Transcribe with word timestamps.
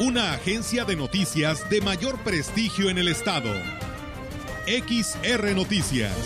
Una 0.00 0.32
agencia 0.32 0.86
de 0.86 0.96
noticias 0.96 1.68
de 1.68 1.82
mayor 1.82 2.18
prestigio 2.20 2.88
en 2.88 2.96
el 2.96 3.06
estado. 3.06 3.52
XR 4.66 5.54
Noticias. 5.54 6.16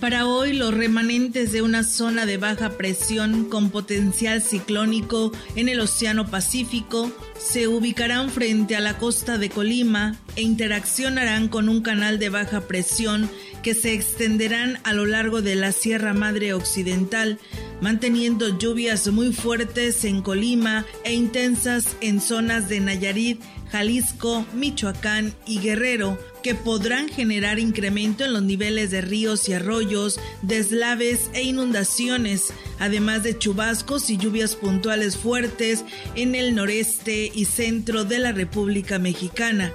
Para 0.00 0.26
hoy, 0.26 0.37
los 0.68 0.76
remanentes 0.76 1.50
de 1.52 1.62
una 1.62 1.82
zona 1.82 2.26
de 2.26 2.36
baja 2.36 2.76
presión 2.76 3.46
con 3.46 3.70
potencial 3.70 4.42
ciclónico 4.42 5.32
en 5.56 5.70
el 5.70 5.80
Océano 5.80 6.30
Pacífico 6.30 7.10
se 7.38 7.68
ubicarán 7.68 8.28
frente 8.28 8.76
a 8.76 8.80
la 8.80 8.98
costa 8.98 9.38
de 9.38 9.48
Colima 9.48 10.16
e 10.36 10.42
interaccionarán 10.42 11.48
con 11.48 11.70
un 11.70 11.80
canal 11.80 12.18
de 12.18 12.28
baja 12.28 12.60
presión 12.62 13.30
que 13.62 13.74
se 13.74 13.94
extenderán 13.94 14.78
a 14.84 14.92
lo 14.92 15.06
largo 15.06 15.40
de 15.40 15.56
la 15.56 15.72
Sierra 15.72 16.12
Madre 16.12 16.52
Occidental, 16.52 17.38
manteniendo 17.80 18.58
lluvias 18.58 19.08
muy 19.08 19.32
fuertes 19.32 20.04
en 20.04 20.20
Colima 20.20 20.84
e 21.02 21.14
intensas 21.14 21.96
en 22.02 22.20
zonas 22.20 22.68
de 22.68 22.80
Nayarit, 22.80 23.40
Jalisco, 23.70 24.44
Michoacán 24.52 25.32
y 25.46 25.60
Guerrero, 25.60 26.18
que 26.48 26.54
podrán 26.54 27.10
generar 27.10 27.58
incremento 27.58 28.24
en 28.24 28.32
los 28.32 28.42
niveles 28.42 28.90
de 28.90 29.02
ríos 29.02 29.50
y 29.50 29.52
arroyos, 29.52 30.18
deslaves 30.40 31.28
e 31.34 31.42
inundaciones, 31.42 32.54
además 32.78 33.22
de 33.22 33.36
chubascos 33.36 34.08
y 34.08 34.16
lluvias 34.16 34.56
puntuales 34.56 35.18
fuertes 35.18 35.84
en 36.14 36.34
el 36.34 36.54
noreste 36.54 37.30
y 37.34 37.44
centro 37.44 38.04
de 38.04 38.18
la 38.18 38.32
República 38.32 38.98
Mexicana. 38.98 39.74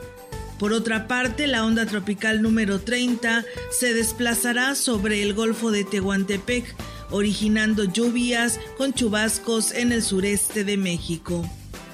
Por 0.57 0.73
otra 0.73 1.07
parte, 1.07 1.45
la 1.45 1.63
onda 1.63 1.85
tropical 1.85 2.41
número 2.41 2.79
30 2.79 3.45
se 3.69 3.93
desplazará 3.93 4.73
sobre 4.73 5.21
el 5.21 5.35
Golfo 5.35 5.69
de 5.69 5.83
Tehuantepec, 5.83 6.65
originando 7.11 7.83
lluvias 7.83 8.59
con 8.79 8.95
chubascos 8.95 9.73
en 9.73 9.91
el 9.91 10.01
sureste 10.01 10.63
de 10.63 10.77
México. 10.77 11.47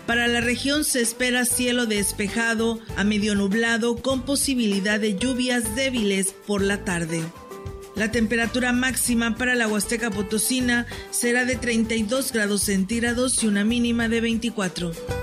Para 0.09 0.27
la 0.27 0.41
región 0.41 0.85
se 0.85 1.01
espera 1.01 1.45
cielo 1.45 1.85
despejado 1.85 2.79
a 2.97 3.03
medio 3.03 3.35
nublado 3.35 3.97
con 3.97 4.23
posibilidad 4.23 4.99
de 4.99 5.15
lluvias 5.15 5.75
débiles 5.75 6.33
por 6.47 6.63
la 6.63 6.83
tarde. 6.83 7.21
La 7.95 8.09
temperatura 8.09 8.73
máxima 8.73 9.35
para 9.35 9.53
la 9.53 9.67
Huasteca 9.67 10.09
Potosina 10.09 10.87
será 11.11 11.45
de 11.45 11.57
32 11.57 12.31
grados 12.31 12.63
centígrados 12.63 13.43
y 13.43 13.47
una 13.47 13.63
mínima 13.63 14.09
de 14.09 14.21
24. 14.21 15.18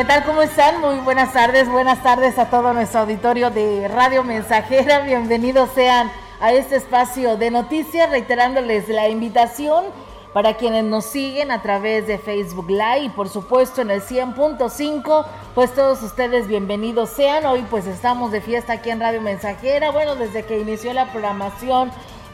¿Qué 0.00 0.06
tal? 0.06 0.24
¿Cómo 0.24 0.40
están? 0.40 0.80
Muy 0.80 0.96
buenas 1.00 1.34
tardes, 1.34 1.68
buenas 1.68 2.02
tardes 2.02 2.38
a 2.38 2.48
todo 2.48 2.72
nuestro 2.72 3.00
auditorio 3.00 3.50
de 3.50 3.86
Radio 3.86 4.24
Mensajera. 4.24 5.00
Bienvenidos 5.00 5.68
sean 5.74 6.10
a 6.40 6.54
este 6.54 6.76
espacio 6.76 7.36
de 7.36 7.50
noticias, 7.50 8.08
reiterándoles 8.08 8.88
la 8.88 9.10
invitación 9.10 9.84
para 10.32 10.56
quienes 10.56 10.84
nos 10.84 11.04
siguen 11.04 11.50
a 11.50 11.60
través 11.60 12.06
de 12.06 12.16
Facebook 12.16 12.70
Live 12.70 13.00
y 13.00 13.08
por 13.10 13.28
supuesto 13.28 13.82
en 13.82 13.90
el 13.90 14.00
100.5, 14.00 15.26
pues 15.54 15.74
todos 15.74 16.02
ustedes 16.02 16.48
bienvenidos 16.48 17.10
sean. 17.10 17.44
Hoy 17.44 17.66
pues 17.68 17.86
estamos 17.86 18.32
de 18.32 18.40
fiesta 18.40 18.72
aquí 18.72 18.88
en 18.88 19.00
Radio 19.00 19.20
Mensajera, 19.20 19.90
bueno, 19.90 20.16
desde 20.16 20.46
que 20.46 20.60
inició 20.60 20.94
la 20.94 21.12
programación 21.12 21.90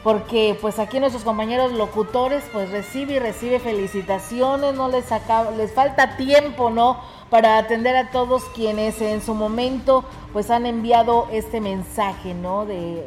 porque 0.07 0.57
pues 0.61 0.79
aquí 0.79 1.01
nuestros 1.01 1.25
compañeros 1.25 1.73
locutores 1.73 2.41
pues 2.53 2.71
recibe 2.71 3.15
y 3.15 3.19
recibe 3.19 3.59
felicitaciones, 3.59 4.73
no 4.73 4.87
les 4.87 5.11
acaba, 5.11 5.51
les 5.51 5.73
falta 5.73 6.15
tiempo, 6.15 6.69
¿no? 6.69 7.01
Para 7.29 7.57
atender 7.57 7.95
a 7.95 8.09
todos 8.11 8.43
quienes 8.55 9.01
en 9.01 9.21
su 9.21 9.33
momento 9.33 10.05
pues 10.33 10.49
han 10.49 10.65
enviado 10.65 11.27
este 11.31 11.61
mensaje, 11.61 12.33
¿no? 12.33 12.65
De, 12.65 13.03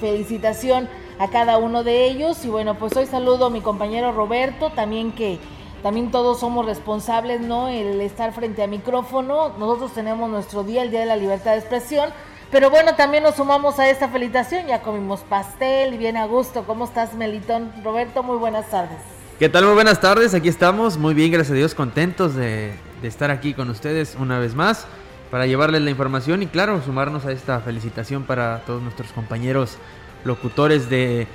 felicitación 0.00 0.88
a 1.18 1.28
cada 1.28 1.58
uno 1.58 1.82
de 1.82 2.06
ellos. 2.06 2.44
Y 2.44 2.48
bueno, 2.48 2.74
pues 2.74 2.96
hoy 2.96 3.06
saludo 3.06 3.46
a 3.46 3.50
mi 3.50 3.60
compañero 3.60 4.12
Roberto, 4.12 4.70
también 4.70 5.12
que 5.12 5.38
también 5.82 6.10
todos 6.10 6.40
somos 6.40 6.66
responsables, 6.66 7.40
¿no? 7.40 7.68
El 7.68 8.00
estar 8.00 8.32
frente 8.32 8.62
a 8.62 8.66
micrófono. 8.66 9.50
Nosotros 9.58 9.92
tenemos 9.92 10.28
nuestro 10.30 10.62
día, 10.62 10.82
el 10.82 10.90
Día 10.90 11.00
de 11.00 11.06
la 11.06 11.16
Libertad 11.16 11.52
de 11.52 11.58
Expresión. 11.58 12.10
Pero 12.50 12.70
bueno, 12.70 12.94
también 12.94 13.22
nos 13.22 13.36
sumamos 13.36 13.78
a 13.78 13.88
esta 13.88 14.08
felicitación. 14.08 14.66
Ya 14.66 14.82
comimos 14.82 15.20
pastel 15.20 15.94
y 15.94 15.98
bien 15.98 16.16
a 16.16 16.26
gusto. 16.26 16.64
¿Cómo 16.64 16.84
estás, 16.84 17.14
Melitón? 17.14 17.72
Roberto, 17.84 18.22
muy 18.22 18.36
buenas 18.36 18.68
tardes. 18.70 18.98
¿Qué 19.38 19.48
tal? 19.48 19.64
Muy 19.66 19.74
buenas 19.74 20.00
tardes. 20.00 20.34
Aquí 20.34 20.48
estamos. 20.48 20.96
Muy 20.96 21.14
bien, 21.14 21.30
gracias 21.30 21.52
a 21.52 21.54
Dios, 21.54 21.74
contentos 21.74 22.34
de, 22.34 22.72
de 23.02 23.08
estar 23.08 23.30
aquí 23.30 23.54
con 23.54 23.70
ustedes 23.70 24.16
una 24.18 24.38
vez 24.38 24.54
más 24.54 24.86
para 25.30 25.46
llevarles 25.46 25.82
la 25.82 25.90
información 25.90 26.42
y 26.42 26.46
claro, 26.46 26.82
sumarnos 26.82 27.26
a 27.26 27.32
esta 27.32 27.60
felicitación 27.60 28.24
para 28.24 28.60
todos 28.60 28.82
nuestros 28.82 29.12
compañeros 29.12 29.78
locutores 30.24 30.88
de 30.88 31.26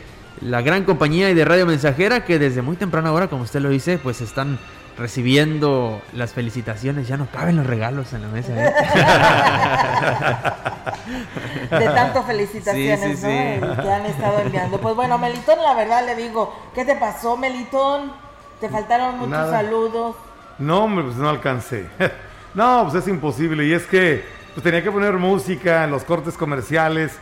la 0.42 0.62
gran 0.62 0.84
compañía 0.84 1.30
y 1.30 1.34
de 1.34 1.46
Radio 1.46 1.66
Mensajera 1.66 2.26
que 2.26 2.40
desde 2.40 2.62
muy 2.62 2.76
temprana 2.76 3.12
hora, 3.12 3.28
como 3.28 3.44
usted 3.44 3.62
lo 3.62 3.70
dice, 3.70 3.98
pues 3.98 4.22
están 4.22 4.60
recibiendo 4.98 6.02
las 6.14 6.34
felicitaciones. 6.34 7.08
Ya 7.08 7.18
no 7.18 7.28
caben 7.28 7.56
los 7.58 7.66
regalos 7.66 8.14
en 8.14 8.22
la 8.24 8.28
mesa. 8.28 8.54
¿eh? 8.56 8.74
De 11.80 11.86
tanto 11.86 12.24
felicitaciones 12.24 13.20
que 13.20 13.60
han 13.92 14.06
estado 14.06 14.40
enviando. 14.40 14.80
Pues 14.80 14.96
bueno, 14.96 15.18
Melitón, 15.18 15.62
la 15.62 15.74
verdad 15.74 16.06
le 16.06 16.16
digo, 16.16 16.56
¿qué 16.74 16.86
te 16.86 16.96
pasó, 16.96 17.38
Melitón? 17.38 18.12
Te 18.60 18.70
faltaron 18.70 19.20
muchos 19.20 19.50
saludos. 19.50 20.16
No, 20.60 20.84
hombre, 20.86 21.06
pues 21.06 21.18
no 21.18 21.30
alcancé. 21.30 21.86
no, 22.54 22.88
pues 22.90 23.04
es 23.04 23.08
imposible. 23.08 23.66
Y 23.66 23.74
es 23.74 23.86
que 23.86 24.24
pues 24.54 24.64
tenía 24.64 24.84
que 24.84 24.92
poner 24.92 25.14
música 25.14 25.84
en 25.84 25.92
los 25.92 26.04
cortes 26.04 26.36
comerciales. 26.36 27.18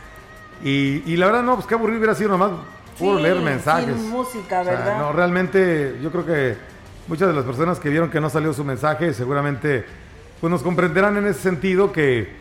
Y, 0.62 1.16
la 1.16 1.26
verdad, 1.26 1.42
no, 1.42 1.56
pues 1.56 1.66
qué 1.66 1.74
aburrido 1.74 1.98
hubiera 1.98 2.14
sido 2.14 2.30
nomás 2.30 2.52
por 2.98 3.20
leer 3.20 3.40
mensajes. 3.40 3.96
Sin 3.96 4.10
música, 4.10 4.62
¿verdad? 4.62 4.98
no, 4.98 5.12
realmente 5.12 5.98
yo 6.00 6.12
creo 6.12 6.24
que 6.24 6.56
muchas 7.08 7.28
de 7.28 7.34
las 7.34 7.44
personas 7.44 7.80
que 7.80 7.88
vieron 7.88 8.10
que 8.10 8.20
no 8.20 8.30
salió 8.30 8.52
su 8.52 8.62
mensaje 8.62 9.12
seguramente 9.12 9.84
pues 10.40 10.50
nos 10.50 10.62
comprenderán 10.62 11.16
en 11.16 11.26
ese 11.26 11.40
sentido 11.40 11.90
que 11.90 12.32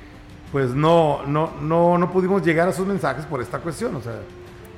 pues 0.52 0.72
no, 0.72 1.24
no, 1.26 1.54
no, 1.62 1.98
no 1.98 2.12
pudimos 2.12 2.44
llegar 2.44 2.68
a 2.68 2.74
sus 2.74 2.86
mensajes 2.86 3.26
por 3.26 3.42
esta 3.42 3.60
cuestión. 3.60 3.96
O 3.96 4.02
sea, 4.02 4.20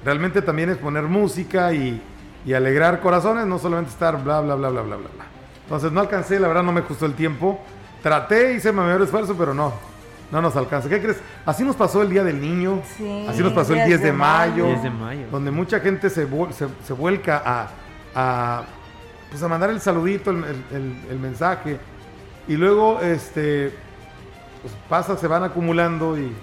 realmente 0.05 0.41
también 0.41 0.69
es 0.69 0.77
poner 0.77 1.03
música 1.03 1.73
y, 1.73 2.01
y 2.45 2.53
alegrar 2.53 3.01
corazones, 3.01 3.45
no 3.45 3.59
solamente 3.59 3.91
estar 3.91 4.23
bla, 4.23 4.41
bla, 4.41 4.55
bla, 4.55 4.69
bla, 4.69 4.81
bla, 4.83 4.95
bla. 4.97 5.32
Entonces 5.63 5.91
no 5.91 6.01
alcancé, 6.01 6.39
la 6.39 6.47
verdad 6.47 6.63
no 6.63 6.71
me 6.71 6.81
gustó 6.81 7.05
el 7.05 7.13
tiempo. 7.13 7.59
Traté, 8.01 8.53
hice 8.53 8.71
mi 8.71 8.79
mayor 8.79 9.01
esfuerzo, 9.01 9.35
pero 9.37 9.53
no. 9.53 9.73
no 10.31 10.41
nos 10.41 10.55
alcanza. 10.55 10.89
¿Qué 10.89 11.01
crees? 11.01 11.21
Así 11.45 11.63
nos 11.63 11.75
pasó 11.75 12.01
el 12.01 12.09
Día 12.09 12.23
del 12.23 12.41
Niño, 12.41 12.81
así 13.29 13.41
nos 13.41 13.53
pasó 13.53 13.73
el 13.73 13.85
10 13.85 14.01
de, 14.01 14.11
mayo, 14.11 14.67
donde 15.31 15.51
mucha 15.51 15.79
gente 15.79 16.09
se, 16.09 16.27
se, 16.85 16.93
vuelca 16.93 17.41
a, 17.45 17.69
a, 18.13 18.63
pues 19.29 19.41
a 19.41 19.47
mandar 19.47 19.69
el 19.69 19.79
saludito, 19.79 20.31
el, 20.31 21.19
mensaje, 21.21 21.79
y 22.47 22.55
luego 22.55 22.99
este, 22.99 23.73
pues 24.61 24.73
pasa, 24.89 25.17
se 25.17 25.27
van 25.27 25.43
acumulando 25.43 26.17
y 26.17 26.33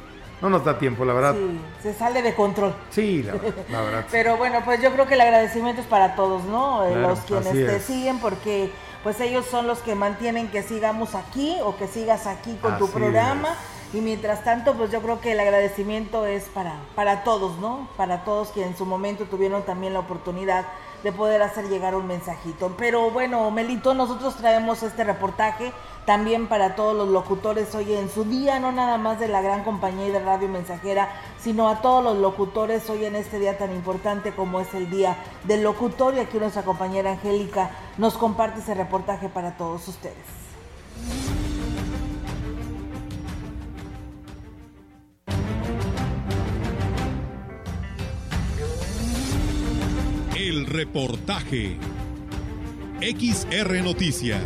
no 0.41 0.49
nos 0.49 0.65
da 0.65 0.79
tiempo, 0.79 1.05
la 1.05 1.13
verdad. 1.13 1.35
Sí, 1.35 1.61
se 1.83 1.93
sale 1.93 2.23
de 2.23 2.35
control. 2.35 2.75
Sí, 2.89 3.23
la, 3.23 3.81
verdad. 3.83 4.07
Pero 4.11 4.39
bueno, 4.39 4.63
pues 4.65 4.81
yo 4.81 4.93
creo 4.93 5.07
que 5.07 5.15
el 5.15 5.21
agradecimiento 5.21 5.83
es 5.83 5.87
para 5.87 6.15
todos, 6.15 6.45
¿no? 6.45 6.87
Eh, 6.87 6.97
los 6.97 7.21
quienes 7.21 7.53
te 7.53 7.81
siguen, 7.81 8.19
porque 8.19 8.71
pues 9.03 9.21
ellos 9.21 9.47
son 9.47 9.67
los 9.67 9.79
que 9.79 9.95
mantienen 9.95 10.51
que 10.51 10.63
sigamos 10.63 11.15
aquí 11.15 11.57
o 11.65 11.77
que 11.77 11.87
sigas 11.87 12.27
aquí 12.27 12.57
con 12.61 12.79
tu 12.79 12.89
programa. 12.89 13.55
Y 13.93 14.01
mientras 14.01 14.45
tanto, 14.45 14.75
pues 14.75 14.93
yo 14.93 15.03
creo 15.03 15.21
que 15.21 15.33
el 15.33 15.41
agradecimiento 15.41 16.25
es 16.25 16.45
para, 16.45 16.75
para 16.95 17.25
todos, 17.25 17.59
¿no? 17.59 17.89
Para 17.97 18.25
todos 18.25 18.51
que 18.51 18.65
en 18.65 18.77
su 18.77 18.87
momento 18.87 19.25
tuvieron 19.25 19.65
también 19.65 19.95
la 19.95 20.01
oportunidad 20.01 20.67
de 21.03 21.13
poder 21.13 21.43
hacer 21.43 21.69
llegar 21.69 21.95
un 21.95 22.07
mensajito. 22.07 22.75
Pero 22.77 23.11
bueno, 23.11 23.51
Melito, 23.51 23.95
nosotros 23.95 24.37
traemos 24.37 24.83
este 24.83 25.03
reportaje 25.03 25.73
también 26.05 26.49
para 26.49 26.75
todos 26.75 26.97
los 26.97 27.09
locutores 27.09 27.75
hoy 27.75 27.95
en 27.95 28.09
su 28.11 28.25
día, 28.25 28.59
no 28.59 28.73
nada 28.73 28.99
más 28.99 29.21
de 29.21 29.29
la 29.29 29.43
gran 29.43 29.65
compañía 29.65 30.09
y 30.09 30.11
de 30.11 30.21
Radio 30.21 30.49
Mensajera, 30.49 31.09
sino 31.39 31.69
a 31.69 31.83
todos 31.83 32.03
los 32.03 32.19
locutores 32.19 32.89
hoy 32.91 33.05
en 33.05 33.17
este 33.17 33.39
día 33.39 33.59
tan 33.59 33.73
importante 33.75 34.33
como 34.33 34.61
es 34.61 34.73
el 34.75 34.91
día 34.91 35.17
del 35.45 35.63
locutor. 35.63 36.15
Y 36.15 36.21
aquí 36.21 36.39
nuestra 36.39 36.63
compañera 36.63 37.13
Angélica 37.13 37.71
nos 37.99 38.17
comparte 38.17 38.61
ese 38.61 38.75
reportaje 38.75 39.29
para 39.29 39.57
todos 39.57 39.87
ustedes. 39.89 40.17
El 50.35 50.67
reportaje. 50.67 51.79
XR 53.01 53.83
Noticias. 53.83 54.41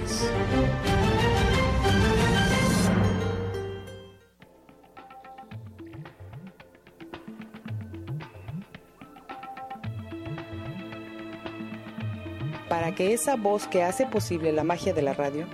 Para 12.75 12.93
que 12.93 13.15
esa 13.15 13.37
voz 13.37 13.69
que 13.69 13.85
hace 13.85 14.05
posible 14.05 14.51
la 14.51 14.65
magia 14.65 14.93
de 14.93 15.01
la 15.01 15.15
radio, 15.15 15.47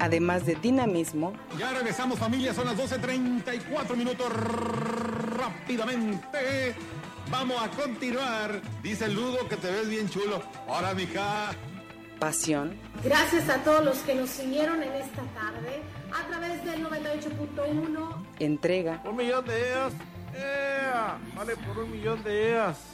además 0.00 0.44
de 0.44 0.56
dinamismo. 0.56 1.34
Ya 1.56 1.72
regresamos 1.72 2.18
familia, 2.18 2.52
son 2.52 2.66
las 2.66 2.76
12.34 2.76 3.96
minutos 3.96 4.26
rápidamente. 5.38 6.74
Vamos 7.30 7.62
a 7.62 7.68
continuar. 7.68 8.60
Dice 8.82 9.06
Ludo 9.08 9.46
que 9.48 9.56
te 9.56 9.70
ves 9.70 9.88
bien 9.88 10.10
chulo. 10.10 10.42
Ahora, 10.66 10.94
mija. 10.94 11.52
Pasión. 12.18 12.76
Gracias 13.04 13.48
a 13.48 13.58
todos 13.62 13.84
los 13.84 13.98
que 13.98 14.16
nos 14.16 14.28
siguieron 14.28 14.82
en 14.82 14.94
esta 14.94 15.22
tarde 15.22 15.80
a 16.12 16.26
través 16.26 16.64
del 16.64 16.84
98.1. 16.84 18.26
Entrega. 18.40 19.00
Un 19.04 19.14
millón 19.14 19.44
de 19.44 19.68
EAS. 19.68 19.92
Vale 21.36 21.56
por 21.56 21.78
un 21.84 21.92
millón 21.92 22.20
de 22.24 22.50
EAS. 22.50 22.91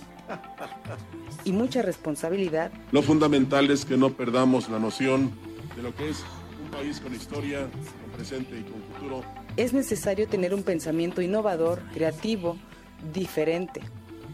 Y 1.44 1.52
mucha 1.52 1.82
responsabilidad. 1.82 2.70
Lo 2.92 3.02
fundamental 3.02 3.70
es 3.70 3.84
que 3.84 3.96
no 3.96 4.10
perdamos 4.10 4.68
la 4.68 4.78
noción 4.78 5.32
de 5.76 5.82
lo 5.82 5.94
que 5.94 6.10
es 6.10 6.24
un 6.62 6.70
país 6.70 7.00
con 7.00 7.14
historia, 7.14 7.60
con 7.60 8.10
presente 8.16 8.58
y 8.58 8.62
con 8.62 8.82
futuro. 8.94 9.22
Es 9.56 9.72
necesario 9.72 10.28
tener 10.28 10.54
un 10.54 10.62
pensamiento 10.62 11.22
innovador, 11.22 11.82
creativo, 11.92 12.56
diferente 13.12 13.80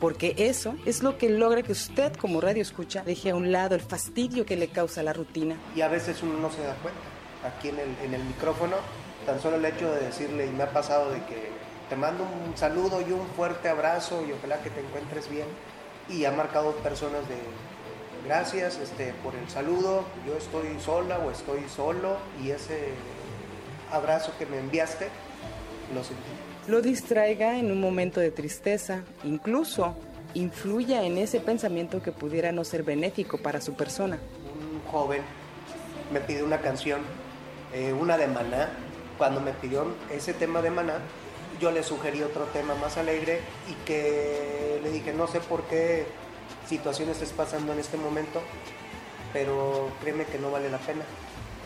porque 0.00 0.34
eso 0.36 0.74
es 0.84 1.02
lo 1.02 1.16
que 1.18 1.30
logra 1.30 1.62
que 1.62 1.72
usted 1.72 2.12
como 2.16 2.40
radio 2.40 2.60
escucha 2.60 3.02
deje 3.04 3.30
a 3.30 3.34
un 3.34 3.52
lado 3.52 3.74
el 3.74 3.80
fastidio 3.80 4.44
que 4.44 4.56
le 4.56 4.68
causa 4.68 5.02
la 5.02 5.12
rutina. 5.12 5.56
Y 5.74 5.80
a 5.80 5.88
veces 5.88 6.22
uno 6.22 6.38
no 6.38 6.50
se 6.50 6.62
da 6.62 6.74
cuenta. 6.76 7.00
Aquí 7.46 7.68
en 7.68 7.78
el, 7.78 7.88
en 8.04 8.14
el 8.14 8.24
micrófono, 8.24 8.76
tan 9.24 9.40
solo 9.40 9.56
el 9.56 9.64
hecho 9.64 9.90
de 9.90 10.00
decirle, 10.00 10.46
y 10.46 10.50
me 10.50 10.64
ha 10.64 10.70
pasado 10.70 11.10
de 11.10 11.18
que 11.24 11.48
te 11.88 11.96
mando 11.96 12.24
un 12.24 12.56
saludo 12.56 13.00
y 13.00 13.12
un 13.12 13.26
fuerte 13.28 13.68
abrazo 13.68 14.24
y 14.26 14.32
ojalá 14.32 14.62
que 14.62 14.70
te 14.70 14.80
encuentres 14.80 15.30
bien. 15.30 15.46
Y 16.08 16.24
ha 16.24 16.32
marcado 16.32 16.72
personas 16.76 17.28
de 17.28 17.36
gracias 18.24 18.78
este, 18.78 19.12
por 19.22 19.34
el 19.34 19.48
saludo, 19.48 20.04
yo 20.26 20.36
estoy 20.36 20.78
sola 20.80 21.18
o 21.18 21.30
estoy 21.30 21.60
solo 21.68 22.16
y 22.42 22.50
ese 22.50 22.88
abrazo 23.90 24.32
que 24.38 24.46
me 24.46 24.58
enviaste 24.58 25.08
lo 25.94 26.02
sentí 26.02 26.22
lo 26.66 26.80
distraiga 26.80 27.58
en 27.58 27.70
un 27.70 27.80
momento 27.80 28.20
de 28.20 28.30
tristeza, 28.30 29.02
incluso 29.22 29.94
influya 30.32 31.04
en 31.04 31.18
ese 31.18 31.40
pensamiento 31.40 32.02
que 32.02 32.10
pudiera 32.10 32.52
no 32.52 32.64
ser 32.64 32.82
benéfico 32.82 33.38
para 33.38 33.60
su 33.60 33.74
persona. 33.74 34.18
Un 34.72 34.80
joven 34.90 35.22
me 36.12 36.20
pidió 36.20 36.44
una 36.44 36.60
canción, 36.60 37.00
eh, 37.72 37.92
una 37.92 38.16
de 38.16 38.28
Maná. 38.28 38.70
Cuando 39.18 39.40
me 39.40 39.52
pidió 39.52 39.86
ese 40.10 40.32
tema 40.32 40.60
de 40.62 40.70
Maná, 40.70 40.94
yo 41.60 41.70
le 41.70 41.82
sugerí 41.82 42.22
otro 42.22 42.44
tema 42.46 42.74
más 42.74 42.96
alegre 42.96 43.40
y 43.68 43.74
que 43.84 44.80
le 44.82 44.90
dije, 44.90 45.12
no 45.12 45.26
sé 45.26 45.40
por 45.40 45.64
qué 45.64 46.06
situaciones 46.68 47.20
estás 47.20 47.36
pasando 47.36 47.72
en 47.72 47.78
este 47.78 47.96
momento, 47.96 48.42
pero 49.32 49.88
créeme 50.00 50.24
que 50.24 50.38
no 50.38 50.50
vale 50.50 50.70
la 50.70 50.78
pena. 50.78 51.04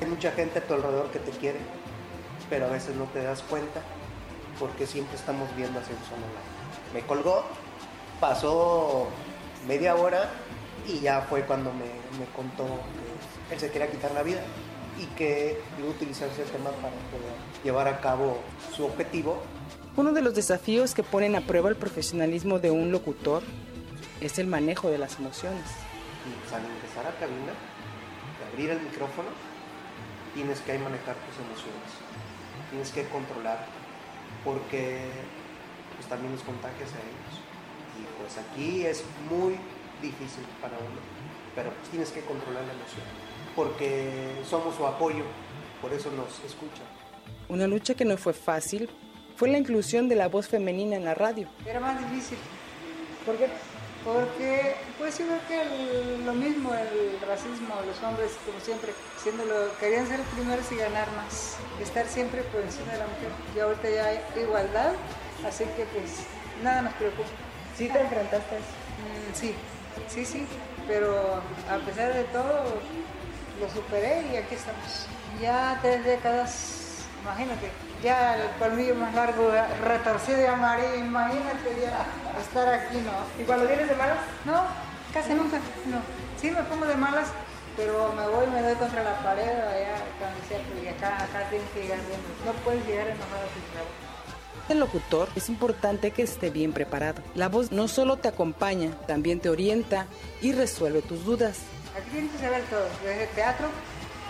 Hay 0.01 0.07
mucha 0.07 0.33
gente 0.33 0.59
a 0.59 0.63
tu 0.63 0.75
alrededor 0.75 1.11
que 1.11 1.19
te 1.19 1.31
quiere, 1.33 1.59
pero 2.49 2.67
a 2.67 2.71
veces 2.71 2.95
no 2.97 3.05
te 3.05 3.23
das 3.23 3.43
cuenta 3.43 3.83
porque 4.59 4.87
siempre 4.87 5.17
estamos 5.17 5.49
viendo 5.57 5.81
solo 5.81 5.93
lado. 5.95 6.59
Me 6.93 7.03
colgó, 7.03 7.45
pasó 8.21 9.09
media 9.67 9.95
hora 9.95 10.31
y 10.87 11.01
ya 11.01 11.23
fue 11.23 11.43
cuando 11.43 11.73
me, 11.73 11.87
contó 12.35 12.65
que 13.49 13.55
él 13.55 13.61
se 13.61 13.71
quería 13.71 13.91
quitar 13.91 14.13
la 14.13 14.23
vida 14.23 14.41
y 14.99 15.07
que 15.15 15.61
iba 15.79 15.89
a 15.89 15.91
utilizar 15.91 16.29
ese 16.29 16.45
tema 16.45 16.71
para 16.71 16.95
poder 17.11 17.33
llevar 17.63 17.89
a 17.89 18.01
cabo 18.01 18.39
su 18.75 18.85
objetivo. 18.85 19.43
Uno 19.99 20.13
de 20.13 20.23
los 20.23 20.33
desafíos 20.33 20.95
que 20.95 21.03
ponen 21.03 21.35
a 21.35 21.41
prueba 21.41 21.69
el 21.71 21.75
profesionalismo 21.75 22.61
de 22.61 22.71
un 22.71 22.93
locutor 22.93 23.43
es 24.21 24.39
el 24.39 24.47
manejo 24.47 24.91
de 24.91 24.97
las 24.97 25.19
emociones. 25.19 25.65
Y 26.23 26.55
al 26.55 26.65
empezar 26.65 27.05
a 27.05 27.19
cabina, 27.19 27.51
abrir 28.49 28.71
el 28.71 28.81
micrófono, 28.81 29.27
tienes 30.35 30.61
que 30.61 30.79
manejar 30.79 31.17
tus 31.17 31.45
emociones, 31.45 31.91
tienes 32.71 32.93
que 32.93 33.09
controlar 33.09 33.67
porque 34.45 35.11
pues 35.97 36.09
también 36.09 36.31
los 36.31 36.45
contagias 36.45 36.91
a 36.95 37.03
ellos. 37.03 37.35
Y 37.99 38.23
pues 38.23 38.39
aquí 38.39 38.87
es 38.87 39.03
muy 39.29 39.59
difícil 40.01 40.45
para 40.63 40.79
uno, 40.79 41.01
pero 41.57 41.73
pues 41.73 41.89
tienes 41.89 42.11
que 42.13 42.21
controlar 42.21 42.63
la 42.67 42.73
emoción, 42.73 43.03
porque 43.57 44.45
somos 44.49 44.77
su 44.77 44.87
apoyo, 44.87 45.25
por 45.83 45.93
eso 45.93 46.09
nos 46.13 46.39
escuchan. 46.49 46.87
Una 47.49 47.67
lucha 47.67 47.95
que 47.95 48.05
no 48.05 48.17
fue 48.17 48.33
fácil 48.33 48.89
fue 49.39 49.49
la 49.49 49.59
inclusión 49.59 50.09
de 50.09 50.17
la 50.17 50.27
voz 50.27 50.49
femenina 50.49 50.97
en 50.97 51.05
la 51.05 51.15
radio. 51.15 51.47
Era 51.65 51.79
más 51.79 51.97
difícil. 52.11 52.37
¿Por 53.25 53.37
qué? 53.37 53.47
Porque, 54.05 54.75
pues 54.99 55.21
igual 55.21 55.41
que 55.47 55.63
lo 56.25 56.35
mismo, 56.35 56.75
el 56.75 57.21
racismo, 57.21 57.77
los 57.87 58.03
hombres, 58.03 58.33
como 58.45 58.59
siempre, 58.59 58.93
siendo 59.23 59.45
lo, 59.45 59.79
querían 59.79 60.09
ser 60.09 60.19
primeros 60.35 60.73
y 60.73 60.77
ganar 60.77 61.07
más, 61.13 61.57
estar 61.81 62.07
siempre 62.09 62.43
por 62.43 62.63
encima 62.63 62.91
de 62.91 62.99
la 62.99 63.07
mujer. 63.07 63.31
Y 63.55 63.61
ahorita 63.61 63.89
ya 63.89 64.07
hay 64.07 64.21
igualdad, 64.43 64.95
así 65.47 65.65
que 65.77 65.85
pues 65.85 66.27
nada 66.65 66.83
nos 66.83 66.95
preocupa. 66.95 67.29
¿Sí 67.77 67.89
te 67.89 68.01
enfrentaste 68.01 68.57
a 68.57 68.59
eso? 68.59 68.75
Mm, 68.99 69.35
sí, 69.35 69.55
sí, 70.09 70.25
sí, 70.25 70.47
pero 70.89 71.41
a 71.71 71.79
pesar 71.87 72.13
de 72.13 72.25
todo 72.25 72.65
lo 73.61 73.71
superé 73.71 74.25
y 74.33 74.37
aquí 74.37 74.57
estamos. 74.57 75.07
Ya 75.41 75.79
tres 75.81 76.05
décadas, 76.05 77.05
imagínate, 77.23 77.71
ya 78.03 78.37
el 78.37 78.51
colmillo 78.59 78.95
más 78.95 79.15
largo, 79.15 79.51
retorcido 79.83 80.41
y 80.43 80.47
amarillo, 80.47 80.95
imagínate 80.97 81.81
ya 81.81 82.07
estar 82.41 82.69
aquí, 82.69 82.99
¿no? 82.99 83.43
¿Y 83.43 83.45
cuando 83.45 83.67
vienes 83.67 83.89
de 83.89 83.97
malas? 83.97 84.19
No, 84.45 84.63
casi 85.13 85.35
nunca, 85.35 85.59
no. 85.87 86.01
Sí 86.41 86.51
me 86.51 86.63
pongo 86.65 86.87
de 86.87 86.95
malas, 86.95 87.29
pero 87.77 88.13
me 88.13 88.27
voy, 88.29 88.47
me 88.47 88.63
doy 88.63 88.75
contra 88.77 89.03
la 89.03 89.19
pared, 89.23 89.49
allá, 89.49 89.97
cuando 90.19 90.83
y 90.83 90.89
acá, 90.89 91.25
acá 91.25 91.49
tienes 91.51 91.69
que 91.71 91.83
llegar 91.83 91.99
bien. 92.07 92.21
No 92.45 92.53
puedes 92.65 92.85
llegar 92.87 93.09
enojado 93.09 93.43
a 93.43 93.55
tu 93.55 93.61
trabajo. 93.73 94.09
El 94.69 94.81
locutor 94.81 95.29
es 95.35 95.49
importante 95.49 96.11
que 96.11 96.23
esté 96.23 96.51
bien 96.51 96.73
preparado. 96.73 97.23
La 97.35 97.49
voz 97.49 97.73
no 97.73 97.89
solo 97.89 98.19
te 98.19 98.29
acompaña, 98.29 98.91
también 99.07 99.41
te 99.41 99.49
orienta 99.49 100.07
y 100.43 100.53
resuelve 100.53 101.01
tus 101.01 101.25
dudas. 101.25 101.61
Aquí 101.97 102.11
tienes 102.11 102.33
que 102.33 102.39
saber 102.39 102.63
todo, 102.65 102.87
desde 103.03 103.27
teatro, 103.29 103.69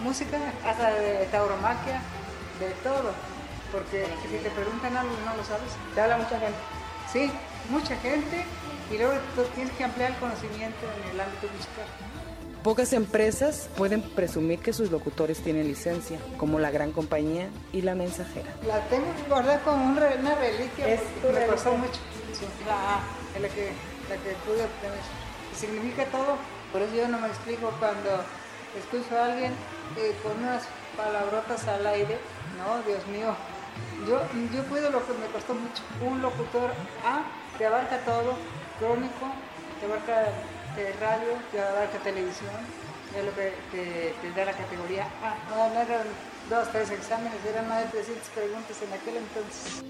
música, 0.00 0.38
hasta 0.64 0.94
de 0.94 1.26
tauromaquia, 1.26 2.00
de 2.60 2.70
todo 2.82 3.12
porque 3.72 4.06
si 4.22 4.36
te 4.38 4.50
preguntan 4.50 4.96
algo 4.96 5.12
no 5.24 5.36
lo 5.36 5.44
sabes. 5.44 5.72
Te 5.94 6.00
habla 6.00 6.18
mucha 6.18 6.38
gente. 6.38 6.58
Sí, 7.12 7.30
mucha 7.70 7.96
gente 7.96 8.44
y 8.90 8.98
luego 8.98 9.14
tienes 9.54 9.72
que 9.74 9.84
ampliar 9.84 10.12
el 10.12 10.16
conocimiento 10.18 10.78
en 11.04 11.10
el 11.10 11.20
ámbito 11.20 11.46
musical. 11.54 11.86
Pocas 12.62 12.92
empresas 12.92 13.68
pueden 13.76 14.02
presumir 14.02 14.58
que 14.58 14.72
sus 14.72 14.90
locutores 14.90 15.38
tienen 15.38 15.68
licencia, 15.68 16.18
como 16.36 16.58
la 16.58 16.70
gran 16.70 16.92
compañía 16.92 17.48
y 17.72 17.82
la 17.82 17.94
mensajera. 17.94 18.50
La 18.66 18.80
tengo 18.88 19.06
guardada 19.28 19.60
como 19.60 19.84
una 19.86 20.34
reliquia. 20.34 20.88
Es 20.88 21.00
tu 21.22 21.28
me 21.32 21.46
costó 21.46 21.72
mucho. 21.74 22.00
Sí, 22.34 22.44
la 22.66 23.48
que, 23.48 23.72
la 24.10 24.16
que 24.16 24.34
pude 24.44 24.64
obtener. 24.64 25.00
Significa 25.56 26.04
todo, 26.06 26.36
por 26.72 26.82
eso 26.82 26.94
yo 26.94 27.08
no 27.08 27.18
me 27.18 27.28
explico 27.28 27.72
cuando 27.78 28.24
escucho 28.76 29.16
a 29.16 29.26
alguien 29.26 29.52
eh, 29.96 30.14
con 30.22 30.36
unas 30.38 30.64
palabrotas 30.96 31.66
al 31.68 31.86
aire, 31.86 32.18
no, 32.58 32.82
Dios 32.82 33.06
mío, 33.06 33.34
yo, 34.06 34.20
yo 34.54 34.62
puedo 34.64 34.90
lo 34.90 35.04
que 35.06 35.12
me 35.14 35.26
costó 35.26 35.54
mucho. 35.54 35.82
Un 36.00 36.22
locutor 36.22 36.70
A 37.04 37.24
te 37.56 37.66
abarca 37.66 37.98
todo, 38.04 38.36
crónico, 38.78 39.26
te 39.80 39.86
abarca 39.86 40.32
de 40.76 40.92
radio, 41.00 41.34
te 41.50 41.60
abarca 41.60 41.98
televisión, 41.98 42.54
es 43.16 43.24
lo 43.24 43.34
que 43.34 43.52
te, 43.72 44.30
da 44.36 44.44
la 44.44 44.52
categoría 44.52 45.04
A. 45.22 45.36
No, 45.50 45.74
no 45.74 45.80
eran 45.80 46.06
dos, 46.48 46.70
tres 46.70 46.90
exámenes, 46.90 47.34
eran 47.44 47.68
más 47.68 47.84
de 47.84 47.90
300 47.90 48.28
preguntas 48.28 48.76
en 48.82 48.92
aquel 48.92 49.16
entonces. 49.16 49.84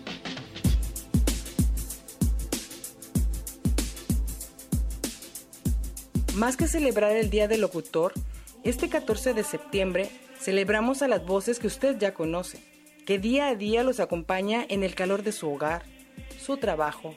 Más 6.34 6.56
que 6.56 6.68
celebrar 6.68 7.12
el 7.12 7.30
Día 7.30 7.48
del 7.48 7.60
Locutor, 7.62 8.12
este 8.62 8.88
14 8.88 9.34
de 9.34 9.42
septiembre 9.42 10.10
celebramos 10.38 11.02
a 11.02 11.08
las 11.08 11.26
voces 11.26 11.58
que 11.58 11.66
usted 11.66 11.98
ya 11.98 12.14
conoce, 12.14 12.62
que 13.08 13.18
día 13.18 13.48
a 13.48 13.54
día 13.54 13.84
los 13.84 14.00
acompaña 14.00 14.66
en 14.68 14.82
el 14.82 14.94
calor 14.94 15.22
de 15.22 15.32
su 15.32 15.50
hogar, 15.50 15.82
su 16.38 16.58
trabajo, 16.58 17.14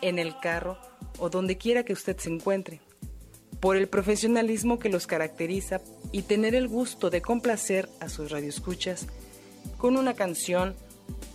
en 0.00 0.20
el 0.20 0.38
carro 0.38 0.78
o 1.18 1.30
donde 1.30 1.58
quiera 1.58 1.84
que 1.84 1.92
usted 1.92 2.16
se 2.16 2.30
encuentre, 2.30 2.80
por 3.58 3.76
el 3.76 3.88
profesionalismo 3.88 4.78
que 4.78 4.88
los 4.88 5.08
caracteriza 5.08 5.80
y 6.12 6.22
tener 6.22 6.54
el 6.54 6.68
gusto 6.68 7.10
de 7.10 7.22
complacer 7.22 7.88
a 7.98 8.08
sus 8.08 8.30
radioescuchas 8.30 9.08
con 9.78 9.96
una 9.96 10.14
canción, 10.14 10.76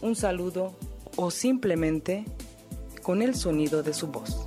un 0.01 0.15
saludo 0.15 0.73
o 1.17 1.29
simplemente 1.29 2.23
con 3.03 3.21
el 3.21 3.35
sonido 3.35 3.83
de 3.83 3.93
su 3.93 4.07
voz. 4.07 4.46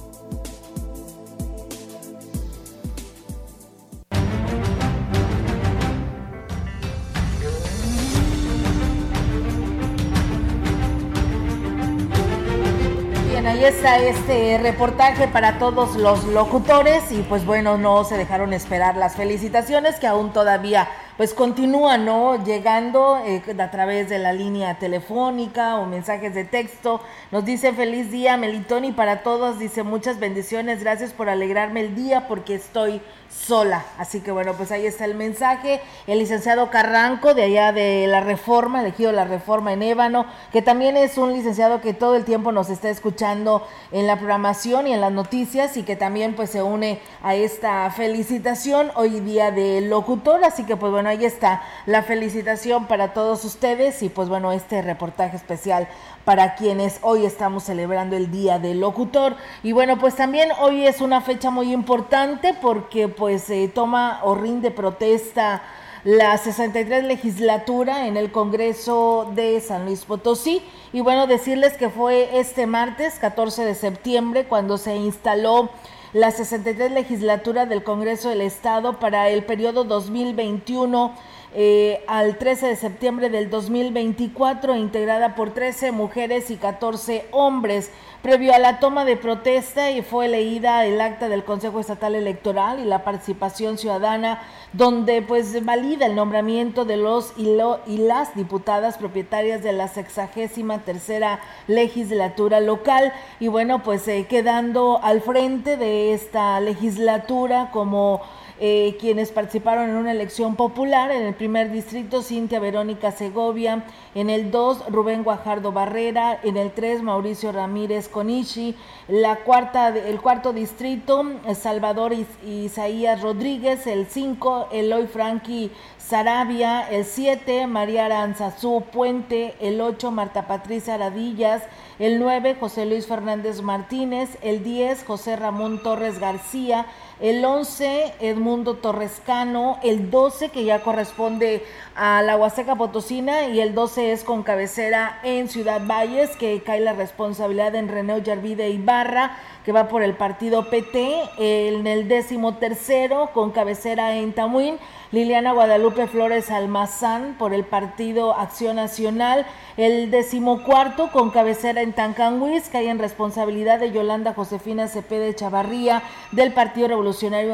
Ahí 13.61 13.67
está 13.67 13.99
este 13.99 14.57
reportaje 14.57 15.29
para 15.29 15.59
todos 15.59 15.95
los 15.95 16.25
locutores 16.25 17.13
y 17.13 17.21
pues 17.21 17.45
bueno, 17.45 17.77
no 17.77 18.05
se 18.05 18.17
dejaron 18.17 18.55
esperar 18.55 18.97
las 18.97 19.17
felicitaciones 19.17 19.97
que 19.97 20.07
aún 20.07 20.33
todavía 20.33 20.89
pues 21.21 21.35
continúan, 21.35 22.07
¿no? 22.07 22.43
Llegando 22.43 23.19
eh, 23.27 23.43
a 23.59 23.71
través 23.71 24.09
de 24.09 24.19
la 24.19 24.33
línea 24.33 24.79
telefónica 24.79 25.77
o 25.77 25.85
mensajes 25.85 26.35
de 26.35 26.47
texto. 26.47 27.03
Nos 27.31 27.45
dice 27.45 27.75
feliz 27.75 28.11
día 28.11 28.39
Melitoni 28.39 28.93
para 28.93 29.23
todos, 29.23 29.59
dice 29.59 29.83
muchas 29.83 30.19
bendiciones, 30.19 30.81
gracias 30.81 31.13
por 31.13 31.29
alegrarme 31.29 31.81
el 31.81 31.95
día 31.95 32.27
porque 32.27 32.55
estoy 32.55 33.03
sola. 33.31 33.85
Así 33.99 34.21
que 34.21 34.33
bueno, 34.33 34.55
pues 34.55 34.73
ahí 34.73 34.87
está 34.87 35.05
el 35.05 35.15
mensaje. 35.15 35.81
El 36.07 36.19
licenciado 36.19 36.71
Carranco, 36.71 37.35
de 37.35 37.45
allá 37.45 37.73
de 37.73 38.07
la 38.09 38.21
Reforma, 38.21 38.81
elegido 38.81 39.13
la 39.13 39.25
Reforma 39.25 39.73
en 39.73 39.83
Ébano, 39.83 40.27
que 40.53 40.63
también 40.63 40.97
es 40.97 41.17
un 41.19 41.33
licenciado 41.33 41.81
que 41.81 41.95
todo 41.95 42.17
el 42.17 42.25
tiempo 42.25 42.51
nos 42.51 42.71
está 42.71 42.91
escuchando 42.91 43.67
en 43.93 44.07
la 44.07 44.17
programación 44.17 44.87
y 44.87 44.95
en 44.95 45.01
las 45.01 45.13
noticias 45.13 45.77
y 45.77 45.83
que 45.83 45.97
también 45.97 46.35
pues 46.35 46.51
se 46.51 46.63
une 46.63 46.99
a 47.23 47.35
esta 47.35 47.91
felicitación 47.91 48.91
hoy 48.95 49.21
día 49.21 49.51
de 49.51 49.83
locutor. 49.83 50.43
Así 50.45 50.65
que 50.65 50.77
pues 50.77 50.91
bueno, 50.91 51.10
ahí 51.11 51.25
está 51.25 51.63
la 51.87 52.03
felicitación 52.03 52.87
para 52.87 53.13
todos 53.13 53.45
ustedes 53.45 54.03
y 54.03 54.09
pues 54.09 54.29
bueno, 54.29 54.53
este 54.53 54.81
reportaje 54.83 55.37
especial 55.37 55.89
para 56.25 56.55
quienes 56.55 56.99
hoy 57.03 57.27
estamos 57.27 57.65
celebrando 57.65 58.17
el 58.17 58.31
Día 58.31 58.59
del 58.59 58.81
Locutor. 58.81 59.37
Y 59.63 59.73
bueno, 59.73 59.99
pues 59.99 60.17
también 60.17 60.51
hoy 60.61 60.87
es 60.87 61.01
una 61.01 61.21
fecha 61.21 61.51
muy 61.51 61.73
importante 61.73 62.55
porque 62.55 63.09
pues 63.09 63.43
se 63.43 63.69
toma 63.69 64.21
o 64.23 64.35
rinde 64.35 64.71
protesta 64.71 65.63
la 66.05 66.39
63 66.39 67.05
legislatura 67.05 68.07
en 68.07 68.17
el 68.17 68.33
Congreso 68.33 69.31
de 69.35 69.61
San 69.61 69.85
Luis 69.85 70.05
Potosí. 70.05 70.63
Y 70.93 71.01
bueno, 71.01 71.27
decirles 71.27 71.75
que 71.75 71.91
fue 71.91 72.39
este 72.39 72.67
martes 72.67 73.19
14 73.19 73.65
de 73.65 73.75
septiembre 73.75 74.45
cuando 74.45 74.79
se 74.79 74.97
instaló 74.97 75.71
la 76.13 76.33
63 76.33 76.91
legislatura 76.91 77.67
del 77.67 77.85
Congreso 77.85 78.31
del 78.31 78.41
Estado 78.41 78.99
para 78.99 79.29
el 79.29 79.45
periodo 79.45 79.85
2021 79.85 81.15
eh, 81.53 82.05
al 82.07 82.39
13 82.39 82.69
de 82.69 82.77
septiembre 82.77 83.29
del 83.29 83.51
2024, 83.51 84.77
integrada 84.77 85.35
por 85.35 85.51
13 85.51 85.91
mujeres 85.91 86.51
y 86.51 86.57
14 86.57 87.27
hombres. 87.33 87.91
Previo 88.23 88.55
a 88.55 88.59
la 88.59 88.79
toma 88.81 89.05
de 89.05 89.17
protesta 89.17 89.91
y 89.91 90.03
fue 90.03 90.29
leída 90.29 90.85
el 90.85 91.01
acta 91.01 91.29
del 91.29 91.43
Consejo 91.43 91.81
Estatal 91.81 92.15
Electoral 92.15 92.79
y 92.79 92.85
la 92.85 93.03
participación 93.03 93.79
ciudadana, 93.79 94.43
donde 94.75 95.23
pues 95.23 95.65
valida 95.65 96.07
el 96.07 96.15
nombramiento 96.15 96.85
de 96.85 96.99
los 96.99 97.33
y, 97.37 97.49
y 97.87 97.97
las 97.97 98.35
diputadas 98.37 98.99
propietarias 98.99 99.63
de 99.63 99.73
la 99.73 99.89
sexagésima 99.89 100.81
tercera 100.81 101.41
legislatura 101.67 102.61
local. 102.61 103.13
Y 103.41 103.49
bueno, 103.49 103.83
pues 103.83 104.07
eh, 104.07 104.27
quedando 104.29 105.01
al 105.03 105.21
frente 105.21 105.77
de 105.77 106.13
esta 106.13 106.61
legislatura 106.61 107.71
como 107.73 108.21
eh, 108.63 108.99
quienes 109.01 109.33
participaron 109.33 109.89
en 109.89 109.97
una 109.97 110.13
elección 110.13 110.55
popular. 110.55 111.11
En 111.11 111.23
el 111.23 111.35
primer 111.35 111.73
distrito, 111.73 112.23
Cintia 112.23 112.61
Verónica 112.61 113.11
Segovia. 113.11 113.87
En 114.15 114.29
el 114.29 114.51
2, 114.51 114.91
Rubén 114.91 115.25
Guajardo 115.25 115.73
Barrera. 115.73 116.39
En 116.43 116.59
el 116.59 116.71
3, 116.73 117.03
Mauricio 117.03 117.53
Ramírez 117.53 118.11
Conichi. 118.11 118.77
La 119.09 119.37
cuarta, 119.37 119.89
el 119.89 120.21
cuarto 120.21 120.53
distrito, 120.53 121.25
Salvador 121.55 122.13
Isaías 122.47 123.23
Rodríguez. 123.23 123.87
El 123.87 124.07
5, 124.07 124.69
Eloy 124.73 125.07
Franqui 125.07 125.73
Sarabia. 125.97 126.87
El 126.91 127.07
7, 127.07 127.67
María 127.67 128.05
Aranzazú 128.05 128.85
Puente. 128.93 129.55
El 129.61 129.81
8, 129.81 130.11
Marta 130.11 130.47
Patricia 130.47 130.97
Aradillas. 130.97 131.63
El 131.99 132.19
9, 132.19 132.57
José 132.61 132.85
Luis 132.85 133.07
Fernández 133.07 133.63
Martínez. 133.63 134.37
El 134.43 134.63
10, 134.63 135.05
José 135.05 135.37
Ramón 135.37 135.83
Torres 135.83 136.19
García 136.19 136.85
el 137.21 137.45
11 137.45 138.15
Edmundo 138.21 138.75
Torrescano, 138.77 139.79
el 139.83 140.11
12 140.11 140.49
que 140.49 140.65
ya 140.65 140.83
corresponde 140.83 141.63
a 141.95 142.23
la 142.23 142.37
Huasteca 142.37 142.77
Potosina. 142.77 143.49
Y 143.49 143.61
el 143.61 143.75
12 143.75 144.13
es 144.13 144.25
con 144.25 144.43
cabecera 144.43 145.21
en 145.23 145.49
Ciudad 145.49 145.83
Valles, 145.87 146.37
que 146.37 146.63
cae 146.63 146.81
la 146.81 146.95
responsabilidad 146.95 147.75
en 147.75 147.89
René 147.89 148.23
Yarvide 148.23 148.71
Ibarra, 148.71 149.37
que 149.65 149.73
va 149.73 149.89
por 149.89 150.03
el 150.03 150.15
partido 150.15 150.71
PT, 150.71 151.21
en 151.37 151.87
el 151.87 152.09
décimo 152.09 152.57
tercero 152.57 153.31
con 153.35 153.51
cabecera 153.51 154.17
en 154.17 154.33
Tamuín, 154.33 154.79
Liliana 155.13 155.53
Guadalupe 155.53 156.07
Flores 156.07 156.51
Almazán 156.51 157.35
por 157.39 157.53
el 157.53 157.65
partido 157.65 158.33
Acción 158.35 158.77
Nacional, 158.77 159.45
el 159.77 160.11
decimocuarto 160.11 161.11
con 161.11 161.31
cabecera 161.31 161.83
en 161.83 161.93
Tancanhuis, 161.93 162.69
que 162.69 162.79
hay 162.79 162.87
en 162.87 162.99
responsabilidad 162.99 163.81
de 163.81 163.93
Yolanda 163.93 164.33
Josefina 164.33 164.89
Cepeda 164.89 165.35
Chavarría 165.35 166.03
del 166.33 166.53
Partido 166.53 166.89
Revolucionario 166.89 167.10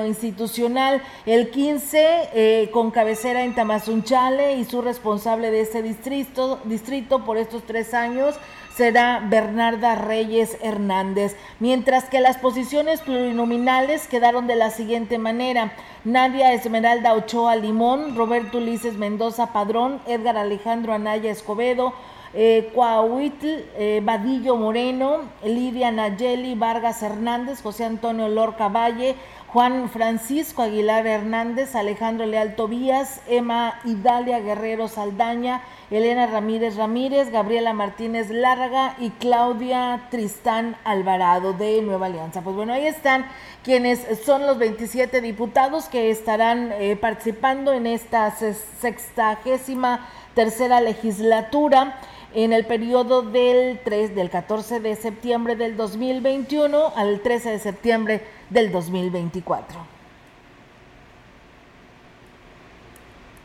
Institucional, 0.07 1.03
el 1.25 1.51
15 1.51 2.31
eh, 2.33 2.71
con 2.73 2.91
cabecera 2.91 3.45
en 3.45 3.55
Tamazunchale 3.55 4.57
y 4.57 4.65
su 4.65 4.83
responsable 4.83 5.51
de 5.51 5.63
ese 5.63 5.83
distrito, 5.83 6.61
distrito 6.65 7.25
por 7.25 7.37
estos 7.37 7.65
tres 7.65 7.95
años 7.95 8.39
será 8.77 9.23
Bernarda 9.27 9.95
Reyes 9.95 10.59
Hernández, 10.61 11.35
mientras 11.61 12.05
que 12.05 12.21
las 12.21 12.37
posiciones 12.37 13.01
plurinominales 13.01 14.07
quedaron 14.07 14.47
de 14.47 14.57
la 14.57 14.71
siguiente 14.71 15.17
manera. 15.17 15.73
Nadia 16.05 16.53
Esmeralda 16.53 17.15
Ochoa 17.15 17.57
Limón, 17.57 18.15
Roberto 18.17 18.59
Ulises 18.59 18.95
Mendoza 18.95 19.53
Padrón, 19.55 20.01
Edgar 20.07 20.37
Alejandro 20.37 20.93
Anaya 20.93 21.31
Escobedo, 21.31 21.95
eh, 22.35 22.71
Coahuitl 22.75 23.47
eh, 23.79 24.03
Moreno, 24.59 25.21
Lidia 25.43 25.91
Nayeli 25.91 26.55
Vargas 26.55 27.03
Hernández, 27.03 27.63
José 27.63 27.87
Antonio 27.87 28.29
Lorca 28.29 28.69
Valle, 28.69 29.17
Juan 29.49 29.89
Francisco 29.89 30.63
Aguilar 30.63 31.07
Hernández, 31.07 31.77
Alejandro 31.77 32.27
Leal 32.27 32.57
Tobías, 32.57 33.21
Emma 33.29 33.81
Idalia 33.85 34.41
Guerrero 34.41 34.89
Saldaña, 34.89 35.63
Elena 35.91 36.27
Ramírez 36.27 36.77
Ramírez, 36.77 37.31
Gabriela 37.31 37.73
Martínez 37.73 38.29
Larga 38.31 38.97
y 38.99 39.11
Claudia 39.11 40.09
Tristán 40.11 40.77
Alvarado 40.83 41.53
de 41.53 41.81
Nueva 41.81 42.07
Alianza. 42.07 42.43
Pues 42.43 42.57
bueno, 42.57 42.73
ahí 42.73 42.87
están 42.87 43.27
quienes 43.63 44.05
son 44.25 44.47
los 44.47 44.59
27 44.59 45.21
diputados 45.21 45.87
que 45.87 46.11
estarán 46.11 46.73
eh, 46.73 46.97
participando 46.97 47.73
en 47.73 47.87
esta 47.87 48.35
sextagésima 48.81 50.09
tercera 50.35 50.81
legislatura 50.81 51.99
en 52.37 52.53
el 52.53 52.67
periodo 52.67 53.23
del 53.23 53.81
3 53.83 54.15
del 54.15 54.29
14 54.29 54.81
de 54.81 54.95
septiembre 54.95 55.57
del 55.57 55.75
2021 55.75 56.93
al 56.95 57.21
13 57.21 57.53
de 57.53 57.59
septiembre 57.59 58.23
del 58.51 58.71
2024. 58.71 59.79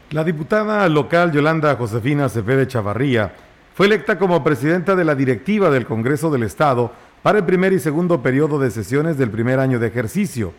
La 0.10 0.26
diputada 0.26 0.90
local 0.90 1.32
Yolanda 1.32 1.74
Josefina 1.78 2.28
Cepede 2.28 2.68
Chavarría 2.68 3.34
fue 3.74 3.86
electa 3.86 4.20
como 4.20 4.44
presidenta 4.44 4.94
de 4.94 5.06
la 5.06 5.16
directiva 5.16 5.70
del 5.70 5.86
Congreso 5.86 6.30
del 6.30 6.44
Estado 6.44 6.92
para 7.24 7.38
el 7.38 7.46
primer 7.46 7.72
y 7.72 7.80
segundo 7.80 8.22
periodo 8.22 8.60
de 8.60 8.72
sesiones 8.72 9.18
del 9.18 9.32
primer 9.32 9.60
año 9.60 9.80
de 9.80 9.88
ejercicio. 9.88 10.52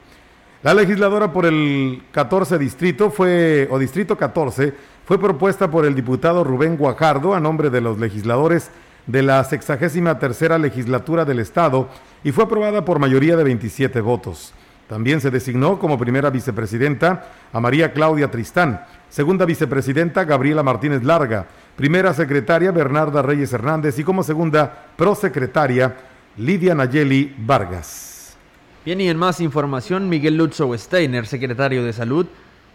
La 0.63 0.73
legisladora 0.73 1.33
por 1.33 1.45
el 1.45 2.05
14 2.13 2.57
distrito 2.57 3.11
fue, 3.11 3.69
o 3.71 3.79
distrito 3.79 4.17
14, 4.17 4.73
fue 5.05 5.19
propuesta 5.19 5.71
por 5.71 5.85
el 5.85 5.95
diputado 5.95 6.45
Rubén 6.45 6.77
Guajardo 6.77 7.35
a 7.35 7.41
nombre 7.41 7.71
de 7.71 7.81
los 7.81 7.99
legisladores 7.99 8.71
de 9.07 9.23
la 9.23 9.43
sexagésima 9.45 10.19
tercera 10.19 10.59
legislatura 10.59 11.25
del 11.25 11.41
Estado 11.41 11.89
y 12.23 12.33
fue 12.33 12.45
aprobada 12.45 12.85
por 12.85 12.99
mayoría 12.99 13.37
de 13.37 13.45
27 13.45 14.01
votos. 14.01 14.53
También 14.89 15.21
se 15.21 15.31
designó 15.31 15.79
como 15.79 15.99
primera 15.99 16.31
vicepresidenta 16.31 17.27
a 17.53 17.61
María 17.61 17.93
Claudia 17.93 18.31
Tristán, 18.31 18.85
segunda 19.09 19.45
vicepresidenta 19.45 20.25
Gabriela 20.25 20.63
Martínez 20.63 21.03
Larga, 21.03 21.47
primera 21.77 22.13
secretaria 22.13 22.71
Bernarda 22.71 23.23
Reyes 23.23 23.53
Hernández 23.53 23.99
y 23.99 24.05
como 24.05 24.23
segunda 24.23 24.87
prosecretaria 24.97 25.97
Lidia 26.37 26.75
Nayeli 26.75 27.35
Vargas. 27.39 28.37
Bien, 28.85 29.01
y 29.01 29.09
en 29.09 29.17
más 29.17 29.41
información, 29.41 30.09
Miguel 30.09 30.37
Lutzow 30.37 30.77
Steiner, 30.77 31.27
secretario 31.27 31.85
de 31.85 31.93
Salud, 31.93 32.27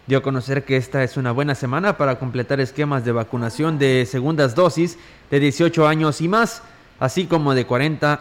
dio 0.08 0.18
a 0.18 0.22
conocer 0.22 0.64
que 0.64 0.78
esta 0.78 1.04
es 1.04 1.18
una 1.18 1.32
buena 1.32 1.54
semana 1.54 1.98
para 1.98 2.18
completar 2.18 2.60
esquemas 2.60 3.04
de 3.04 3.12
vacunación 3.12 3.78
de 3.78 4.06
segundas 4.06 4.54
dosis 4.54 4.98
de 5.30 5.38
18 5.38 5.86
años 5.86 6.22
y 6.22 6.28
más, 6.28 6.62
así 6.98 7.26
como 7.26 7.54
de 7.54 7.66
40 7.66 8.18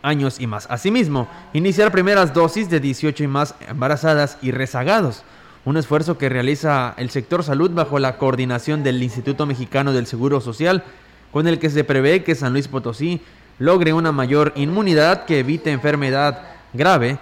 años 0.00 0.40
y 0.40 0.46
más. 0.46 0.66
Asimismo, 0.70 1.28
iniciar 1.52 1.92
primeras 1.92 2.32
dosis 2.32 2.70
de 2.70 2.80
18 2.80 3.22
y 3.22 3.26
más 3.26 3.54
embarazadas 3.68 4.38
y 4.40 4.50
rezagados, 4.50 5.24
un 5.66 5.76
esfuerzo 5.76 6.16
que 6.16 6.30
realiza 6.30 6.94
el 6.96 7.10
sector 7.10 7.44
salud 7.44 7.70
bajo 7.70 7.98
la 7.98 8.16
coordinación 8.16 8.82
del 8.82 9.02
Instituto 9.02 9.44
Mexicano 9.44 9.92
del 9.92 10.06
Seguro 10.06 10.40
Social, 10.40 10.84
con 11.32 11.46
el 11.46 11.58
que 11.58 11.68
se 11.68 11.84
prevé 11.84 12.24
que 12.24 12.34
San 12.34 12.54
Luis 12.54 12.66
Potosí 12.66 13.20
logre 13.58 13.92
una 13.92 14.10
mayor 14.10 14.54
inmunidad 14.56 15.26
que 15.26 15.40
evite 15.40 15.70
enfermedad 15.70 16.44
grave 16.72 17.18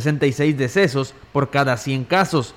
66 0.00 0.56
decesos 0.56 1.14
por 1.32 1.50
cada 1.50 1.76
100 1.76 2.04
casos. 2.04 2.54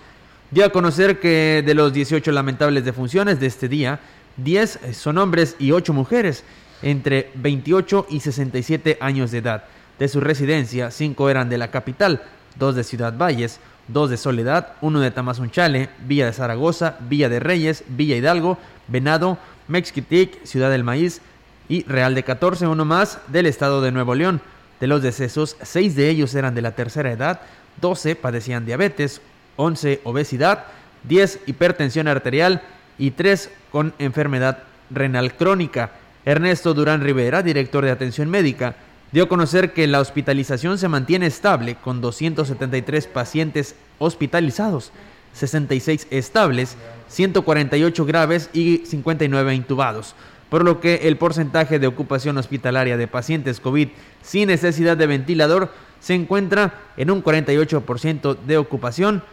Dio 0.52 0.66
a 0.66 0.70
conocer 0.70 1.20
que 1.20 1.64
de 1.66 1.74
los 1.74 1.94
18 1.94 2.32
lamentables 2.32 2.84
defunciones 2.84 3.40
de 3.40 3.48
este 3.48 3.68
día, 3.68 4.00
10 4.38 4.80
son 4.94 5.18
hombres 5.18 5.56
y 5.60 5.72
8 5.72 5.94
mujeres, 5.94 6.44
entre 6.82 7.30
28 7.36 8.08
y 8.10 8.20
67 8.20 8.98
años 9.02 9.32
de 9.32 9.40
edad. 9.40 9.64
De 10.00 10.08
su 10.08 10.20
residencia, 10.20 10.92
5 10.92 11.30
eran 11.30 11.50
de 11.50 11.58
la 11.58 11.72
capital, 11.72 12.24
2 12.58 12.76
de 12.76 12.84
Ciudad 12.84 13.18
Valles, 13.18 13.60
2 13.90 14.10
de 14.10 14.18
Soledad, 14.18 14.74
1 14.82 15.00
de 15.00 15.12
Tamazunchale, 15.12 15.90
Villa 16.06 16.26
de 16.26 16.34
Zaragoza, 16.34 16.98
Villa 17.02 17.30
de 17.30 17.40
Reyes, 17.40 17.84
Villa 17.88 18.16
Hidalgo, 18.16 18.58
Venado, 18.88 19.38
Mexquitic, 19.68 20.44
Ciudad 20.46 20.70
del 20.70 20.84
Maíz 20.84 21.22
y 21.68 21.84
Real 21.84 22.16
de 22.16 22.24
14, 22.24 22.68
uno 22.68 22.86
más 22.86 23.20
del 23.28 23.46
estado 23.46 23.82
de 23.82 23.92
Nuevo 23.92 24.16
León. 24.16 24.42
De 24.80 24.88
los 24.88 25.02
decesos, 25.02 25.58
seis 25.62 25.96
de 25.96 26.10
ellos 26.10 26.34
eran 26.36 26.56
de 26.56 26.62
la 26.62 26.72
tercera 26.72 27.12
edad, 27.12 27.42
12 27.82 28.16
padecían 28.16 28.66
diabetes, 28.66 29.22
11 29.58 30.02
obesidad, 30.04 30.66
10 31.04 31.42
hipertensión 31.48 32.08
arterial 32.08 32.62
y 32.98 33.12
3 33.12 33.52
con 33.72 33.94
enfermedad 34.00 34.60
renal 34.90 35.36
crónica. 35.36 35.92
Ernesto 36.26 36.74
Durán 36.74 37.02
Rivera, 37.02 37.44
director 37.44 37.84
de 37.84 37.92
atención 37.92 38.30
médica, 38.30 38.76
dio 39.12 39.26
a 39.26 39.30
conocer 39.30 39.74
que 39.74 39.88
la 39.88 40.00
hospitalización 40.00 40.78
se 40.78 40.88
mantiene 40.88 41.26
estable 41.26 41.76
con 41.76 42.02
273 42.02 43.08
pacientes 43.08 43.76
hospitalizados, 43.98 44.92
66 45.34 46.08
estables, 46.10 46.78
148 47.10 48.06
graves 48.06 48.50
y 48.54 48.84
59 48.86 49.56
intubados 49.56 50.16
por 50.50 50.64
lo 50.64 50.80
que 50.80 51.08
el 51.08 51.18
porcentaje 51.18 51.80
de 51.80 51.88
ocupación 51.88 52.38
hospitalaria 52.38 52.98
de 52.98 53.08
pacientes 53.08 53.60
COVID 53.60 53.90
sin 54.22 54.48
necesidad 54.48 54.98
de 54.98 55.08
ventilador 55.08 55.72
se 56.00 56.16
encuentra 56.16 56.74
en 56.98 57.12
un 57.12 57.24
48% 57.24 58.38
de 58.40 58.58
ocupación 58.58 59.24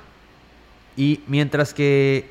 y 0.97 1.21
mientras 1.27 1.75
que 1.75 2.31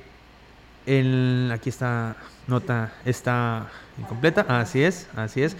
el, 0.85 1.51
aquí 1.53 1.69
esta 1.69 2.15
nota 2.47 2.93
está 3.05 3.67
incompleta, 3.97 4.45
así 4.47 4.83
es, 4.83 5.07
así 5.15 5.41
es. 5.41 5.55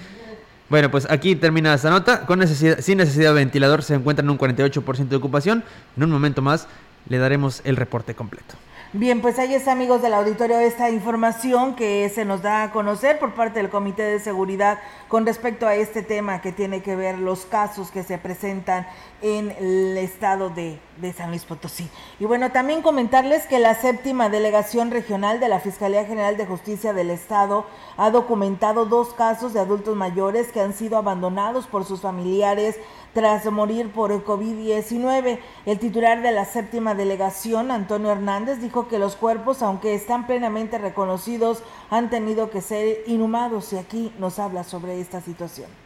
Bueno, 0.69 0.89
pues 0.89 1.07
aquí 1.09 1.35
termina 1.35 1.73
esta 1.73 1.91
nota. 1.91 2.25
Con 2.25 2.45
sin 2.47 2.97
necesidad 2.97 3.29
de 3.29 3.35
ventilador 3.35 3.83
se 3.83 3.93
encuentra 3.93 4.23
en 4.23 4.29
un 4.31 4.37
48% 4.37 5.07
de 5.07 5.15
ocupación. 5.15 5.63
En 5.95 6.03
un 6.03 6.09
momento 6.09 6.41
más 6.41 6.67
le 7.07 7.19
daremos 7.19 7.61
el 7.65 7.75
reporte 7.75 8.15
completo. 8.15 8.55
Bien, 8.93 9.21
pues 9.21 9.39
ahí 9.39 9.53
está, 9.53 9.73
amigos 9.73 10.01
del 10.01 10.13
auditorio, 10.13 10.59
esta 10.59 10.89
información 10.89 11.75
que 11.75 12.09
se 12.13 12.23
nos 12.23 12.41
da 12.41 12.63
a 12.63 12.71
conocer 12.71 13.19
por 13.19 13.33
parte 13.33 13.59
del 13.59 13.69
Comité 13.69 14.03
de 14.03 14.19
Seguridad 14.19 14.79
con 15.09 15.25
respecto 15.25 15.67
a 15.67 15.75
este 15.75 16.01
tema 16.01 16.39
que 16.39 16.53
tiene 16.53 16.81
que 16.81 16.95
ver 16.95 17.17
los 17.17 17.45
casos 17.45 17.91
que 17.91 18.03
se 18.03 18.17
presentan 18.17 18.87
en 19.21 19.51
el 19.59 19.97
estado 19.97 20.49
de, 20.49 20.79
de, 20.97 21.11
San 21.11 21.29
Luis 21.29 21.43
Potosí. 21.43 21.89
Y 22.19 22.25
bueno, 22.25 22.51
también 22.51 22.81
comentarles 22.81 23.47
que 23.47 23.59
la 23.59 23.75
séptima 23.75 24.29
delegación 24.29 24.91
regional 24.91 25.39
de 25.39 25.49
la 25.49 25.59
Fiscalía 25.59 26.05
General 26.05 26.37
de 26.37 26.45
Justicia 26.45 26.93
del 26.93 27.09
Estado 27.09 27.65
ha 27.97 28.11
documentado 28.11 28.85
dos 28.85 29.13
casos 29.13 29.53
de 29.53 29.59
adultos 29.59 29.95
mayores 29.97 30.51
que 30.53 30.61
han 30.61 30.73
sido 30.73 30.97
abandonados 30.97 31.67
por 31.67 31.83
sus 31.85 32.01
familiares 32.01 32.77
tras 33.15 33.49
morir 33.49 33.93
por 33.93 34.11
el 34.11 34.25
COVID-19. 34.25 35.39
El 35.65 35.79
titular 35.79 36.21
de 36.21 36.33
la 36.33 36.43
séptima 36.43 36.95
delegación, 36.95 37.71
Antonio 37.71 38.11
Hernández, 38.11 38.59
dijo 38.59 38.89
que 38.89 38.99
los 38.99 39.15
cuerpos, 39.15 39.61
aunque 39.61 39.95
están 39.95 40.27
plenamente 40.27 40.77
reconocidos, 40.77 41.63
han 41.89 42.09
tenido 42.09 42.49
que 42.49 42.59
ser 42.59 43.03
inhumados 43.07 43.71
y 43.71 43.77
aquí 43.77 44.11
nos 44.19 44.37
habla 44.37 44.65
sobre 44.65 44.99
esta 44.99 45.21
situación 45.21 45.84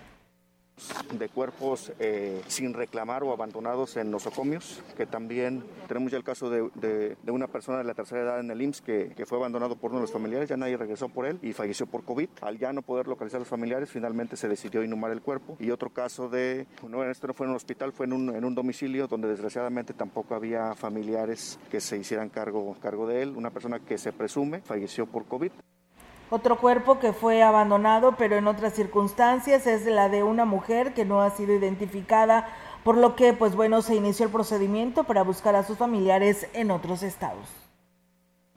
de 1.14 1.30
cuerpos 1.30 1.92
eh, 2.00 2.42
sin 2.48 2.74
reclamar 2.74 3.24
o 3.24 3.32
abandonados 3.32 3.98
en 3.98 4.12
nosocomios, 4.12 4.82
que 4.98 5.06
también 5.06 5.64
tenemos 5.88 6.12
ya 6.12 6.18
el 6.18 6.24
caso 6.24 6.50
de, 6.50 7.18
una 7.28 7.48
persona 7.48 7.80
de 7.80 7.84
la 7.84 7.94
tercera 7.94 8.22
edad 8.22 8.40
en 8.40 8.52
el 8.52 8.62
IMSS 8.62 8.82
que, 8.82 9.14
que, 9.16 9.26
fue 9.26 9.38
abandonado 9.38 9.76
por 9.76 9.92
uno 9.92 10.00
de 10.00 10.04
los 10.04 10.12
familiares, 10.12 10.50
ya 10.50 10.58
nadie 10.58 10.78
regresó 10.78 11.10
por 11.10 11.26
él 11.26 11.40
y 11.42 11.54
falleció 11.54 11.86
por 11.86 12.04
COVID. 12.04 12.30
Al 12.42 12.58
ya 12.58 12.74
no 12.74 12.82
poder 12.82 13.08
localizar 13.08 13.38
a 13.38 13.40
los 13.40 13.48
familiares, 13.48 13.90
finalmente 13.90 14.36
se 14.36 14.48
decidió 14.48 14.84
inhumar 14.84 15.12
el 15.12 15.22
cuerpo. 15.22 15.56
Y 15.60 15.72
otro 15.72 15.90
caso 15.92 16.30
de, 16.30 16.68
no, 16.88 17.04
esto 17.04 17.28
no 17.28 17.34
fue 17.34 17.46
en 17.46 17.52
un 17.52 17.56
hospital, 17.56 17.94
fue 17.94 18.06
en 18.06 18.14
un, 18.14 18.36
en 18.36 18.44
un 18.44 18.56
domicilio 18.56 19.08
donde 19.08 19.28
desgraciadamente 19.28 19.94
tampoco 19.94 20.36
había 20.36 20.76
familiares 20.76 21.60
que 21.70 21.80
se 21.82 21.98
hicieran 21.98 22.30
cargo, 22.30 22.76
cargo 22.82 23.08
de 23.08 23.22
él, 23.22 23.36
una 23.36 23.52
persona 23.52 23.80
que 23.80 23.98
se 23.98 24.12
presume 24.12 24.62
falleció 24.62 25.06
por 25.06 25.26
COVID. 25.26 25.52
Otro 26.32 26.58
cuerpo 26.58 27.00
que 27.00 27.12
fue 27.12 27.42
abandonado, 27.42 28.16
pero 28.18 28.36
en 28.36 28.48
otras 28.48 28.74
circunstancias, 28.74 29.66
es 29.66 29.86
la 29.86 30.10
de 30.10 30.22
una 30.22 30.46
mujer 30.46 30.94
que 30.94 31.06
no 31.06 31.22
ha 31.22 31.32
sido 31.32 31.54
identificada, 31.54 32.48
por 32.84 32.98
lo 32.98 33.16
que, 33.16 33.34
pues 33.34 33.56
bueno, 33.56 33.82
se 33.82 33.96
inició 33.96 34.28
el 34.28 34.32
procedimiento 34.32 35.06
para 35.06 35.24
buscar 35.24 35.56
a 35.56 35.64
sus 35.64 35.78
familiares 35.78 36.48
en 36.54 36.72
otros 36.72 37.02
estados 37.04 37.69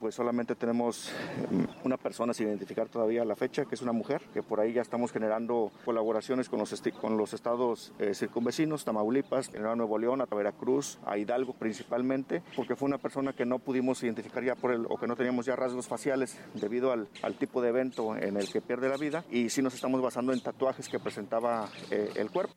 pues 0.03 0.15
solamente 0.15 0.55
tenemos 0.55 1.13
mm, 1.49 1.85
una 1.85 1.95
persona 1.95 2.33
sin 2.33 2.49
identificar 2.49 2.89
todavía 2.89 3.23
la 3.23 3.37
fecha, 3.37 3.63
que 3.63 3.75
es 3.75 3.81
una 3.81 3.93
mujer, 3.93 4.21
que 4.33 4.43
por 4.43 4.59
ahí 4.59 4.73
ya 4.73 4.81
estamos 4.81 5.13
generando 5.13 5.71
colaboraciones 5.85 6.49
con 6.49 6.59
los, 6.59 6.83
con 6.99 7.15
los 7.15 7.33
estados 7.33 7.93
eh, 7.99 8.13
circunvecinos, 8.13 8.83
Tamaulipas, 8.83 9.47
General 9.47 9.77
Nuevo 9.77 9.97
León, 9.97 10.19
a 10.19 10.25
Veracruz, 10.25 10.99
a 11.05 11.17
Hidalgo 11.17 11.53
principalmente, 11.53 12.43
porque 12.57 12.75
fue 12.75 12.89
una 12.89 12.97
persona 12.97 13.31
que 13.31 13.45
no 13.45 13.59
pudimos 13.59 14.03
identificar 14.03 14.43
ya 14.43 14.55
por 14.55 14.73
el, 14.73 14.85
o 14.89 14.97
que 14.97 15.07
no 15.07 15.15
teníamos 15.15 15.45
ya 15.45 15.55
rasgos 15.55 15.87
faciales 15.87 16.37
debido 16.53 16.91
al, 16.91 17.07
al 17.21 17.35
tipo 17.35 17.61
de 17.61 17.69
evento 17.69 18.17
en 18.17 18.35
el 18.35 18.51
que 18.51 18.59
pierde 18.59 18.89
la 18.89 18.97
vida, 18.97 19.23
y 19.31 19.47
sí 19.47 19.61
nos 19.61 19.73
estamos 19.73 20.01
basando 20.01 20.33
en 20.33 20.43
tatuajes 20.43 20.89
que 20.89 20.99
presentaba 20.99 21.69
eh, 21.91 22.09
el 22.17 22.29
cuerpo. 22.29 22.53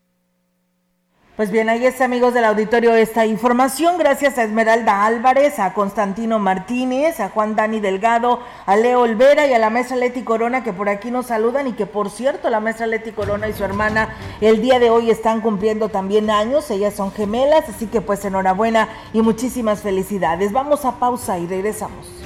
Pues 1.37 1.51
bien, 1.51 1.68
ahí 1.68 1.85
está, 1.85 2.07
amigos 2.07 2.33
del 2.33 2.46
auditorio, 2.46 2.94
esta 2.94 3.27
información. 3.27 3.99
Gracias 3.99 4.38
a 4.38 4.44
Esmeralda 4.44 5.05
Álvarez, 5.05 5.59
a 5.59 5.75
Constantino 5.75 6.38
Martínez, 6.38 7.20
a 7.20 7.29
Juan 7.29 7.55
Dani 7.55 7.79
Delgado, 7.79 8.40
a 8.64 8.75
Leo 8.75 9.03
Olvera 9.03 9.46
y 9.46 9.53
a 9.53 9.59
la 9.59 9.68
maestra 9.68 9.99
Leti 9.99 10.22
Corona 10.22 10.64
que 10.64 10.72
por 10.72 10.88
aquí 10.88 11.11
nos 11.11 11.27
saludan 11.27 11.66
y 11.66 11.75
que 11.75 11.85
por 11.85 12.09
cierto 12.09 12.49
la 12.49 12.61
maestra 12.61 12.87
Leti 12.87 13.12
Corona 13.12 13.51
y 13.51 13.53
su 13.53 13.64
hermana 13.64 14.16
el 14.40 14.62
día 14.62 14.79
de 14.79 14.88
hoy 14.88 15.11
están 15.11 15.42
cumpliendo 15.42 15.90
también 15.90 16.31
años. 16.31 16.70
Ellas 16.70 16.94
son 16.94 17.12
gemelas, 17.12 17.68
así 17.68 17.87
que 17.87 18.01
pues 18.01 18.25
enhorabuena 18.25 18.88
y 19.12 19.20
muchísimas 19.20 19.83
felicidades. 19.83 20.53
Vamos 20.53 20.87
a 20.87 20.99
pausa 20.99 21.38
y 21.38 21.46
regresamos. 21.46 22.25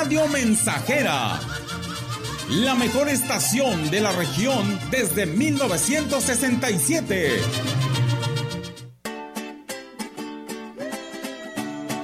Radio 0.00 0.28
Mensajera. 0.28 1.40
La 2.50 2.76
mejor 2.76 3.08
estación 3.08 3.90
de 3.90 4.00
la 4.00 4.12
región 4.12 4.78
desde 4.92 5.26
1967. 5.26 7.30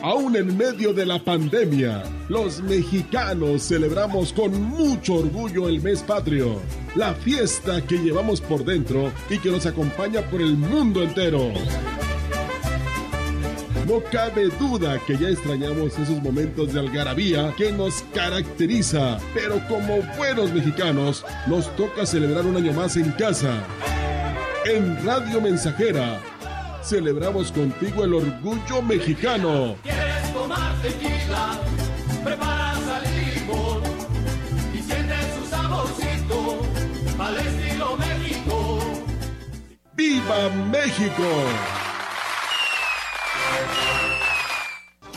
Aún 0.02 0.34
en 0.34 0.56
medio 0.56 0.92
de 0.92 1.06
la 1.06 1.22
pandemia, 1.22 2.02
los 2.28 2.60
mexicanos 2.62 3.62
celebramos 3.62 4.32
con 4.32 4.60
mucho 4.60 5.14
orgullo 5.14 5.68
el 5.68 5.80
mes 5.80 6.02
patrio, 6.02 6.60
la 6.96 7.14
fiesta 7.14 7.86
que 7.86 7.98
llevamos 7.98 8.40
por 8.40 8.64
dentro 8.64 9.12
y 9.30 9.38
que 9.38 9.52
nos 9.52 9.66
acompaña 9.66 10.22
por 10.22 10.42
el 10.42 10.56
mundo 10.56 11.00
entero. 11.00 11.52
No 13.86 14.00
cabe 14.10 14.48
duda 14.58 14.98
que 15.06 15.18
ya 15.18 15.28
extrañamos 15.28 15.98
esos 15.98 16.22
momentos 16.22 16.72
de 16.72 16.80
algarabía 16.80 17.52
que 17.54 17.70
nos 17.70 18.02
caracteriza, 18.14 19.18
pero 19.34 19.60
como 19.68 20.00
buenos 20.16 20.50
mexicanos 20.52 21.22
nos 21.46 21.68
toca 21.76 22.06
celebrar 22.06 22.46
un 22.46 22.56
año 22.56 22.72
más 22.72 22.96
en 22.96 23.10
casa. 23.12 23.62
En 24.64 25.04
Radio 25.04 25.38
Mensajera 25.42 26.18
celebramos 26.82 27.52
contigo 27.52 28.04
el 28.04 28.14
orgullo 28.14 28.80
mexicano. 28.80 29.76
¿Quieres 29.82 30.32
tomar 30.32 30.74
tequila? 30.80 31.60
Preparas 32.24 32.88
al 32.88 33.02
limón 33.02 33.82
y 34.72 34.78
sientes 34.78 35.26
su 35.38 35.50
saborcito 35.50 36.62
al 37.18 37.36
estilo 37.36 37.98
México. 37.98 38.78
¡Viva 39.94 40.48
México! 40.72 41.83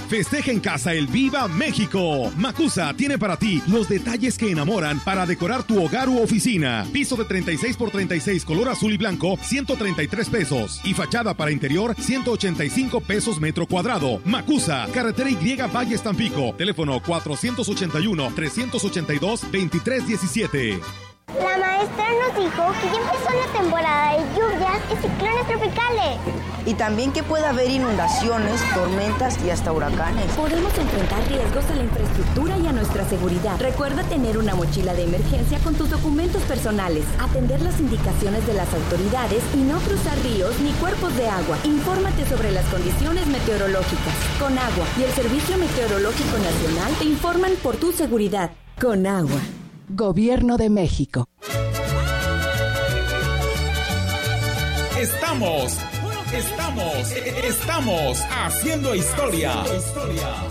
Festeja 0.10 0.52
en 0.52 0.62
casa 0.62 0.94
el 0.94 1.08
Viva 1.08 1.50
México. 1.50 2.32
Macusa 2.38 2.94
tiene 2.94 3.18
para 3.18 3.38
ti 3.38 3.62
los 3.68 3.90
detalles 3.90 4.38
que 4.38 4.50
enamoran 4.50 5.02
para 5.02 5.26
decorar 5.26 5.64
tu 5.64 5.84
hogar 5.84 6.08
u 6.08 6.22
oficina. 6.22 6.86
Piso 6.94 7.18
de 7.18 7.26
36 7.26 7.76
por 7.76 7.92
36 7.92 8.46
color 8.46 8.70
azul 8.70 8.94
y 8.94 8.98
blanco, 8.98 9.38
133 9.42 10.30
pesos. 10.30 10.82
Y 10.86 10.94
fachada 10.94 11.34
para 11.34 11.52
interior, 11.52 11.94
185 12.00 13.02
pesos 13.02 13.42
metro 13.42 13.68
cuadrado. 13.68 14.22
Macusa, 14.24 14.88
carretera 14.94 15.30
Y 15.30 15.58
Valle 15.58 15.98
Tampico. 15.98 16.54
Teléfono 16.58 17.02
481 17.02 18.32
382 18.34 19.42
2317. 19.42 21.07
La 21.36 21.58
maestra 21.58 22.06
nos 22.24 22.42
dijo 22.42 22.64
que 22.82 22.88
ya 22.88 23.02
empezó 23.02 23.30
la 23.36 23.60
temporada 23.60 24.14
de 24.14 24.24
lluvias 24.34 24.80
y 24.90 24.96
ciclones 24.96 25.46
tropicales. 25.46 26.18
Y 26.66 26.74
también 26.74 27.12
que 27.12 27.22
puede 27.22 27.46
haber 27.46 27.70
inundaciones, 27.70 28.62
tormentas 28.74 29.38
y 29.44 29.50
hasta 29.50 29.74
huracanes. 29.74 30.26
Podemos 30.38 30.76
enfrentar 30.78 31.20
riesgos 31.28 31.70
a 31.70 31.76
la 31.76 31.84
infraestructura 31.84 32.58
y 32.58 32.68
a 32.68 32.72
nuestra 32.72 33.04
seguridad. 33.10 33.60
Recuerda 33.60 34.04
tener 34.04 34.38
una 34.38 34.56
mochila 34.56 34.94
de 34.94 35.04
emergencia 35.04 35.60
con 35.60 35.76
tus 35.76 35.90
documentos 35.90 36.42
personales, 36.44 37.04
atender 37.20 37.62
las 37.62 37.78
indicaciones 37.82 38.48
de 38.48 38.54
las 38.54 38.74
autoridades 38.74 39.44
y 39.54 39.58
no 39.58 39.80
cruzar 39.80 40.18
ríos 40.24 40.58
ni 40.62 40.72
cuerpos 40.74 41.16
de 41.18 41.28
agua. 41.28 41.58
Infórmate 41.66 42.26
sobre 42.26 42.52
las 42.52 42.66
condiciones 42.68 43.28
meteorológicas. 43.28 44.16
Con 44.40 44.58
agua 44.58 44.86
y 44.98 45.04
el 45.04 45.12
Servicio 45.12 45.58
Meteorológico 45.58 46.38
Nacional 46.38 46.94
te 46.98 47.06
informan 47.06 47.52
por 47.62 47.76
tu 47.76 47.92
seguridad. 47.92 48.52
Con 48.80 49.06
agua. 49.06 49.42
Gobierno 49.90 50.58
de 50.58 50.70
México. 50.70 51.30
Estamos, 55.00 55.78
estamos, 56.34 57.12
estamos 57.12 58.20
haciendo 58.30 58.94
historia 58.94 59.54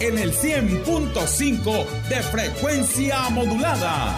en 0.01 0.19
el 0.19 0.33
100.5 0.33 1.87
de 2.09 2.23
frecuencia 2.23 3.29
modulada. 3.29 4.17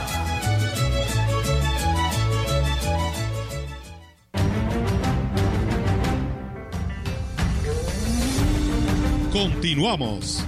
Continuamos. 9.32 10.44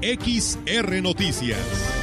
XR 0.00 1.02
Noticias. 1.02 1.99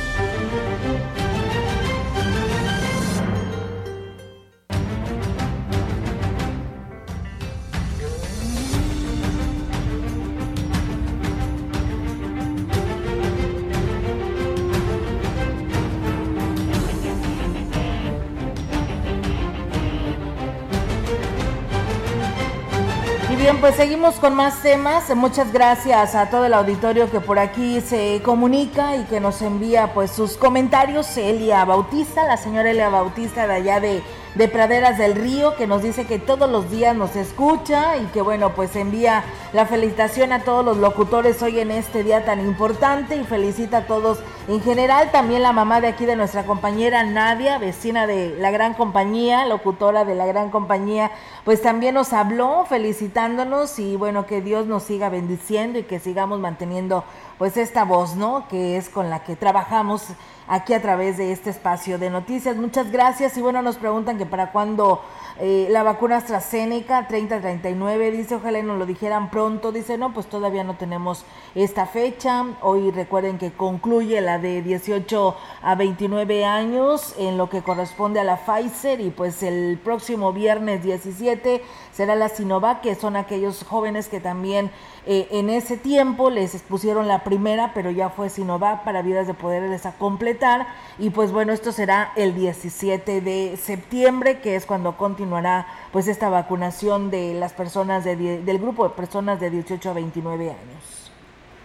Bien, 23.52 23.62
pues 23.62 23.76
seguimos 23.76 24.16
con 24.16 24.36
más 24.36 24.62
temas. 24.62 25.16
Muchas 25.16 25.54
gracias 25.54 26.16
a 26.16 26.30
todo 26.30 26.48
el 26.48 26.54
auditorio 26.54 27.10
que 27.10 27.22
por 27.22 27.40
aquí 27.40 27.80
se 27.80 28.22
comunica 28.22 28.98
y 28.98 29.06
que 29.06 29.22
nos 29.22 29.42
envía 29.42 29.94
pues 29.94 30.12
sus 30.12 30.36
comentarios. 30.36 31.16
Elia 31.16 31.64
Bautista, 31.64 32.26
la 32.26 32.36
señora 32.36 32.72
Elia 32.72 32.90
Bautista 32.90 33.48
de 33.48 33.54
allá 33.54 33.80
de, 33.80 34.04
de 34.38 34.48
Praderas 34.48 35.00
del 35.00 35.16
Río, 35.16 35.56
que 35.56 35.66
nos 35.66 35.82
dice 35.82 36.06
que 36.06 36.20
todos 36.20 36.48
los 36.48 36.70
días 36.70 36.96
nos 36.96 37.16
escucha 37.16 37.98
y 37.98 38.06
que 38.08 38.22
bueno, 38.22 38.54
pues 38.54 38.76
envía 38.76 39.24
la 39.52 39.66
felicitación 39.66 40.32
a 40.32 40.44
todos 40.44 40.64
los 40.64 40.78
locutores 40.78 41.42
hoy 41.42 41.60
en 41.60 41.72
este 41.72 42.04
día 42.04 42.24
tan 42.24 42.40
importante 42.40 43.16
y 43.16 43.24
felicita 43.24 43.78
a 43.80 43.88
todos 43.88 44.20
en 44.48 44.62
general. 44.62 45.10
También 45.12 45.42
la 45.42 45.54
mamá 45.54 45.82
de 45.82 45.88
aquí 45.88 46.06
de 46.06 46.16
nuestra 46.16 46.46
compañera 46.46 47.04
Nadia, 47.04 47.58
vecina 47.58 48.06
de 48.06 48.36
la 48.38 48.52
gran 48.52 48.76
compañía, 48.76 49.44
locutora 49.48 50.06
de 50.06 50.14
la 50.14 50.28
gran 50.28 50.52
compañía, 50.52 51.10
pues 51.44 51.64
también 51.64 51.96
nos 51.96 52.14
habló 52.14 52.64
felicitándonos 52.70 53.80
y 53.80 53.96
bueno, 53.96 54.28
que 54.28 54.42
Dios 54.42 54.68
nos 54.68 54.84
siga 54.84 55.10
bendiciendo 55.10 55.80
y 55.80 55.84
que 55.84 56.00
sigamos 56.00 56.40
manteniendo 56.40 57.04
pues 57.40 57.58
esta 57.58 57.86
voz, 57.86 58.16
¿no? 58.16 58.48
Que 58.50 58.78
es 58.78 58.90
con 58.90 59.10
la 59.10 59.24
que 59.24 59.36
trabajamos 59.36 60.04
aquí 60.48 60.74
a 60.74 60.82
través 60.82 61.18
de 61.18 61.32
este 61.32 61.50
espacio 61.50 61.98
de 61.98 62.10
noticias. 62.10 62.56
Muchas 62.56 62.92
gracias 62.92 63.38
y 63.38 63.42
bueno, 63.42 63.62
nos 63.62 63.78
preguntan 63.78 64.18
que 64.18 64.26
para 64.26 64.52
cuándo 64.52 65.02
eh, 65.40 65.68
la 65.70 65.84
vacuna 65.84 66.18
AstraZeneca 66.18 67.08
3039, 67.08 68.12
dice, 68.12 68.36
ojalá 68.36 68.60
y 68.60 68.64
nos 68.64 68.80
lo 68.80 68.86
dijeran 68.86 69.30
pronto, 69.30 69.72
dice, 69.72 69.98
no, 69.98 70.14
pues 70.14 70.28
todavía 70.28 70.64
no 70.64 70.78
tenemos 70.78 71.26
esta 71.54 71.86
fecha. 71.86 72.46
Hoy 72.62 72.90
recuerden 72.92 73.38
que 73.38 73.52
concluye 73.52 74.20
la 74.22 74.40
de 74.40 74.62
18 74.64 75.36
a 75.62 75.76
29 75.76 76.46
años 76.46 77.14
en 77.20 77.38
lo 77.38 77.50
que 77.50 77.62
corresponde 77.62 78.20
a 78.20 78.24
la 78.24 78.38
Pfizer 78.38 79.00
y 79.00 79.12
pues 79.12 79.44
el 79.44 79.80
próximo 79.84 80.34
viernes 80.34 80.84
17 80.84 81.62
será 81.98 82.16
la 82.16 82.30
Sinovac, 82.30 82.82
que 82.82 82.94
son 82.94 83.16
aquellos 83.16 83.64
jóvenes 83.64 84.08
que 84.08 84.20
también 84.20 84.70
eh, 85.08 85.28
en 85.32 85.50
ese 85.50 85.78
tiempo 85.78 86.30
les 86.30 86.54
expusieron 86.54 87.08
la 87.08 87.24
primera, 87.24 87.72
pero 87.74 87.90
ya 87.90 88.10
fue 88.10 88.30
Sinovac 88.30 88.84
para 88.84 89.02
vidas 89.02 89.26
de 89.26 89.34
poderles 89.34 89.88
a 89.88 89.94
completar. 89.94 90.68
Y 91.00 91.10
pues 91.10 91.32
bueno, 91.32 91.54
esto 91.54 91.72
será 91.72 92.12
el 92.16 92.36
17 92.36 93.20
de 93.22 93.58
septiembre, 93.58 94.42
que 94.42 94.56
es 94.56 94.68
cuando 94.68 94.96
continuará 94.96 95.66
pues 95.92 96.08
esta 96.08 96.30
vacunación 96.30 97.10
de 97.10 97.34
las 97.34 97.54
personas 97.54 98.06
de, 98.06 98.16
del 98.16 98.60
grupo 98.60 98.88
de 98.88 98.94
personas 98.94 99.40
de 99.40 99.50
18 99.50 99.90
a 99.90 99.94
29 99.94 100.52
años. 100.52 101.12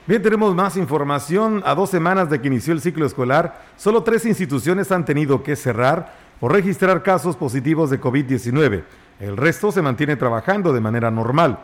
Bien, 0.07 0.23
tenemos 0.23 0.55
más 0.55 0.79
información. 0.79 1.63
A 1.67 1.75
dos 1.75 1.91
semanas 1.91 2.31
de 2.31 2.41
que 2.41 2.49
inició 2.49 2.73
el 2.73 2.81
ciclo 2.81 3.05
escolar, 3.05 3.61
solo 3.77 4.03
tres 4.03 4.25
instituciones 4.25 4.91
han 4.93 5.05
tenido 5.05 5.43
que 5.43 5.57
cerrar 5.57 6.15
por 6.41 6.53
registrar 6.53 7.03
casos 7.03 7.37
positivos 7.37 7.91
de 7.91 8.01
COVID-19. 8.01 8.83
El 9.21 9.37
resto 9.37 9.71
se 9.73 9.83
mantiene 9.83 10.17
trabajando 10.17 10.73
de 10.73 10.81
manera 10.81 11.11
normal. 11.11 11.59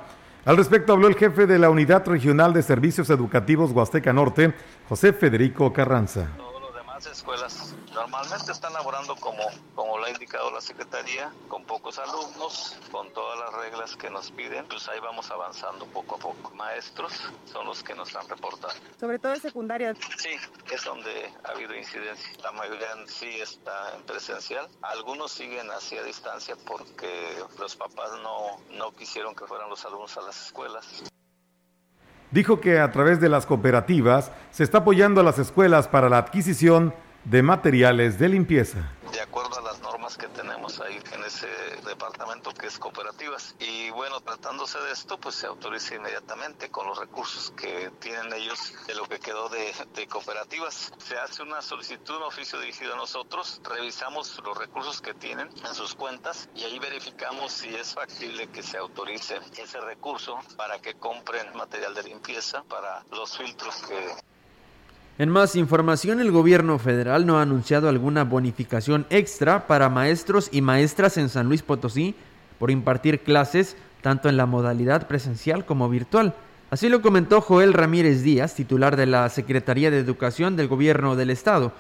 Al 0.45 0.57
respecto 0.57 0.93
habló 0.93 1.09
el 1.09 1.17
jefe 1.17 1.47
de 1.47 1.59
la 1.59 1.71
Unidad 1.71 2.07
Regional 2.07 2.53
de 2.53 2.63
Servicios 2.63 3.11
Educativos 3.11 3.73
Huasteca 3.73 4.13
Norte, 4.13 4.55
José 4.89 5.13
Federico 5.13 5.73
Carranza. 5.73 6.29
Normalmente 7.99 8.53
están 8.53 8.73
laborando 8.75 9.17
como, 9.17 9.43
como 9.75 9.99
lo 9.99 10.05
ha 10.05 10.11
indicado 10.11 10.53
la 10.53 10.61
Secretaría, 10.61 11.33
con 11.49 11.65
pocos 11.65 11.99
alumnos, 11.99 12.79
con 12.93 13.13
todas 13.13 13.37
las 13.41 13.53
reglas 13.55 13.97
que 13.97 14.09
nos 14.09 14.31
piden, 14.31 14.65
pues 14.67 14.89
ahí 14.89 15.01
vamos 15.01 15.29
avanzando 15.33 15.85
poco 15.87 16.15
a 16.15 16.19
poco. 16.19 16.55
Maestros 16.55 17.13
son 17.53 17.67
los 17.67 17.83
que 17.83 17.97
nos 17.97 18.15
han 18.15 18.29
reportado. 18.29 18.73
Sobre 19.01 19.19
todo 19.19 19.35
en 19.35 19.41
secundaria. 19.41 19.97
Sí, 20.17 20.31
es 20.73 20.85
donde 20.85 21.33
ha 21.43 21.51
habido 21.51 21.75
incidencia. 21.75 22.31
La 22.45 22.53
mayoría 22.53 22.87
sí 23.09 23.41
está 23.41 23.97
en 23.97 24.03
presencial. 24.05 24.69
Algunos 24.83 25.33
siguen 25.33 25.69
hacia 25.73 26.01
distancia 26.05 26.55
porque 26.69 27.43
los 27.59 27.75
papás 27.75 28.13
no, 28.23 28.61
no 28.79 28.93
quisieron 28.93 29.35
que 29.35 29.45
fueran 29.45 29.69
los 29.69 29.85
alumnos 29.85 30.17
a 30.17 30.21
las 30.21 30.47
escuelas. 30.47 31.03
Dijo 32.31 32.61
que 32.61 32.79
a 32.79 32.93
través 32.93 33.21
de 33.21 33.29
las 33.29 33.45
cooperativas 33.45 34.31
se 34.53 34.63
está 34.63 34.79
apoyando 34.79 35.21
a 35.21 35.25
las 35.25 35.41
escuelas 35.41 35.89
para 35.89 36.09
la 36.09 36.19
adquisición 36.19 36.95
de 37.31 37.43
materiales 37.43 38.19
de 38.19 38.29
limpieza. 38.31 38.79
De 39.13 39.21
acuerdo 39.21 39.59
a 39.59 39.61
las 39.61 39.81
normas 39.83 40.17
que 40.17 40.29
tenemos 40.29 40.81
ahí 40.81 40.99
en 41.13 41.25
ese 41.25 41.47
departamento 41.87 42.55
que 42.55 42.67
es 42.67 42.79
cooperativas. 42.79 43.55
Y 43.59 43.91
bueno, 43.91 44.21
tratándose 44.21 44.79
de 44.79 44.93
esto, 44.93 45.19
pues 45.19 45.35
se 45.35 45.47
autoriza 45.47 45.95
inmediatamente 45.95 46.71
con 46.71 46.87
los 46.87 46.99
recursos 46.99 47.53
que 47.57 47.91
tienen 48.01 48.33
ellos 48.33 48.73
de 48.87 48.95
lo 48.95 49.05
que 49.07 49.19
quedó 49.19 49.51
de, 49.51 49.73
cooperativas. 50.09 50.91
Se 50.99 51.19
hace 51.19 51.43
una 51.43 51.61
solicitud, 51.61 52.17
un 52.17 52.23
oficio 52.23 52.59
dirigido 52.61 52.95
a 52.95 52.97
nosotros, 52.97 53.61
revisamos 53.63 54.41
los 54.43 54.57
recursos 54.57 55.03
que 55.03 55.13
tienen 55.13 55.49
en 55.49 55.75
sus 55.75 55.95
cuentas 55.95 56.49
y 56.55 56.65
ahí 56.65 56.79
verificamos 56.79 57.53
si 57.53 57.75
es 57.75 57.95
factible 57.95 58.47
que 58.49 58.63
se 58.63 58.79
autorice 58.79 59.39
ese 59.59 59.81
recurso 59.81 60.39
para 60.57 60.79
que 60.79 60.95
compren 60.95 61.55
material 61.55 61.95
de 61.95 62.05
limpieza 62.05 62.63
para 62.65 63.05
los 63.11 63.37
filtros 63.37 63.77
que 63.87 64.29
en 65.19 65.31
más 65.31 65.57
información, 65.57 66.21
el 66.21 66.31
gobierno 66.31 66.79
federal 66.79 67.27
no 67.27 67.39
ha 67.39 67.43
anunciado 67.43 67.89
alguna 67.89 68.23
bonificación 68.23 69.05
extra 69.11 69.67
para 69.67 69.89
maestros 69.89 70.49
y 70.53 70.63
maestras 70.63 71.17
en 71.19 71.29
San 71.29 71.49
Luis 71.49 71.63
Potosí 71.63 72.15
por 72.61 72.71
impartir 72.71 73.21
clases 73.21 73.77
tanto 74.01 74.29
en 74.29 74.37
la 74.37 74.47
modalidad 74.47 75.09
presencial 75.09 75.65
como 75.67 75.89
virtual. 75.89 76.35
Así 76.71 76.89
lo 76.89 77.03
comentó 77.03 77.41
Joel 77.41 77.73
Ramírez 77.73 78.23
Díaz, 78.23 78.55
titular 78.55 78.97
de 78.97 79.07
la 79.07 79.29
Secretaría 79.29 79.91
de 79.91 79.99
Educación 79.99 80.55
del 80.55 80.69
Gobierno 80.69 81.17
del 81.17 81.31
Estado. 81.31 81.73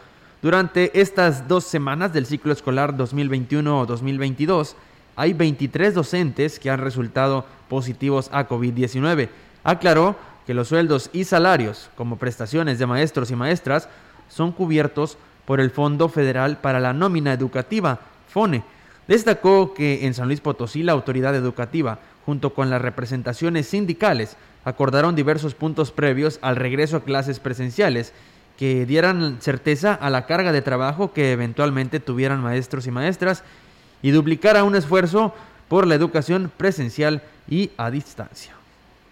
Durante 0.43 1.01
estas 1.01 1.47
dos 1.47 1.63
semanas 1.63 2.13
del 2.13 2.27
ciclo 2.27 2.53
escolar 2.53 2.97
2021-2022, 2.97 4.75
hay 5.15 5.33
23 5.33 5.95
docentes 5.95 6.59
que 6.59 6.71
han 6.71 6.81
resultado 6.81 7.45
positivos 7.69 8.31
a 8.33 8.49
COVID-19. 8.49 9.29
Aclaró 9.63 10.17
que 10.49 10.55
los 10.55 10.69
sueldos 10.69 11.11
y 11.13 11.25
salarios, 11.25 11.91
como 11.95 12.17
prestaciones 12.17 12.79
de 12.79 12.87
maestros 12.87 13.31
y 13.31 13.37
maestras, 13.37 13.87
son 14.31 14.51
cubiertos 14.51 15.19
por 15.45 15.61
el 15.61 15.71
Fondo 15.71 16.09
Federal 16.09 16.57
para 16.57 16.81
la 16.81 16.95
Nómina 16.95 17.35
Educativa, 17.35 18.01
FONE. 18.31 18.65
Destacó 19.07 19.75
que 19.75 20.07
en 20.07 20.15
San 20.15 20.27
Luis 20.29 20.41
Potosí 20.41 20.83
la 20.83 20.93
autoridad 20.93 21.35
educativa, 21.35 21.99
junto 22.25 22.55
con 22.55 22.71
las 22.71 22.81
representaciones 22.81 23.67
sindicales, 23.67 24.39
acordaron 24.65 25.15
diversos 25.15 25.55
puntos 25.55 25.93
previos 25.93 26.39
al 26.41 26.57
regreso 26.57 26.97
a 26.97 27.05
clases 27.05 27.41
presenciales 27.41 28.15
que 28.57 28.87
dieran 28.87 29.43
certeza 29.43 29.93
a 29.93 30.09
la 30.09 30.25
carga 30.25 30.51
de 30.51 30.63
trabajo 30.63 31.13
que 31.13 31.33
eventualmente 31.33 32.01
tuvieran 32.01 32.43
maestros 32.43 32.87
y 32.87 32.91
maestras 32.91 33.45
y 34.01 34.13
duplicara 34.13 34.65
un 34.65 34.77
esfuerzo 34.77 35.35
por 35.69 35.87
la 35.87 35.95
educación 35.95 36.51
presencial 36.57 37.21
y 37.51 37.71
a 37.77 37.91
distancia. 37.91 38.58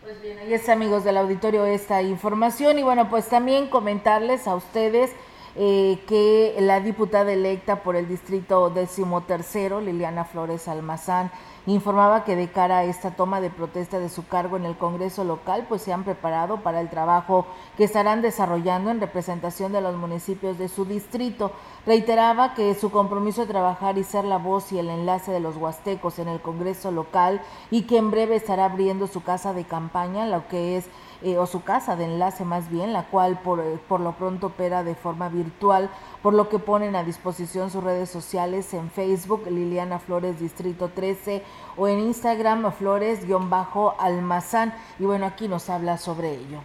Pues 0.06 0.22
bien, 0.22 0.38
ahí 0.38 0.54
está 0.54 0.72
amigos 0.74 1.02
del 1.02 1.16
auditorio 1.16 1.64
esta 1.64 2.00
información. 2.00 2.78
Y 2.78 2.84
bueno, 2.84 3.10
pues 3.10 3.28
también 3.28 3.66
comentarles 3.66 4.46
a 4.46 4.54
ustedes 4.54 5.10
eh, 5.56 5.98
que 6.06 6.54
la 6.60 6.78
diputada 6.78 7.32
electa 7.32 7.82
por 7.82 7.96
el 7.96 8.06
distrito 8.06 8.70
decimotercero, 8.70 9.80
Liliana 9.80 10.24
Flores 10.24 10.68
Almazán, 10.68 11.32
informaba 11.66 12.24
que 12.24 12.36
de 12.36 12.48
cara 12.48 12.78
a 12.78 12.84
esta 12.84 13.10
toma 13.10 13.40
de 13.40 13.50
protesta 13.50 13.98
de 13.98 14.08
su 14.08 14.26
cargo 14.26 14.56
en 14.56 14.64
el 14.64 14.76
Congreso 14.76 15.24
local, 15.24 15.66
pues 15.68 15.82
se 15.82 15.92
han 15.92 16.04
preparado 16.04 16.58
para 16.58 16.80
el 16.80 16.88
trabajo 16.88 17.46
que 17.76 17.84
estarán 17.84 18.22
desarrollando 18.22 18.90
en 18.90 19.00
representación 19.00 19.72
de 19.72 19.80
los 19.80 19.96
municipios 19.96 20.58
de 20.58 20.68
su 20.68 20.84
distrito. 20.84 21.50
Reiteraba 21.84 22.54
que 22.54 22.74
su 22.74 22.90
compromiso 22.90 23.42
de 23.42 23.48
trabajar 23.48 23.98
y 23.98 24.04
ser 24.04 24.24
la 24.24 24.38
voz 24.38 24.70
y 24.72 24.78
el 24.78 24.90
enlace 24.90 25.32
de 25.32 25.40
los 25.40 25.56
huastecos 25.56 26.18
en 26.18 26.28
el 26.28 26.40
Congreso 26.40 26.90
local 26.90 27.40
y 27.70 27.82
que 27.82 27.98
en 27.98 28.10
breve 28.10 28.36
estará 28.36 28.66
abriendo 28.66 29.06
su 29.08 29.22
casa 29.22 29.52
de 29.52 29.64
campaña, 29.64 30.26
lo 30.26 30.46
que 30.48 30.76
es 30.76 30.86
eh, 31.22 31.38
o 31.38 31.46
su 31.46 31.62
casa 31.62 31.96
de 31.96 32.04
enlace 32.04 32.44
más 32.44 32.70
bien, 32.70 32.92
la 32.92 33.04
cual 33.04 33.40
por, 33.40 33.60
eh, 33.60 33.78
por 33.88 34.00
lo 34.00 34.12
pronto 34.12 34.48
opera 34.48 34.84
de 34.84 34.94
forma 34.94 35.28
virtual, 35.28 35.88
por 36.22 36.34
lo 36.34 36.48
que 36.48 36.58
ponen 36.58 36.96
a 36.96 37.04
disposición 37.04 37.70
sus 37.70 37.82
redes 37.82 38.10
sociales 38.10 38.72
en 38.74 38.90
Facebook, 38.90 39.46
Liliana 39.48 39.98
Flores 39.98 40.38
Distrito 40.38 40.88
13, 40.88 41.42
o 41.76 41.88
en 41.88 42.00
Instagram, 42.00 42.72
Flores-Almazán. 42.72 44.74
Y 44.98 45.04
bueno, 45.04 45.26
aquí 45.26 45.48
nos 45.48 45.70
habla 45.70 45.98
sobre 45.98 46.34
ello. 46.34 46.62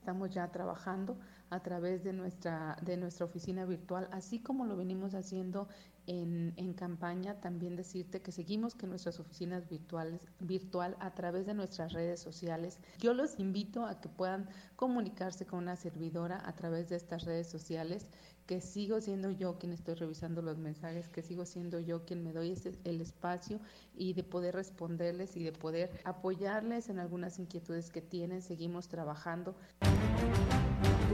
Estamos 0.00 0.30
ya 0.30 0.48
trabajando 0.48 1.16
a 1.50 1.60
través 1.60 2.04
de 2.04 2.12
nuestra, 2.12 2.76
de 2.82 2.96
nuestra 2.96 3.26
oficina 3.26 3.64
virtual, 3.66 4.08
así 4.12 4.38
como 4.38 4.64
lo 4.64 4.76
venimos 4.76 5.14
haciendo 5.14 5.68
en, 6.06 6.54
en, 6.56 6.72
campaña, 6.72 7.40
también 7.40 7.76
decirte 7.76 8.22
que 8.22 8.32
seguimos 8.32 8.74
que 8.74 8.86
nuestras 8.86 9.20
oficinas 9.20 9.68
virtuales, 9.68 10.20
virtual 10.40 10.96
a 11.00 11.12
través 11.14 11.46
de 11.46 11.54
nuestras 11.54 11.92
redes 11.92 12.20
sociales. 12.20 12.78
Yo 12.98 13.14
los 13.14 13.38
invito 13.38 13.84
a 13.84 14.00
que 14.00 14.08
puedan 14.08 14.48
comunicarse 14.76 15.44
con 15.46 15.60
una 15.60 15.76
servidora 15.76 16.40
a 16.44 16.54
través 16.54 16.88
de 16.88 16.96
estas 16.96 17.24
redes 17.24 17.48
sociales, 17.48 18.06
que 18.46 18.60
sigo 18.60 19.00
siendo 19.00 19.30
yo 19.30 19.58
quien 19.58 19.72
estoy 19.72 19.94
revisando 19.94 20.42
los 20.42 20.58
mensajes, 20.58 21.08
que 21.08 21.22
sigo 21.22 21.44
siendo 21.46 21.78
yo 21.78 22.04
quien 22.04 22.24
me 22.24 22.32
doy 22.32 22.58
el 22.82 23.00
espacio 23.00 23.60
y 23.94 24.14
de 24.14 24.24
poder 24.24 24.56
responderles 24.56 25.36
y 25.36 25.44
de 25.44 25.52
poder 25.52 26.00
apoyarles 26.04 26.88
en 26.88 26.98
algunas 26.98 27.38
inquietudes 27.38 27.90
que 27.90 28.02
tienen. 28.02 28.42
Seguimos 28.42 28.88
trabajando. 28.88 29.54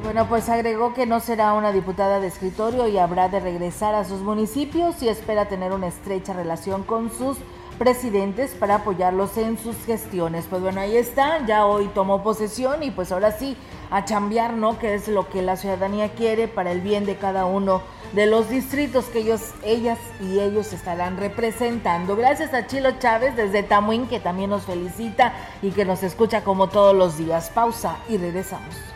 Bueno, 0.02 0.28
pues 0.28 0.48
agregó 0.48 0.94
que 0.94 1.06
no 1.06 1.20
será 1.20 1.52
una 1.52 1.72
diputada 1.72 2.20
de 2.20 2.28
escritorio 2.28 2.87
y 2.87 2.98
habrá 2.98 3.28
de 3.28 3.40
regresar 3.40 3.94
a 3.94 4.04
sus 4.04 4.20
municipios 4.20 5.02
y 5.02 5.09
espera 5.09 5.48
tener 5.48 5.72
una 5.72 5.88
estrecha 5.88 6.32
relación 6.32 6.82
con 6.85 7.11
sus 7.11 7.38
presidentes 7.78 8.52
para 8.52 8.76
apoyarlos 8.76 9.37
en 9.37 9.59
sus 9.59 9.76
gestiones. 9.85 10.46
Pues 10.48 10.62
bueno, 10.62 10.80
ahí 10.80 10.96
está, 10.96 11.44
ya 11.46 11.66
hoy 11.66 11.88
tomó 11.94 12.22
posesión 12.22 12.82
y 12.82 12.90
pues 12.90 13.12
ahora 13.12 13.32
sí, 13.32 13.56
a 13.90 14.04
chambear, 14.04 14.54
¿no? 14.54 14.78
Que 14.78 14.94
es 14.94 15.09
lo 15.09 15.28
que 15.28 15.42
la 15.42 15.56
ciudadanía 15.56 16.11
quiere 16.11 16.48
para 16.48 16.72
el 16.72 16.80
bien 16.80 17.04
de 17.04 17.16
cada 17.16 17.44
uno 17.44 17.82
de 18.12 18.26
los 18.26 18.48
distritos 18.48 19.06
que 19.06 19.20
ellos, 19.20 19.52
ellas 19.62 19.98
y 20.20 20.40
ellos 20.40 20.72
estarán 20.72 21.16
representando. 21.16 22.16
Gracias 22.16 22.54
a 22.54 22.66
Chilo 22.66 22.92
Chávez 22.98 23.37
desde 23.37 23.62
Tamuín, 23.62 24.06
que 24.06 24.20
también 24.20 24.50
nos 24.50 24.64
felicita 24.64 25.35
y 25.62 25.70
que 25.70 25.85
nos 25.85 26.02
escucha 26.02 26.44
como 26.44 26.68
todos 26.68 26.94
los 26.94 27.18
días. 27.18 27.50
Pausa 27.50 27.96
y 28.09 28.16
regresamos. 28.16 28.95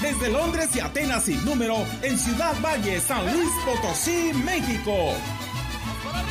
desde 0.00 0.30
Londres 0.30 0.70
y 0.74 0.80
Atenas 0.80 1.24
sin 1.24 1.44
número 1.44 1.84
en 2.02 2.18
Ciudad 2.18 2.54
Valle, 2.62 2.98
San 3.00 3.30
Luis 3.32 3.50
Potosí, 3.64 4.32
México. 4.44 5.14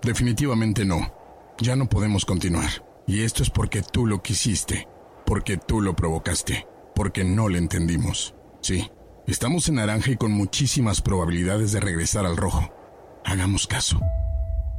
definitivamente 0.02 0.84
no. 0.84 1.12
Ya 1.58 1.76
no 1.76 1.88
podemos 1.88 2.24
continuar. 2.24 2.70
Y 3.06 3.22
esto 3.22 3.42
es 3.42 3.50
porque 3.50 3.82
tú 3.82 4.06
lo 4.06 4.22
quisiste, 4.22 4.88
porque 5.24 5.56
tú 5.56 5.80
lo 5.80 5.94
provocaste, 5.94 6.66
porque 6.94 7.24
no 7.24 7.48
le 7.48 7.58
entendimos. 7.58 8.34
Sí, 8.60 8.90
estamos 9.26 9.68
en 9.68 9.76
naranja 9.76 10.10
y 10.10 10.16
con 10.16 10.32
muchísimas 10.32 11.00
probabilidades 11.00 11.72
de 11.72 11.80
regresar 11.80 12.26
al 12.26 12.36
rojo. 12.36 12.72
Hagamos 13.24 13.66
caso. 13.66 14.00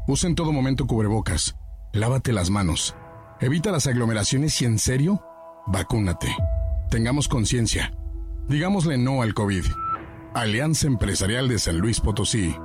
Usa 0.08 0.30
en 0.30 0.36
todo 0.36 0.52
momento 0.52 0.88
cubrebocas. 0.88 1.56
Lávate 1.94 2.34
las 2.34 2.50
manos. 2.50 2.96
Evita 3.40 3.72
las 3.72 3.86
aglomeraciones 3.86 4.60
y 4.64 4.66
en 4.66 4.80
serio, 4.80 5.22
vacúnate. 5.68 6.36
Tengamos 6.90 7.28
conciencia. 7.28 7.94
Digámosle 8.48 8.98
no 8.98 9.22
al 9.22 9.36
COVID. 9.36 9.64
Alianza 10.34 10.88
Empresarial 10.88 11.48
de 11.48 11.60
San 11.60 11.78
Luis 11.78 12.00
Potosí. 12.00 12.56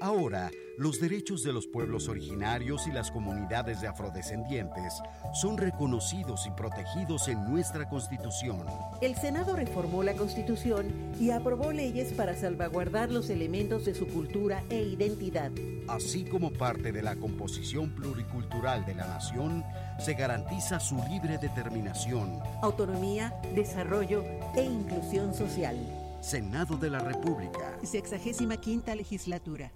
Ahora, 0.00 0.50
los 0.78 1.00
derechos 1.00 1.42
de 1.42 1.52
los 1.52 1.66
pueblos 1.66 2.08
originarios 2.08 2.86
y 2.86 2.92
las 2.92 3.10
comunidades 3.10 3.80
de 3.80 3.88
afrodescendientes 3.88 5.00
son 5.32 5.56
reconocidos 5.56 6.46
y 6.46 6.50
protegidos 6.50 7.28
en 7.28 7.50
nuestra 7.50 7.88
Constitución. 7.88 8.66
El 9.00 9.14
Senado 9.14 9.56
reformó 9.56 10.02
la 10.02 10.14
Constitución 10.14 10.92
y 11.18 11.30
aprobó 11.30 11.72
leyes 11.72 12.12
para 12.12 12.36
salvaguardar 12.36 13.10
los 13.10 13.30
elementos 13.30 13.84
de 13.86 13.94
su 13.94 14.06
cultura 14.06 14.62
e 14.68 14.82
identidad. 14.82 15.50
Así 15.88 16.24
como 16.24 16.52
parte 16.52 16.92
de 16.92 17.02
la 17.02 17.16
composición 17.16 17.94
pluricultural 17.94 18.84
de 18.84 18.94
la 18.94 19.06
nación, 19.06 19.64
se 19.98 20.14
garantiza 20.14 20.78
su 20.78 20.96
libre 21.08 21.38
determinación. 21.38 22.38
Autonomía, 22.60 23.34
desarrollo 23.54 24.24
e 24.54 24.62
inclusión 24.62 25.32
social. 25.32 25.76
Senado 26.20 26.76
de 26.76 26.90
la 26.90 26.98
República. 26.98 27.78
Sexagésima 27.82 28.56
quinta 28.56 28.94
legislatura. 28.94 29.70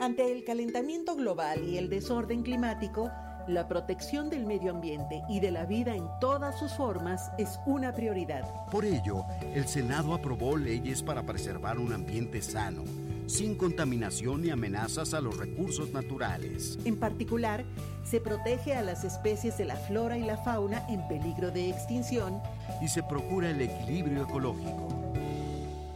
Ante 0.00 0.32
el 0.32 0.44
calentamiento 0.44 1.14
global 1.14 1.64
y 1.68 1.78
el 1.78 1.88
desorden 1.88 2.42
climático, 2.42 3.10
la 3.46 3.68
protección 3.68 4.28
del 4.28 4.46
medio 4.46 4.72
ambiente 4.72 5.22
y 5.28 5.38
de 5.40 5.50
la 5.50 5.66
vida 5.66 5.94
en 5.94 6.08
todas 6.20 6.58
sus 6.58 6.72
formas 6.72 7.30
es 7.38 7.60
una 7.66 7.92
prioridad. 7.92 8.42
Por 8.70 8.84
ello, 8.84 9.24
el 9.54 9.68
Senado 9.68 10.14
aprobó 10.14 10.56
leyes 10.56 11.02
para 11.02 11.22
preservar 11.22 11.78
un 11.78 11.92
ambiente 11.92 12.42
sano, 12.42 12.82
sin 13.26 13.54
contaminación 13.54 14.42
ni 14.42 14.50
amenazas 14.50 15.14
a 15.14 15.20
los 15.20 15.36
recursos 15.36 15.92
naturales. 15.92 16.78
En 16.84 16.98
particular, 16.98 17.64
se 18.02 18.20
protege 18.20 18.74
a 18.74 18.82
las 18.82 19.04
especies 19.04 19.56
de 19.58 19.66
la 19.66 19.76
flora 19.76 20.18
y 20.18 20.24
la 20.24 20.38
fauna 20.38 20.84
en 20.88 21.06
peligro 21.06 21.50
de 21.50 21.70
extinción 21.70 22.40
y 22.82 22.88
se 22.88 23.02
procura 23.02 23.50
el 23.50 23.60
equilibrio 23.60 24.24
ecológico. 24.24 24.88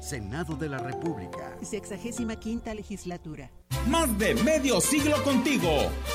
Senado 0.08 0.56
de 0.56 0.70
la 0.70 0.78
República. 0.78 1.54
Sexagésima 1.60 2.36
quinta 2.36 2.72
legislatura. 2.72 3.50
Más 3.88 4.18
de 4.18 4.34
medio 4.36 4.80
siglo 4.80 5.22
contigo. 5.22 5.68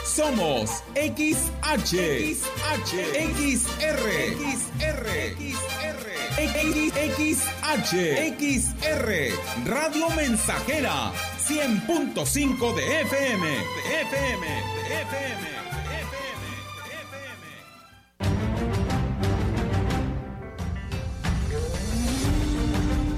Somos 0.04 0.84
XH, 0.96 1.94
XH, 2.26 2.94
XR, 3.38 4.06
XR, 4.50 5.06
XR, 5.38 6.06
XH, 7.14 7.94
XR, 8.40 9.10
Radio 9.68 10.10
Mensajera, 10.16 11.12
100.5 11.48 12.74
de 12.74 13.02
FM, 13.02 13.48
de 13.48 14.02
FM, 14.02 14.48
de 14.48 15.02
FM. 15.04 15.63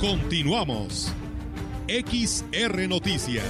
Continuamos. 0.06 1.12
XR 1.88 2.88
Noticias. 2.88 3.44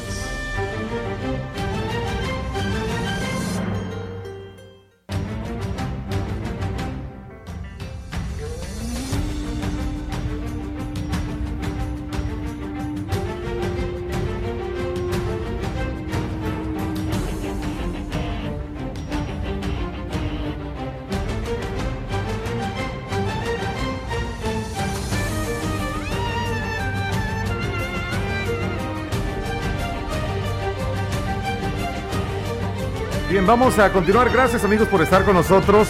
Vamos 33.46 33.78
a 33.78 33.94
continuar. 33.94 34.32
Gracias 34.32 34.64
amigos 34.64 34.88
por 34.88 35.04
estar 35.04 35.24
con 35.24 35.36
nosotros. 35.36 35.88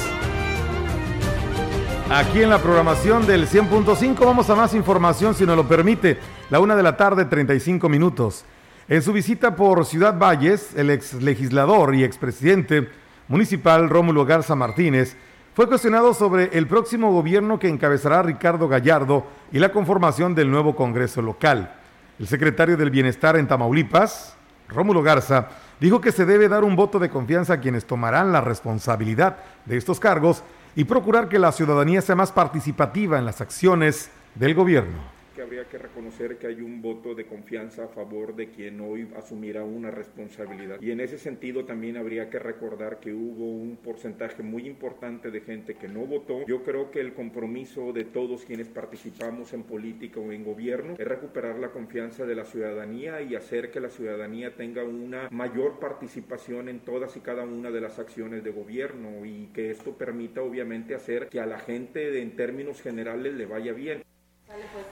Aquí 2.11 2.43
en 2.43 2.49
la 2.49 2.59
programación 2.59 3.25
del 3.25 3.47
100.5 3.47 4.25
vamos 4.25 4.49
a 4.49 4.55
más 4.55 4.73
información 4.73 5.33
si 5.33 5.45
nos 5.45 5.55
lo 5.55 5.65
permite. 5.65 6.19
La 6.49 6.59
una 6.59 6.75
de 6.75 6.83
la 6.83 6.97
tarde, 6.97 7.23
35 7.23 7.87
minutos. 7.87 8.43
En 8.89 9.01
su 9.01 9.13
visita 9.13 9.55
por 9.55 9.85
Ciudad 9.85 10.19
Valles, 10.19 10.75
el 10.75 10.89
ex 10.89 11.13
legislador 11.13 11.95
y 11.95 12.03
expresidente 12.03 12.89
municipal 13.29 13.89
Rómulo 13.89 14.25
Garza 14.25 14.53
Martínez 14.55 15.15
fue 15.53 15.69
cuestionado 15.69 16.13
sobre 16.13 16.49
el 16.57 16.67
próximo 16.67 17.13
gobierno 17.13 17.57
que 17.57 17.69
encabezará 17.69 18.21
Ricardo 18.21 18.67
Gallardo 18.67 19.25
y 19.53 19.59
la 19.59 19.69
conformación 19.69 20.35
del 20.35 20.51
nuevo 20.51 20.75
Congreso 20.75 21.21
local. 21.21 21.73
El 22.19 22.27
secretario 22.27 22.75
del 22.75 22.89
Bienestar 22.89 23.37
en 23.37 23.47
Tamaulipas, 23.47 24.35
Rómulo 24.67 25.01
Garza, 25.01 25.47
dijo 25.79 26.01
que 26.01 26.11
se 26.11 26.25
debe 26.25 26.47
dar 26.47 26.63
un 26.63 26.75
voto 26.75 26.99
de 26.99 27.09
confianza 27.09 27.53
a 27.53 27.59
quienes 27.59 27.85
tomarán 27.85 28.31
la 28.31 28.41
responsabilidad 28.41 29.37
de 29.65 29.77
estos 29.77 29.99
cargos 29.99 30.43
y 30.75 30.83
procurar 30.83 31.29
que 31.29 31.39
la 31.39 31.51
ciudadanía 31.51 32.01
sea 32.01 32.15
más 32.15 32.31
participativa 32.31 33.17
en 33.17 33.25
las 33.25 33.41
acciones 33.41 34.09
del 34.35 34.53
gobierno 34.53 35.14
que 35.35 35.41
habría 35.41 35.65
que 35.65 35.77
reconocer 35.77 36.37
que 36.37 36.47
hay 36.47 36.61
un 36.61 36.81
voto 36.81 37.13
de 37.13 37.25
confianza 37.25 37.83
a 37.83 37.87
favor 37.89 38.35
de 38.35 38.49
quien 38.49 38.79
hoy 38.79 39.09
asumirá 39.17 39.63
una 39.65 39.91
responsabilidad. 39.91 40.79
Y 40.81 40.91
en 40.91 41.01
ese 41.01 41.17
sentido 41.17 41.65
también 41.65 41.97
habría 41.97 42.29
que 42.29 42.39
recordar 42.39 42.99
que 43.01 43.13
hubo 43.13 43.51
un 43.51 43.75
porcentaje 43.75 44.41
muy 44.43 44.65
importante 44.65 45.31
de 45.31 45.41
gente 45.41 45.75
que 45.75 45.89
no 45.89 46.05
votó. 46.05 46.45
Yo 46.47 46.63
creo 46.63 46.89
que 46.89 47.01
el 47.01 47.13
compromiso 47.13 47.91
de 47.91 48.05
todos 48.05 48.45
quienes 48.45 48.69
participamos 48.69 49.53
en 49.53 49.63
política 49.63 50.21
o 50.21 50.31
en 50.31 50.45
gobierno 50.45 50.95
es 50.97 51.07
recuperar 51.07 51.59
la 51.59 51.71
confianza 51.71 52.25
de 52.25 52.35
la 52.35 52.45
ciudadanía 52.45 53.21
y 53.21 53.35
hacer 53.35 53.71
que 53.71 53.81
la 53.81 53.89
ciudadanía 53.89 54.55
tenga 54.55 54.85
una 54.85 55.27
mayor 55.31 55.79
participación 55.79 56.69
en 56.69 56.79
todas 56.79 57.17
y 57.17 57.19
cada 57.19 57.43
una 57.43 57.71
de 57.71 57.81
las 57.81 57.99
acciones 57.99 58.43
de 58.43 58.51
gobierno 58.51 59.25
y 59.25 59.47
que 59.47 59.69
esto 59.69 59.97
permita 59.97 60.41
obviamente 60.41 60.95
hacer 60.95 61.27
que 61.27 61.41
a 61.41 61.45
la 61.45 61.59
gente 61.59 62.21
en 62.21 62.37
términos 62.37 62.81
generales 62.81 63.33
le 63.33 63.45
vaya 63.45 63.73
bien. 63.73 64.04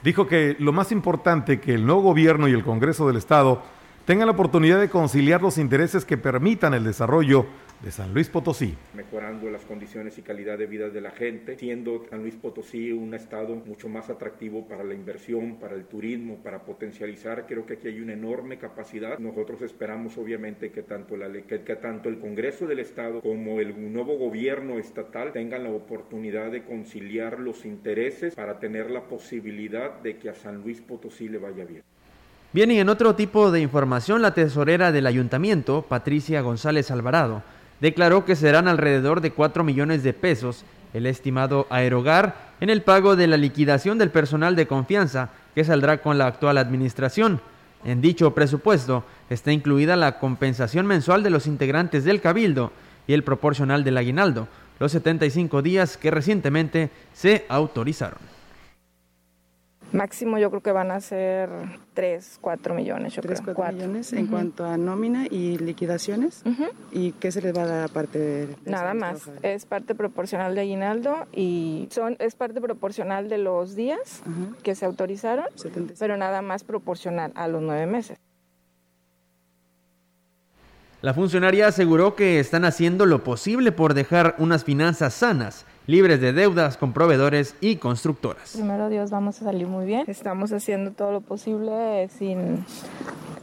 Dijo 0.04 0.28
que 0.28 0.56
lo 0.60 0.74
más 0.74 0.92
importante 0.92 1.62
que 1.62 1.74
el 1.74 1.86
nuevo 1.86 2.02
gobierno 2.02 2.50
y 2.50 2.52
el 2.52 2.64
Congreso 2.64 3.08
del 3.08 3.16
Estado 3.16 3.64
tengan 4.06 4.28
la 4.28 4.34
oportunidad 4.34 4.80
de 4.80 4.90
conciliar 4.90 5.42
los 5.42 5.58
intereses 5.58 6.04
que 6.04 6.18
permitan 6.18 6.74
el 6.74 6.84
desarrollo 6.84 7.46
de 7.84 7.92
San 7.92 8.14
Luis 8.14 8.30
Potosí. 8.30 8.76
Mejorando 8.94 9.50
las 9.50 9.66
condiciones 9.66 10.18
y 10.18 10.22
calidad 10.22 10.58
de 10.58 10.68
vida 10.68 10.90
de 10.90 11.02
la 11.02 11.12
gente, 11.12 11.58
siendo 11.58 12.06
San 12.10 12.22
Luis 12.22 12.36
Potosí 12.36 12.92
un 12.94 13.14
estado 13.14 13.56
mucho 13.56 13.90
más 13.90 14.10
atractivo 14.10 14.68
para 14.68 14.84
la 14.84 14.94
inversión, 14.94 15.58
para 15.60 15.76
el 15.76 15.86
turismo, 15.86 16.38
para 16.38 16.64
potencializar. 16.64 17.46
Creo 17.46 17.66
que 17.66 17.74
aquí 17.74 17.90
hay 17.90 18.00
una 18.00 18.14
enorme 18.14 18.58
capacidad. 18.58 19.20
Nosotros 19.20 19.62
esperamos 19.62 20.18
obviamente 20.18 20.72
que 20.72 20.84
tanto, 20.84 21.18
la, 21.18 21.30
que, 21.32 21.62
que 21.62 21.76
tanto 21.76 22.08
el 22.08 22.20
Congreso 22.20 22.68
del 22.68 22.80
Estado 22.80 23.22
como 23.22 23.60
el 23.60 23.92
nuevo 23.92 24.18
gobierno 24.18 24.80
estatal 24.80 25.34
tengan 25.34 25.64
la 25.64 25.72
oportunidad 25.72 26.52
de 26.52 26.64
conciliar 26.64 27.40
los 27.40 27.66
intereses 27.66 28.34
para 28.36 28.60
tener 28.60 28.90
la 28.90 29.10
posibilidad 29.10 30.00
de 30.02 30.18
que 30.18 30.30
a 30.30 30.36
San 30.36 30.62
Luis 30.62 30.80
Potosí 30.80 31.28
le 31.28 31.38
vaya 31.38 31.66
bien. 31.66 31.84
Bien, 32.54 32.70
y 32.70 32.80
en 32.80 32.88
otro 32.88 33.16
tipo 33.16 33.50
de 33.50 33.62
información, 33.62 34.22
la 34.22 34.36
tesorera 34.36 34.92
del 34.92 35.08
ayuntamiento, 35.08 35.82
Patricia 35.82 36.40
González 36.42 36.92
Alvarado, 36.92 37.42
declaró 37.84 38.24
que 38.24 38.38
serán 38.38 38.70
alrededor 38.70 39.20
de 39.20 39.32
4 39.32 39.62
millones 39.66 40.04
de 40.04 40.14
pesos 40.14 40.64
el 40.94 41.06
estimado 41.06 41.68
a 41.70 41.84
erogar 41.84 42.54
en 42.62 42.70
el 42.70 42.82
pago 42.82 43.18
de 43.18 43.28
la 43.28 43.36
liquidación 43.36 43.98
del 43.98 44.10
personal 44.10 44.56
de 44.56 44.68
confianza 44.68 45.32
que 45.54 45.66
saldrá 45.66 46.02
con 46.02 46.18
la 46.18 46.28
actual 46.28 46.58
administración. 46.58 47.42
En 47.84 48.00
dicho 48.00 48.34
presupuesto 48.34 49.04
está 49.30 49.52
incluida 49.52 49.98
la 49.98 50.18
compensación 50.18 50.86
mensual 50.86 51.24
de 51.24 51.30
los 51.30 51.46
integrantes 51.46 52.06
del 52.06 52.22
cabildo 52.22 52.72
y 53.06 53.12
el 53.12 53.26
proporcional 53.26 53.84
del 53.84 53.98
aguinaldo, 53.98 54.48
los 54.80 54.94
75 54.94 55.62
días 55.62 55.98
que 55.98 56.10
recientemente 56.10 56.90
se 57.12 57.46
autorizaron. 57.50 58.33
Máximo 59.94 60.40
yo 60.40 60.50
creo 60.50 60.62
que 60.62 60.72
van 60.72 60.92
a 60.92 61.00
ser 61.00 61.50
3, 61.94 62.40
4 62.42 62.74
millones, 62.74 63.14
yo 63.14 63.22
3, 63.22 63.42
creo. 63.42 63.56
4 63.56 63.76
millones 63.76 64.12
en 64.14 64.28
cuanto 64.28 64.66
a 64.66 64.76
nómina 64.76 65.28
y 65.30 65.58
liquidaciones. 65.60 66.44
¿Y 66.92 67.12
qué 67.14 67.32
se 67.32 67.42
les 67.42 67.56
va 67.56 67.64
a 67.64 67.68
dar 67.68 67.84
aparte 67.84 68.18
de, 68.18 68.48
de 68.48 68.58
Nada 68.66 68.94
más, 68.94 69.30
es 69.44 69.66
parte 69.66 69.94
proporcional 69.94 70.56
de 70.56 70.62
aguinaldo 70.62 71.28
y 71.32 71.88
son 71.92 72.16
es 72.20 72.36
parte 72.36 72.60
proporcional 72.60 73.30
de 73.30 73.38
los 73.38 73.76
días 73.76 74.24
que 74.64 74.74
se 74.76 74.86
autorizaron, 74.86 75.46
pero 76.00 76.18
nada 76.18 76.42
más 76.42 76.64
proporcional 76.64 77.32
a 77.36 77.48
los 77.48 77.62
nueve 77.62 77.86
meses. 77.86 78.18
La 81.02 81.14
funcionaria 81.14 81.68
aseguró 81.68 82.16
que 82.16 82.40
están 82.40 82.64
haciendo 82.64 83.06
lo 83.06 83.26
posible 83.26 83.74
por 83.74 83.94
dejar 83.94 84.36
unas 84.38 84.64
finanzas 84.64 85.14
sanas 85.14 85.66
libres 85.88 86.22
de 86.22 86.34
deudas 86.34 86.78
con 86.78 86.94
proveedores 86.94 87.56
y 87.62 87.76
constructoras. 87.78 88.54
Primero 88.54 88.90
Dios 88.90 89.12
vamos 89.12 89.42
a 89.42 89.46
salir 89.46 89.68
muy 89.68 89.86
bien. 89.86 90.06
Estamos 90.08 90.52
haciendo 90.54 90.92
todo 90.92 91.12
lo 91.12 91.22
posible 91.22 92.08
sin 92.10 92.66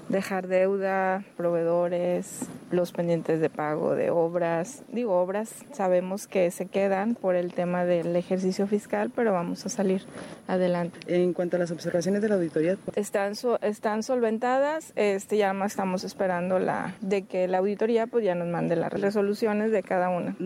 dejar 0.09 0.49
deuda, 0.49 1.23
proveedores, 1.37 2.49
los 2.71 2.91
pendientes 2.93 3.41
de 3.41 3.49
pago 3.49 3.95
de 3.95 4.11
obras. 4.11 4.83
Digo, 4.89 5.21
obras 5.21 5.55
sabemos 5.73 6.27
que 6.27 6.51
se 6.51 6.67
quedan 6.67 7.15
por 7.15 7.37
el 7.37 7.53
tema 7.55 7.85
del 7.85 8.17
ejercicio 8.17 8.67
fiscal, 8.67 9.13
pero 9.15 9.33
vamos 9.33 9.65
a 9.67 9.69
salir 9.69 10.03
adelante. 10.49 10.99
En 11.07 11.33
cuanto 11.33 11.57
a 11.57 11.61
las 11.61 11.71
observaciones 11.71 12.23
de 12.23 12.29
la 12.29 12.35
auditoría, 12.35 12.77
están 12.97 13.35
están 13.63 14.03
solventadas, 14.03 14.93
este 14.97 15.37
ya 15.37 15.53
más 15.53 15.73
estamos 15.73 16.03
esperando 16.03 16.59
la 16.59 16.97
de 17.01 17.23
que 17.23 17.47
la 17.47 17.59
auditoría 17.59 18.09
pues 18.09 18.25
ya 18.25 18.35
nos 18.35 18.49
mande 18.49 18.75
las 18.75 18.93
resoluciones 18.93 19.71
de 19.71 19.83
cada 19.83 20.09
una. 20.09 20.37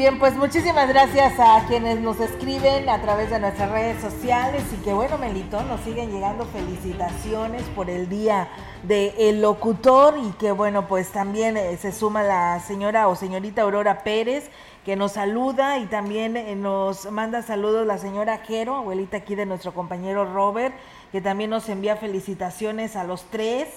Bien, 0.00 0.18
pues 0.18 0.34
muchísimas 0.34 0.88
gracias 0.88 1.38
a 1.38 1.62
quienes 1.68 2.00
nos 2.00 2.18
escriben 2.20 2.88
a 2.88 3.02
través 3.02 3.28
de 3.28 3.38
nuestras 3.38 3.70
redes 3.70 4.00
sociales 4.00 4.62
y 4.72 4.82
que 4.82 4.94
bueno, 4.94 5.18
Melito, 5.18 5.62
nos 5.64 5.78
siguen 5.82 6.10
llegando 6.10 6.46
felicitaciones 6.46 7.62
por 7.76 7.90
el 7.90 8.08
día 8.08 8.48
del 8.82 9.42
locutor 9.42 10.14
y 10.16 10.30
que 10.38 10.52
bueno, 10.52 10.88
pues 10.88 11.10
también 11.10 11.58
eh, 11.58 11.76
se 11.76 11.92
suma 11.92 12.22
la 12.22 12.60
señora 12.60 13.08
o 13.08 13.14
señorita 13.14 13.60
Aurora 13.60 14.02
Pérez 14.02 14.48
que 14.86 14.96
nos 14.96 15.12
saluda 15.12 15.76
y 15.76 15.84
también 15.84 16.34
eh, 16.38 16.56
nos 16.56 17.10
manda 17.10 17.42
saludos 17.42 17.86
la 17.86 17.98
señora 17.98 18.38
Jero, 18.38 18.76
abuelita 18.76 19.18
aquí 19.18 19.34
de 19.34 19.44
nuestro 19.44 19.74
compañero 19.74 20.24
Robert, 20.24 20.74
que 21.12 21.20
también 21.20 21.50
nos 21.50 21.68
envía 21.68 21.96
felicitaciones 21.96 22.96
a 22.96 23.04
los 23.04 23.24
tres. 23.24 23.68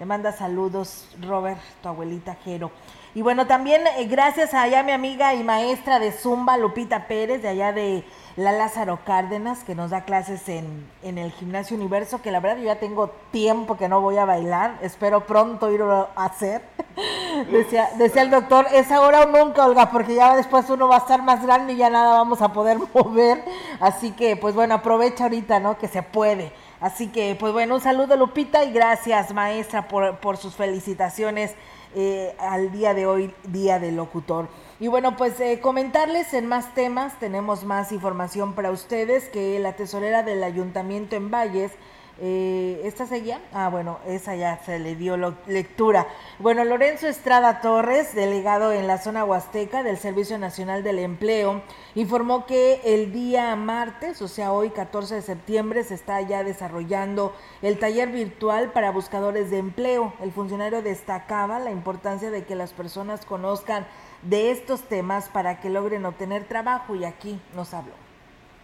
Le 0.00 0.06
manda 0.06 0.32
saludos, 0.32 1.08
Robert, 1.22 1.60
tu 1.82 1.88
abuelita 1.88 2.36
Jero. 2.44 2.72
Y 3.14 3.22
bueno, 3.22 3.46
también 3.46 3.86
eh, 3.86 4.04
gracias 4.04 4.52
a 4.54 4.62
allá 4.62 4.82
mi 4.82 4.92
amiga 4.92 5.34
y 5.34 5.42
maestra 5.42 5.98
de 5.98 6.12
Zumba, 6.12 6.56
Lupita 6.56 7.06
Pérez, 7.08 7.40
de 7.42 7.48
allá 7.48 7.72
de 7.72 8.04
la 8.36 8.52
Lázaro 8.52 9.00
Cárdenas, 9.04 9.64
que 9.64 9.74
nos 9.74 9.90
da 9.90 10.04
clases 10.04 10.48
en, 10.48 10.86
en 11.02 11.18
el 11.18 11.32
Gimnasio 11.32 11.76
Universo, 11.76 12.22
que 12.22 12.30
la 12.30 12.38
verdad 12.38 12.58
yo 12.58 12.64
ya 12.64 12.78
tengo 12.78 13.10
tiempo 13.32 13.76
que 13.76 13.88
no 13.88 14.00
voy 14.00 14.18
a 14.18 14.24
bailar, 14.24 14.78
espero 14.82 15.26
pronto 15.26 15.72
irlo 15.72 16.08
a 16.14 16.24
hacer. 16.26 16.62
decía, 17.50 17.88
decía 17.96 18.22
el 18.22 18.30
doctor, 18.30 18.66
es 18.72 18.92
ahora 18.92 19.22
o 19.22 19.26
nunca, 19.26 19.66
Olga, 19.66 19.90
porque 19.90 20.14
ya 20.14 20.36
después 20.36 20.68
uno 20.70 20.86
va 20.86 20.96
a 20.96 20.98
estar 20.98 21.22
más 21.22 21.44
grande 21.44 21.72
y 21.72 21.76
ya 21.78 21.90
nada 21.90 22.12
vamos 22.12 22.42
a 22.42 22.52
poder 22.52 22.78
mover. 22.94 23.42
Así 23.80 24.12
que, 24.12 24.36
pues 24.36 24.54
bueno, 24.54 24.74
aprovecha 24.74 25.24
ahorita, 25.24 25.60
¿no? 25.60 25.78
Que 25.78 25.88
se 25.88 26.02
puede. 26.02 26.52
Así 26.80 27.08
que, 27.08 27.36
pues 27.40 27.52
bueno, 27.52 27.74
un 27.74 27.80
saludo 27.80 28.16
Lupita 28.16 28.64
y 28.64 28.70
gracias 28.70 29.34
maestra 29.34 29.88
por, 29.88 30.18
por 30.18 30.36
sus 30.36 30.54
felicitaciones 30.54 31.54
eh, 31.94 32.34
al 32.38 32.70
día 32.70 32.94
de 32.94 33.06
hoy, 33.06 33.34
día 33.44 33.78
del 33.78 33.96
locutor. 33.96 34.48
Y 34.80 34.88
bueno, 34.88 35.16
pues 35.16 35.40
eh, 35.40 35.60
comentarles 35.60 36.34
en 36.34 36.46
más 36.46 36.74
temas, 36.74 37.18
tenemos 37.18 37.64
más 37.64 37.92
información 37.92 38.54
para 38.54 38.70
ustedes 38.70 39.28
que 39.28 39.58
la 39.58 39.74
tesorera 39.74 40.22
del 40.22 40.44
ayuntamiento 40.44 41.16
en 41.16 41.30
Valles, 41.30 41.72
eh, 42.20 42.80
¿Esta 42.84 43.06
seguía? 43.06 43.40
Ah, 43.52 43.68
bueno, 43.68 43.98
esa 44.06 44.34
ya 44.34 44.58
se 44.64 44.78
le 44.80 44.96
dio 44.96 45.16
lectura. 45.46 46.08
Bueno, 46.40 46.64
Lorenzo 46.64 47.06
Estrada 47.06 47.60
Torres, 47.60 48.14
delegado 48.14 48.72
en 48.72 48.88
la 48.88 48.98
zona 48.98 49.24
huasteca 49.24 49.84
del 49.84 49.98
Servicio 49.98 50.36
Nacional 50.36 50.82
del 50.82 50.98
Empleo, 50.98 51.62
informó 51.94 52.44
que 52.44 52.80
el 52.84 53.12
día 53.12 53.54
martes, 53.54 54.20
o 54.20 54.26
sea, 54.26 54.52
hoy 54.52 54.70
14 54.70 55.16
de 55.16 55.22
septiembre, 55.22 55.84
se 55.84 55.94
está 55.94 56.20
ya 56.20 56.42
desarrollando 56.42 57.34
el 57.62 57.78
taller 57.78 58.10
virtual 58.10 58.72
para 58.72 58.90
buscadores 58.90 59.50
de 59.50 59.58
empleo. 59.58 60.12
El 60.20 60.32
funcionario 60.32 60.82
destacaba 60.82 61.60
la 61.60 61.70
importancia 61.70 62.30
de 62.30 62.44
que 62.44 62.56
las 62.56 62.72
personas 62.72 63.24
conozcan 63.24 63.86
de 64.22 64.50
estos 64.50 64.82
temas 64.82 65.28
para 65.28 65.60
que 65.60 65.70
logren 65.70 66.04
obtener 66.04 66.48
trabajo 66.48 66.96
y 66.96 67.04
aquí 67.04 67.40
nos 67.54 67.74
habló 67.74 68.07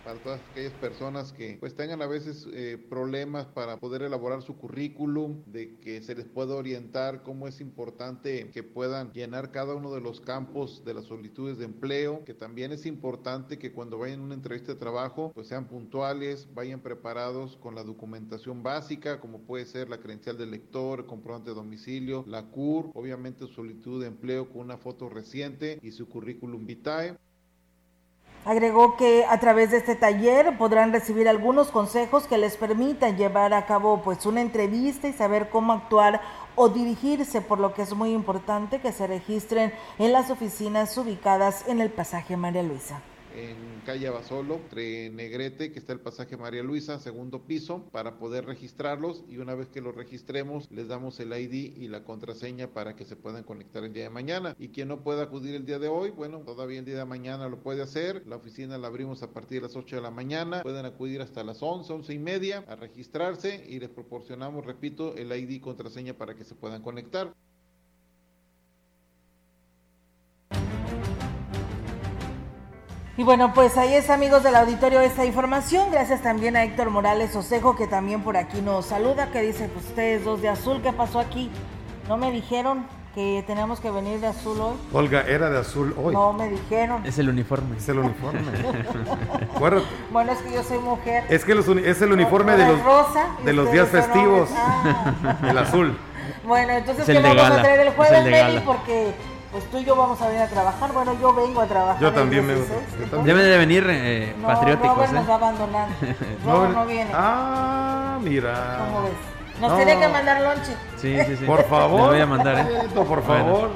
para 0.05 0.21
todas 0.21 0.41
aquellas 0.51 0.75
personas 0.75 1.33
que 1.33 1.57
pues 1.59 1.75
tengan 1.75 2.03
a 2.03 2.07
veces 2.07 2.47
eh, 2.53 2.79
problemas 2.91 3.47
para 3.47 3.79
poder 3.79 4.03
elaborar 4.03 4.43
su 4.43 4.57
currículum, 4.57 5.43
de 5.47 5.79
que 5.79 6.03
se 6.03 6.15
les 6.15 6.27
pueda 6.27 6.55
orientar 6.55 7.23
cómo 7.23 7.49
es 7.49 7.61
importante 7.61 8.51
que 8.51 8.63
puedan 8.63 9.11
llenar 9.13 9.51
cada 9.51 9.75
uno 9.75 9.93
de 9.95 10.03
los 10.03 10.21
campos 10.21 10.85
de 10.85 10.95
las 10.95 11.07
solicitudes 11.07 11.57
de 11.57 11.65
empleo, 11.65 12.23
que 12.25 12.35
también 12.35 12.71
es 12.73 12.85
importante 12.85 13.59
que 13.59 13.73
cuando 13.73 13.99
vayan 13.99 14.21
a 14.21 14.25
una 14.25 14.35
entrevista 14.35 14.73
de 14.73 14.79
trabajo 14.79 15.33
pues 15.35 15.49
sean 15.49 15.67
puntuales, 15.69 16.49
vayan 16.55 16.81
preparados 16.81 17.57
con 17.57 17.75
la 17.75 17.83
documentación 17.83 18.63
básica, 18.63 19.21
como 19.21 19.41
puede 19.41 19.65
ser 19.65 19.89
la 19.89 19.99
credencial 19.99 20.37
del 20.37 20.51
lector, 20.51 21.01
el 21.01 21.07
comprobante 21.07 21.51
de 21.51 21.57
domicilio, 21.57 22.25
la 22.29 22.51
CUR, 22.51 22.91
obviamente 22.95 23.47
su 23.47 23.55
solicitud 23.55 24.03
de 24.03 24.09
empleo 24.09 24.51
con 24.51 24.61
una 24.61 24.77
foto 24.77 25.09
reciente 25.09 25.79
y 25.83 25.93
su 25.93 26.09
currículum 26.09 26.67
vitae. 26.67 27.17
Agregó 28.45 28.97
que 28.99 29.25
a 29.25 29.41
través 29.41 29.71
de 29.71 29.79
este 29.79 29.95
taller 29.95 30.59
podrán 30.59 30.93
recibir 30.93 31.31
algunos 31.31 31.69
consejos 31.71 32.27
que 32.27 32.37
les 32.37 32.59
permitan 32.59 33.17
llevar 33.17 33.55
a 33.55 33.65
cabo 33.65 34.03
pues 34.03 34.27
una 34.27 34.43
entrevista 34.43 35.09
y 35.09 35.15
saber 35.15 35.49
cómo 35.49 35.73
actuar 35.73 36.21
o 36.55 36.69
dirigirse, 36.69 37.41
por 37.41 37.59
lo 37.59 37.73
que 37.73 37.83
es 37.83 37.95
muy 37.95 38.13
importante 38.13 38.81
que 38.81 38.93
se 38.93 39.07
registren 39.07 39.73
en 39.99 40.13
las 40.13 40.31
oficinas 40.31 40.97
ubicadas 40.99 41.67
en 41.69 41.81
el 41.81 41.91
pasaje 41.91 42.37
María 42.37 42.63
Luisa 42.63 43.01
en 43.35 43.83
calle 43.85 44.09
Abasolo, 44.09 44.57
entre 44.57 45.11
Negrete, 45.11 45.73
que 45.73 45.79
está 45.79 45.93
el 45.93 46.01
pasaje 46.01 46.37
María 46.37 46.63
Luisa, 46.63 46.99
segundo 47.01 47.45
piso, 47.47 47.85
para 47.91 48.19
poder 48.19 48.47
registrarlos 48.47 49.25
y 49.29 49.39
una 49.39 49.55
vez 49.55 49.69
que 49.69 49.81
los 49.81 49.95
registremos 49.95 50.71
les 50.71 50.89
damos 50.89 51.19
el 51.21 51.33
ID 51.33 51.77
y 51.77 51.89
la 51.89 52.05
contraseña 52.05 52.69
para 52.69 52.97
que 52.97 53.05
se 53.05 53.17
puedan 53.17 53.45
conectar 53.45 53.85
el 53.85 53.93
día 53.93 54.05
de 54.05 54.11
mañana. 54.11 54.55
Y 54.59 54.69
quien 54.69 54.89
no 54.89 55.03
pueda 55.03 55.25
acudir 55.25 55.55
el 55.55 55.67
día 55.67 55.79
de 55.79 55.89
hoy, 55.89 56.11
bueno, 56.11 56.41
todavía 56.41 56.79
el 56.79 56.85
día 56.85 56.99
de 56.99 57.05
mañana 57.05 57.49
lo 57.49 57.63
puede 57.63 57.83
hacer. 57.83 58.23
La 58.27 58.37
oficina 58.37 58.79
la 58.79 58.89
abrimos 58.89 59.23
a 59.23 59.33
partir 59.33 59.61
de 59.61 59.69
las 59.69 59.77
8 59.77 59.97
de 59.97 60.03
la 60.03 60.11
mañana. 60.11 60.63
Pueden 60.63 60.87
acudir 60.87 61.21
hasta 61.21 61.43
las 61.45 61.63
11, 61.63 61.93
11 61.93 62.15
y 62.15 62.19
media 62.19 62.65
a 62.69 62.77
registrarse 62.77 63.65
y 63.69 63.81
les 63.81 63.91
proporcionamos, 63.91 64.65
repito, 64.65 65.15
el 65.17 65.33
ID 65.33 65.51
y 65.51 65.61
contraseña 65.61 66.15
para 66.15 66.35
que 66.35 66.45
se 66.45 66.55
puedan 66.55 66.83
conectar. 66.83 67.35
Y 73.17 73.23
bueno, 73.23 73.55
pues 73.55 73.77
ahí 73.79 73.95
es 73.95 74.11
amigos 74.11 74.43
del 74.43 74.57
auditorio 74.57 75.01
esta 75.01 75.25
información. 75.25 75.91
Gracias 75.93 76.21
también 76.23 76.57
a 76.57 76.65
Héctor 76.65 76.91
Morales 76.91 77.35
Osejo 77.37 77.77
que 77.77 77.87
también 77.87 78.23
por 78.23 78.37
aquí 78.37 78.61
nos 78.61 78.87
saluda, 78.87 79.31
que 79.31 79.41
dice, 79.41 79.69
pues 79.73 79.87
ustedes 79.87 80.25
dos 80.25 80.43
de 80.43 80.49
azul, 80.49 80.81
¿qué 80.83 80.93
pasó 80.93 81.21
aquí? 81.21 81.49
No 82.09 82.17
me 82.17 82.33
dijeron, 82.33 82.87
que 83.15 83.45
teníamos 83.47 83.79
que 83.79 83.93
venir 83.93 84.19
de 84.21 84.27
azul 84.27 84.61
hoy. 84.61 84.75
Olga, 84.93 85.21
era 85.29 85.49
de 85.49 85.61
azul 85.61 85.95
hoy. 85.97 86.13
No, 86.13 86.33
me 86.33 86.49
dijeron. 86.49 87.07
Es 87.07 87.17
el 87.19 87.29
uniforme. 87.29 87.77
Es 87.77 87.89
el 87.89 88.01
uniforme. 88.01 88.41
Acuérdate. 89.55 89.87
Bueno, 90.11 90.33
es 90.33 90.39
que 90.41 90.53
yo 90.53 90.65
soy 90.65 90.79
mujer. 90.81 91.23
Es 91.29 91.45
que 91.45 91.55
los 91.55 91.69
uni- 91.69 91.83
es 91.85 92.03
el 92.03 92.11
uniforme 92.11 92.57
de 92.57 92.67
los, 92.67 92.83
rosa 92.83 93.29
de 93.45 93.53
los 93.53 93.71
días 93.71 93.89
festivos. 93.91 94.49
Ah. 94.57 95.37
El 95.49 95.57
azul. 95.57 95.97
Bueno, 96.45 96.73
entonces, 96.73 97.09
Es 97.09 97.17
¿qué 97.17 97.23
vamos 97.23 97.37
gala, 97.37 97.55
a 97.55 97.63
traer 97.63 97.81
el 97.81 97.89
es 97.89 97.95
jueves, 97.95 98.25
Meli? 98.25 98.59
Porque 98.67 99.15
pues 99.55 99.71
tú 99.71 99.79
y 99.79 99.85
yo 99.85 99.95
vamos 99.97 100.21
a 100.21 100.27
venir 100.27 100.43
a 100.43 100.49
trabajar. 100.49 100.93
Bueno, 100.93 101.15
yo 101.21 101.33
vengo 101.33 101.61
a 101.61 101.67
trabajar. 101.67 102.03
Yo 102.03 102.13
también 102.13 102.47
me 102.47 102.55
16. 102.57 102.81
yo 102.99 103.07
también. 103.07 103.25
Deben 103.37 103.51
de 103.51 103.59
venir 103.59 103.87
eh, 103.89 104.35
No, 104.41 104.49
patrióticos, 104.49 104.97
Robert 104.97 105.11
¿eh? 105.13 105.15
nos 105.15 105.29
va 105.29 105.33
a 105.33 105.37
abandonar. 105.37 105.89
No, 106.45 106.53
Robert 106.57 106.75
no 106.75 106.87
viene. 106.87 107.11
Ah, 107.15 108.19
mira. 108.21 108.79
¿Cómo 108.85 109.03
ves? 109.05 109.13
Nos 109.61 109.71
No. 109.71 109.77
tiene 109.77 109.99
que 110.01 110.09
mandar 110.09 110.41
lonche. 110.41 110.77
Sí, 110.97 111.17
sí, 111.27 111.37
sí. 111.37 111.45
Por 111.45 111.65
favor. 111.69 112.01
Les 112.01 112.09
voy 112.11 112.21
a 112.21 112.27
mandar, 112.27 112.59
¿eh? 112.59 112.89
Por 112.93 113.07
Bueno. 113.07 113.23
favor. 113.23 113.71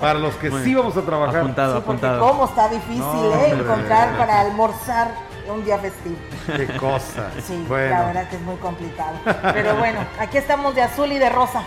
Para 0.00 0.18
los 0.18 0.34
que 0.34 0.50
sí 0.50 0.74
vamos 0.74 0.96
a 0.96 1.02
trabajar. 1.02 1.36
Apuntado, 1.42 1.72
Sí, 1.76 1.78
apuntado. 1.82 2.28
cómo 2.28 2.44
está 2.46 2.68
difícil, 2.68 2.98
No, 3.00 3.34
¿eh? 3.36 3.50
Encontrar 3.52 4.16
para 4.18 4.40
almorzar 4.40 5.12
un 5.48 5.64
día 5.64 5.78
festivo. 5.78 6.16
Qué 6.46 6.66
cosa. 6.76 7.30
Sí, 7.46 7.64
bueno. 7.68 7.90
la 7.98 8.06
verdad 8.06 8.28
que 8.28 8.36
es 8.36 8.42
muy 8.42 8.56
complicado. 8.56 9.12
Pero 9.52 9.76
bueno, 9.76 10.00
aquí 10.18 10.36
estamos 10.38 10.74
de 10.74 10.82
azul 10.82 11.12
y 11.12 11.18
de 11.18 11.28
rosa, 11.28 11.62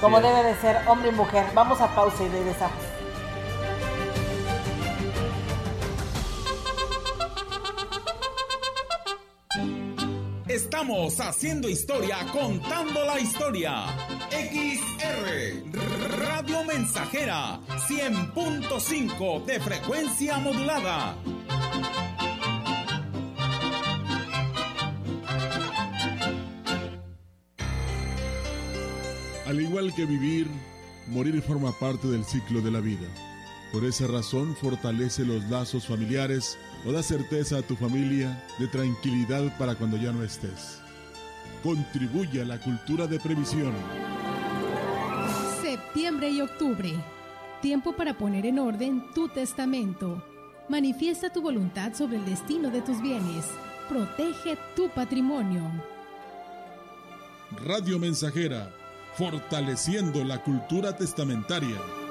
como 0.00 0.18
es. 0.18 0.24
debe 0.24 0.42
de 0.42 0.54
ser 0.56 0.80
hombre 0.88 1.10
y 1.10 1.12
mujer. 1.12 1.44
Vamos 1.54 1.80
a 1.80 1.88
pausa 1.94 2.22
y 2.24 2.28
regresamos. 2.28 2.74
Estamos 10.54 11.18
haciendo 11.18 11.68
historia, 11.68 12.18
contando 12.30 13.04
la 13.04 13.18
historia. 13.18 13.86
XR 14.30 15.64
Radio 16.16 16.62
Mensajera 16.62 17.58
100.5 17.88 19.44
de 19.46 19.58
frecuencia 19.58 20.38
modulada. 20.38 21.16
Al 29.48 29.60
igual 29.60 29.92
que 29.96 30.06
vivir, 30.06 30.46
morir 31.08 31.42
forma 31.42 31.72
parte 31.80 32.06
del 32.06 32.24
ciclo 32.24 32.60
de 32.60 32.70
la 32.70 32.78
vida. 32.78 33.33
Por 33.74 33.84
esa 33.84 34.06
razón 34.06 34.54
fortalece 34.54 35.24
los 35.24 35.42
lazos 35.50 35.88
familiares 35.88 36.56
o 36.86 36.92
da 36.92 37.02
certeza 37.02 37.58
a 37.58 37.62
tu 37.62 37.74
familia 37.74 38.40
de 38.60 38.68
tranquilidad 38.68 39.42
para 39.58 39.74
cuando 39.74 39.96
ya 39.96 40.12
no 40.12 40.22
estés. 40.22 40.78
Contribuye 41.60 42.42
a 42.42 42.44
la 42.44 42.60
cultura 42.60 43.08
de 43.08 43.18
previsión. 43.18 43.72
Septiembre 45.60 46.30
y 46.30 46.40
octubre. 46.40 46.94
Tiempo 47.62 47.96
para 47.96 48.16
poner 48.16 48.46
en 48.46 48.60
orden 48.60 49.06
tu 49.12 49.28
testamento. 49.28 50.22
Manifiesta 50.68 51.32
tu 51.32 51.42
voluntad 51.42 51.94
sobre 51.94 52.18
el 52.18 52.24
destino 52.24 52.70
de 52.70 52.80
tus 52.80 53.02
bienes. 53.02 53.46
Protege 53.88 54.56
tu 54.76 54.88
patrimonio. 54.90 55.64
Radio 57.66 57.98
Mensajera, 57.98 58.70
fortaleciendo 59.16 60.22
la 60.22 60.40
cultura 60.44 60.96
testamentaria. 60.96 62.03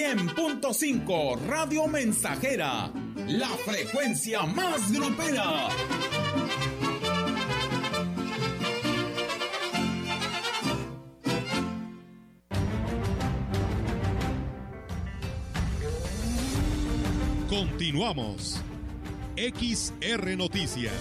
100.5 0.00 1.46
Radio 1.46 1.86
Mensajera, 1.86 2.90
la 3.26 3.48
frecuencia 3.48 4.44
más 4.44 4.90
grupera. 4.90 5.68
Continuamos. 17.50 18.62
XR 19.36 20.34
Noticias. 20.38 20.94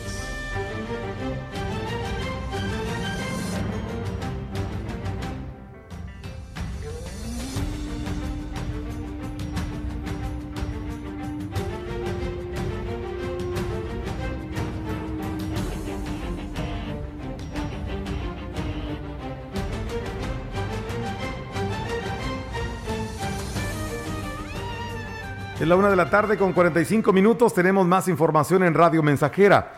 Es 25.59 25.67
la 25.67 25.75
una 25.75 25.89
de 25.89 25.97
la 25.97 26.09
tarde 26.09 26.37
con 26.37 26.53
45 26.53 27.11
minutos. 27.11 27.53
Tenemos 27.53 27.85
más 27.85 28.07
información 28.07 28.63
en 28.63 28.73
Radio 28.73 29.03
Mensajera. 29.03 29.73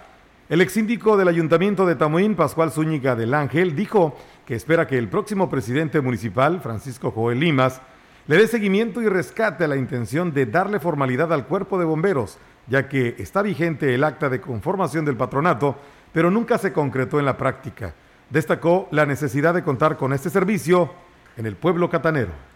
El 0.48 0.62
ex 0.62 0.74
síndico 0.74 1.18
del 1.18 1.28
Ayuntamiento 1.28 1.88
de 1.88 1.96
Tamuín, 1.96 2.36
Pascual 2.36 2.72
Zúñiga 2.72 3.16
del 3.16 3.34
Ángel, 3.34 3.76
dijo 3.76 4.16
que 4.46 4.54
espera 4.54 4.86
que 4.86 5.00
el 5.00 5.10
próximo 5.10 5.50
presidente 5.50 6.00
municipal, 6.00 6.62
Francisco 6.62 7.10
Joel 7.10 7.40
Limas, 7.40 7.82
le 8.28 8.38
dé 8.38 8.46
seguimiento 8.46 9.02
y 9.02 9.10
rescate 9.10 9.64
a 9.64 9.68
la 9.68 9.76
intención 9.76 10.32
de 10.32 10.46
darle 10.46 10.80
formalidad 10.80 11.34
al 11.34 11.48
cuerpo 11.48 11.80
de 11.80 11.86
bomberos, 11.86 12.38
ya 12.68 12.88
que 12.88 13.16
está 13.18 13.42
vigente 13.42 13.96
el 13.96 14.04
acta 14.04 14.30
de 14.30 14.40
conformación 14.40 15.04
del 15.04 15.18
patronato, 15.18 15.78
pero 16.14 16.30
nunca 16.30 16.60
se 16.60 16.74
concretó 16.74 17.18
en 17.18 17.26
la 17.26 17.38
práctica. 17.38 17.96
Destacó 18.30 18.88
la 18.92 19.08
necesidad 19.08 19.56
de 19.56 19.64
contar 19.64 19.98
con 19.98 20.14
este 20.14 20.30
servicio 20.30 20.92
en 21.38 21.48
el 21.48 21.56
pueblo 21.56 21.90
catanero. 21.90 22.51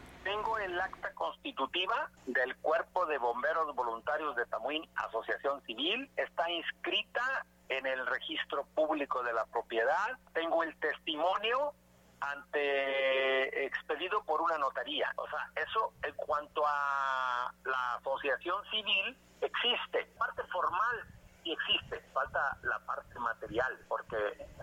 Constitutiva 1.56 2.10
del 2.28 2.56
Cuerpo 2.58 3.06
de 3.06 3.18
Bomberos 3.18 3.74
Voluntarios 3.76 4.36
de 4.36 4.46
Tamuín, 4.46 4.84
Asociación 4.96 5.62
Civil. 5.66 6.10
Está 6.18 6.50
inscrita 6.50 7.46
en 7.70 7.86
el 7.86 8.06
registro 8.08 8.66
público 8.76 9.24
de 9.24 9.34
la 9.34 9.46
propiedad. 9.46 10.18
Tengo 10.34 10.64
el 10.64 10.76
testimonio 10.78 11.74
ante 12.20 13.66
expedido 13.66 14.24
por 14.24 14.42
una 14.42 14.58
notaría. 14.58 15.08
O 15.16 15.28
sea, 15.30 15.50
eso 15.56 15.94
en 16.04 16.14
cuanto 16.16 16.62
a 16.68 17.54
la 17.64 17.96
asociación 17.96 18.62
civil 18.70 19.18
existe. 19.42 20.06
Parte 20.18 20.44
formal 20.52 21.06
sí 21.44 21.54
existe, 21.54 22.02
falta 22.14 22.58
la 22.64 22.80
parte 22.80 23.18
material 23.20 23.78
porque 23.88 24.18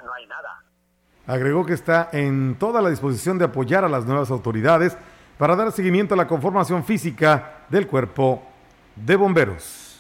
no 0.05 0.13
hay 0.13 0.27
nada. 0.27 0.63
Agregó 1.27 1.65
que 1.65 1.75
está 1.75 2.09
en 2.13 2.59
toda 2.59 2.83
la 2.83 2.91
disposición 2.91 3.39
de 3.39 3.45
apoyar 3.45 3.85
a 3.85 3.89
las 3.89 4.05
nuevas 4.05 4.31
autoridades 4.31 4.99
para 5.39 5.57
dar 5.57 5.73
seguimiento 5.73 6.15
a 6.15 6.17
la 6.17 6.27
conformación 6.27 6.85
física 6.85 7.65
del 7.69 7.87
cuerpo 7.87 8.43
de 8.97 9.17
bomberos. 9.17 9.93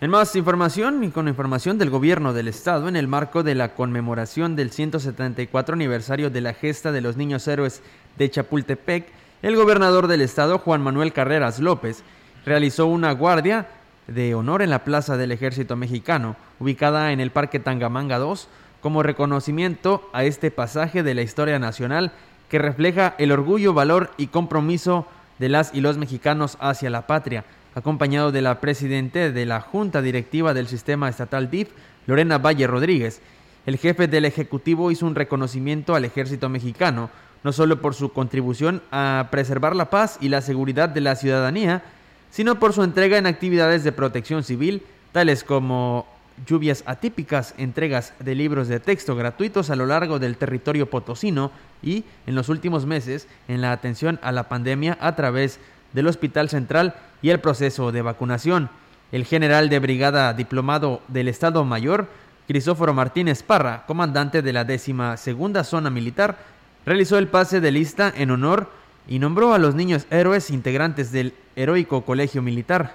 En 0.00 0.10
más 0.10 0.36
información 0.36 1.02
y 1.02 1.10
con 1.10 1.26
información 1.26 1.76
del 1.76 1.90
gobierno 1.90 2.32
del 2.32 2.46
estado 2.46 2.86
en 2.88 2.94
el 2.94 3.08
marco 3.08 3.42
de 3.42 3.56
la 3.56 3.74
conmemoración 3.74 4.54
del 4.54 4.70
174 4.70 5.74
aniversario 5.74 6.30
de 6.30 6.40
la 6.40 6.54
gesta 6.54 6.92
de 6.92 7.00
los 7.00 7.16
niños 7.16 7.48
héroes 7.48 7.82
de 8.16 8.30
Chapultepec, 8.30 9.06
el 9.42 9.56
gobernador 9.56 10.06
del 10.06 10.20
estado 10.20 10.58
Juan 10.58 10.82
Manuel 10.82 11.12
Carreras 11.12 11.58
López 11.58 12.04
realizó 12.46 12.86
una 12.86 13.10
guardia 13.10 13.66
de 14.06 14.36
honor 14.36 14.62
en 14.62 14.70
la 14.70 14.84
Plaza 14.84 15.16
del 15.16 15.32
Ejército 15.32 15.74
Mexicano, 15.74 16.36
ubicada 16.60 17.10
en 17.10 17.18
el 17.18 17.32
Parque 17.32 17.58
Tangamanga 17.58 18.18
2, 18.18 18.48
como 18.80 19.02
reconocimiento 19.02 20.08
a 20.12 20.24
este 20.24 20.50
pasaje 20.50 21.02
de 21.02 21.14
la 21.14 21.22
historia 21.22 21.58
nacional 21.58 22.12
que 22.48 22.58
refleja 22.58 23.14
el 23.18 23.32
orgullo, 23.32 23.74
valor 23.74 24.10
y 24.16 24.28
compromiso 24.28 25.06
de 25.38 25.48
las 25.48 25.74
y 25.74 25.80
los 25.80 25.98
mexicanos 25.98 26.56
hacia 26.60 26.90
la 26.90 27.06
patria 27.06 27.44
acompañado 27.78 28.32
de 28.32 28.42
la 28.42 28.60
presidenta 28.60 29.30
de 29.30 29.46
la 29.46 29.60
Junta 29.60 30.02
Directiva 30.02 30.52
del 30.52 30.68
Sistema 30.68 31.08
Estatal 31.08 31.50
DIF, 31.50 31.70
Lorena 32.06 32.38
Valle 32.38 32.66
Rodríguez. 32.66 33.20
El 33.66 33.78
jefe 33.78 34.08
del 34.08 34.24
Ejecutivo 34.24 34.90
hizo 34.90 35.06
un 35.06 35.14
reconocimiento 35.14 35.94
al 35.94 36.04
ejército 36.04 36.48
mexicano, 36.48 37.10
no 37.44 37.52
solo 37.52 37.80
por 37.80 37.94
su 37.94 38.12
contribución 38.12 38.82
a 38.90 39.28
preservar 39.30 39.76
la 39.76 39.90
paz 39.90 40.18
y 40.20 40.28
la 40.28 40.42
seguridad 40.42 40.88
de 40.88 41.00
la 41.00 41.14
ciudadanía, 41.14 41.82
sino 42.30 42.58
por 42.58 42.72
su 42.72 42.82
entrega 42.82 43.16
en 43.16 43.26
actividades 43.26 43.84
de 43.84 43.92
protección 43.92 44.42
civil, 44.42 44.82
tales 45.12 45.44
como 45.44 46.06
lluvias 46.46 46.82
atípicas, 46.86 47.54
entregas 47.58 48.12
de 48.18 48.34
libros 48.34 48.68
de 48.68 48.80
texto 48.80 49.16
gratuitos 49.16 49.70
a 49.70 49.76
lo 49.76 49.86
largo 49.86 50.18
del 50.18 50.36
territorio 50.36 50.88
potosino 50.90 51.50
y, 51.82 52.04
en 52.26 52.34
los 52.34 52.48
últimos 52.48 52.86
meses, 52.86 53.26
en 53.48 53.60
la 53.60 53.72
atención 53.72 54.18
a 54.22 54.32
la 54.32 54.48
pandemia 54.48 54.96
a 55.00 55.14
través 55.16 55.60
del 55.92 56.06
Hospital 56.06 56.48
Central 56.48 56.94
y 57.22 57.30
el 57.30 57.40
proceso 57.40 57.92
de 57.92 58.02
vacunación. 58.02 58.70
El 59.10 59.24
general 59.24 59.68
de 59.68 59.78
brigada 59.78 60.32
diplomado 60.34 61.00
del 61.08 61.28
Estado 61.28 61.64
Mayor, 61.64 62.08
Crisóforo 62.46 62.94
Martínez 62.94 63.42
Parra, 63.42 63.84
comandante 63.86 64.42
de 64.42 64.52
la 64.52 64.64
décima 64.64 65.16
segunda 65.16 65.64
zona 65.64 65.90
militar, 65.90 66.38
realizó 66.84 67.18
el 67.18 67.28
pase 67.28 67.60
de 67.60 67.72
lista 67.72 68.12
en 68.14 68.30
honor 68.30 68.70
y 69.06 69.18
nombró 69.18 69.54
a 69.54 69.58
los 69.58 69.74
niños 69.74 70.06
héroes 70.10 70.50
integrantes 70.50 71.12
del 71.12 71.34
heroico 71.56 72.04
colegio 72.04 72.42
militar, 72.42 72.94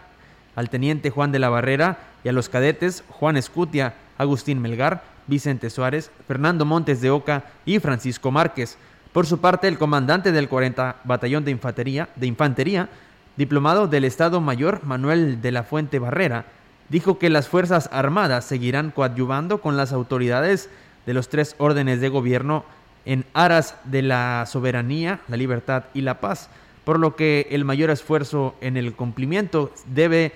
al 0.55 0.69
teniente 0.69 1.09
Juan 1.09 1.31
de 1.31 1.39
la 1.39 1.49
Barrera 1.49 2.12
y 2.23 2.29
a 2.29 2.33
los 2.33 2.49
cadetes 2.49 3.03
Juan 3.09 3.37
Escutia, 3.37 3.95
Agustín 4.17 4.61
Melgar, 4.61 5.03
Vicente 5.27 5.69
Suárez, 5.69 6.11
Fernando 6.27 6.65
Montes 6.65 7.01
de 7.01 7.09
Oca 7.09 7.45
y 7.65 7.79
Francisco 7.79 8.31
Márquez. 8.31 8.77
Por 9.11 9.25
su 9.25 9.39
parte, 9.39 9.67
el 9.67 9.77
comandante 9.77 10.31
del 10.31 10.49
40 10.49 10.97
Batallón 11.03 11.45
de 11.45 11.51
Infantería, 11.51 12.09
de 12.15 12.27
Infantería 12.27 12.89
diplomado 13.35 13.87
del 13.87 14.05
Estado 14.05 14.41
Mayor 14.41 14.83
Manuel 14.83 15.41
de 15.41 15.51
la 15.51 15.63
Fuente 15.63 15.99
Barrera, 15.99 16.45
dijo 16.89 17.17
que 17.17 17.29
las 17.29 17.47
Fuerzas 17.47 17.89
Armadas 17.91 18.45
seguirán 18.45 18.91
coadyuvando 18.91 19.61
con 19.61 19.77
las 19.77 19.91
autoridades 19.91 20.69
de 21.05 21.13
los 21.13 21.29
tres 21.29 21.55
órdenes 21.57 21.99
de 22.01 22.09
gobierno 22.09 22.63
en 23.05 23.25
aras 23.33 23.75
de 23.85 24.01
la 24.01 24.45
soberanía, 24.47 25.19
la 25.27 25.37
libertad 25.37 25.85
y 25.93 26.01
la 26.01 26.19
paz, 26.19 26.49
por 26.83 26.99
lo 26.99 27.15
que 27.15 27.47
el 27.51 27.65
mayor 27.65 27.89
esfuerzo 27.89 28.55
en 28.61 28.77
el 28.77 28.93
cumplimiento 28.93 29.73
debe 29.87 30.31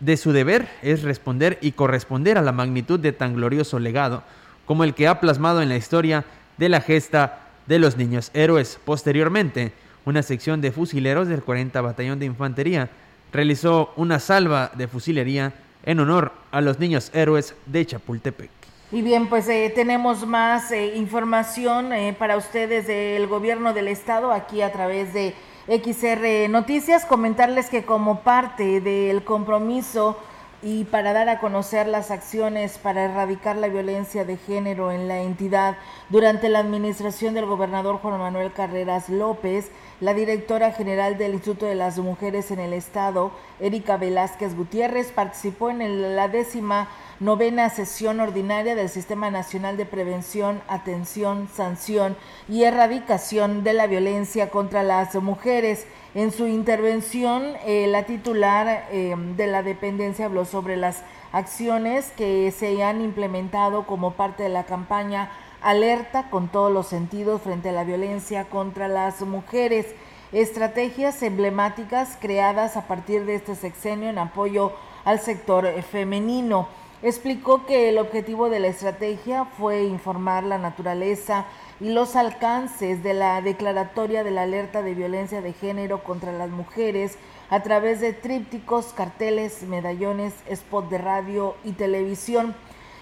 de 0.00 0.16
su 0.16 0.32
deber 0.32 0.68
es 0.82 1.02
responder 1.02 1.58
y 1.60 1.72
corresponder 1.72 2.38
a 2.38 2.42
la 2.42 2.52
magnitud 2.52 2.98
de 2.98 3.12
tan 3.12 3.34
glorioso 3.34 3.78
legado 3.78 4.22
como 4.66 4.84
el 4.84 4.94
que 4.94 5.08
ha 5.08 5.20
plasmado 5.20 5.62
en 5.62 5.68
la 5.68 5.76
historia 5.76 6.24
de 6.56 6.68
la 6.68 6.80
gesta 6.80 7.40
de 7.66 7.78
los 7.78 7.96
niños 7.96 8.30
héroes. 8.34 8.78
Posteriormente, 8.84 9.72
una 10.04 10.22
sección 10.22 10.60
de 10.60 10.72
fusileros 10.72 11.28
del 11.28 11.42
40 11.42 11.80
Batallón 11.80 12.18
de 12.18 12.26
Infantería 12.26 12.88
realizó 13.32 13.92
una 13.96 14.18
salva 14.18 14.70
de 14.74 14.88
fusilería 14.88 15.52
en 15.84 16.00
honor 16.00 16.32
a 16.50 16.60
los 16.60 16.78
niños 16.78 17.10
héroes 17.14 17.54
de 17.66 17.86
Chapultepec. 17.86 18.50
Y 18.92 19.02
bien, 19.02 19.28
pues 19.28 19.48
eh, 19.48 19.70
tenemos 19.74 20.26
más 20.26 20.72
eh, 20.72 20.96
información 20.96 21.92
eh, 21.92 22.14
para 22.18 22.36
ustedes 22.36 22.88
del 22.88 23.28
gobierno 23.28 23.72
del 23.72 23.86
estado 23.86 24.32
aquí 24.32 24.62
a 24.62 24.72
través 24.72 25.14
de 25.14 25.34
XR 25.70 26.48
Noticias. 26.50 27.04
Comentarles 27.04 27.70
que 27.70 27.84
como 27.84 28.20
parte 28.22 28.80
del 28.80 29.22
compromiso 29.22 30.18
y 30.62 30.84
para 30.84 31.12
dar 31.12 31.28
a 31.28 31.38
conocer 31.38 31.86
las 31.86 32.10
acciones 32.10 32.76
para 32.76 33.04
erradicar 33.04 33.56
la 33.56 33.68
violencia 33.68 34.24
de 34.24 34.36
género 34.36 34.90
en 34.90 35.06
la 35.06 35.20
entidad 35.20 35.76
durante 36.08 36.48
la 36.48 36.58
administración 36.58 37.34
del 37.34 37.46
gobernador 37.46 37.98
Juan 37.98 38.18
Manuel 38.18 38.52
Carreras 38.52 39.08
López, 39.08 39.70
la 40.00 40.12
directora 40.12 40.72
general 40.72 41.16
del 41.16 41.34
Instituto 41.34 41.66
de 41.66 41.76
las 41.76 41.98
Mujeres 41.98 42.50
en 42.50 42.58
el 42.58 42.72
Estado, 42.72 43.30
Erika 43.60 43.96
Velázquez 43.96 44.56
Gutiérrez, 44.56 45.12
participó 45.12 45.70
en 45.70 46.16
la 46.16 46.26
décima 46.26 46.88
novena 47.20 47.68
sesión 47.68 48.18
ordinaria 48.18 48.74
del 48.74 48.88
Sistema 48.88 49.30
Nacional 49.30 49.76
de 49.76 49.84
Prevención, 49.84 50.62
Atención, 50.68 51.48
Sanción 51.54 52.16
y 52.48 52.64
Erradicación 52.64 53.62
de 53.62 53.74
la 53.74 53.86
Violencia 53.86 54.48
contra 54.48 54.82
las 54.82 55.14
Mujeres. 55.16 55.86
En 56.14 56.32
su 56.32 56.46
intervención, 56.46 57.42
eh, 57.66 57.86
la 57.88 58.04
titular 58.04 58.88
eh, 58.90 59.14
de 59.36 59.46
la 59.46 59.62
dependencia 59.62 60.24
habló 60.24 60.46
sobre 60.46 60.78
las 60.78 61.02
acciones 61.30 62.10
que 62.16 62.50
se 62.52 62.82
han 62.82 63.02
implementado 63.02 63.86
como 63.86 64.14
parte 64.14 64.44
de 64.44 64.48
la 64.48 64.64
campaña 64.64 65.30
alerta 65.60 66.30
con 66.30 66.48
todos 66.48 66.72
los 66.72 66.86
sentidos 66.86 67.42
frente 67.42 67.68
a 67.68 67.72
la 67.72 67.84
violencia 67.84 68.46
contra 68.46 68.88
las 68.88 69.20
mujeres, 69.20 69.86
estrategias 70.32 71.22
emblemáticas 71.22 72.16
creadas 72.18 72.78
a 72.78 72.86
partir 72.86 73.26
de 73.26 73.34
este 73.34 73.54
sexenio 73.54 74.08
en 74.08 74.18
apoyo 74.18 74.72
al 75.04 75.20
sector 75.20 75.70
femenino. 75.82 76.79
Explicó 77.02 77.64
que 77.64 77.88
el 77.88 77.96
objetivo 77.96 78.50
de 78.50 78.60
la 78.60 78.68
estrategia 78.68 79.46
fue 79.46 79.84
informar 79.84 80.44
la 80.44 80.58
naturaleza 80.58 81.46
y 81.80 81.94
los 81.94 82.14
alcances 82.14 83.02
de 83.02 83.14
la 83.14 83.40
declaratoria 83.40 84.22
de 84.22 84.30
la 84.30 84.42
alerta 84.42 84.82
de 84.82 84.92
violencia 84.92 85.40
de 85.40 85.54
género 85.54 86.04
contra 86.04 86.30
las 86.30 86.50
mujeres 86.50 87.16
a 87.48 87.62
través 87.62 88.00
de 88.00 88.12
trípticos, 88.12 88.92
carteles, 88.92 89.62
medallones, 89.62 90.34
spot 90.46 90.90
de 90.90 90.98
radio 90.98 91.54
y 91.64 91.72
televisión. 91.72 92.54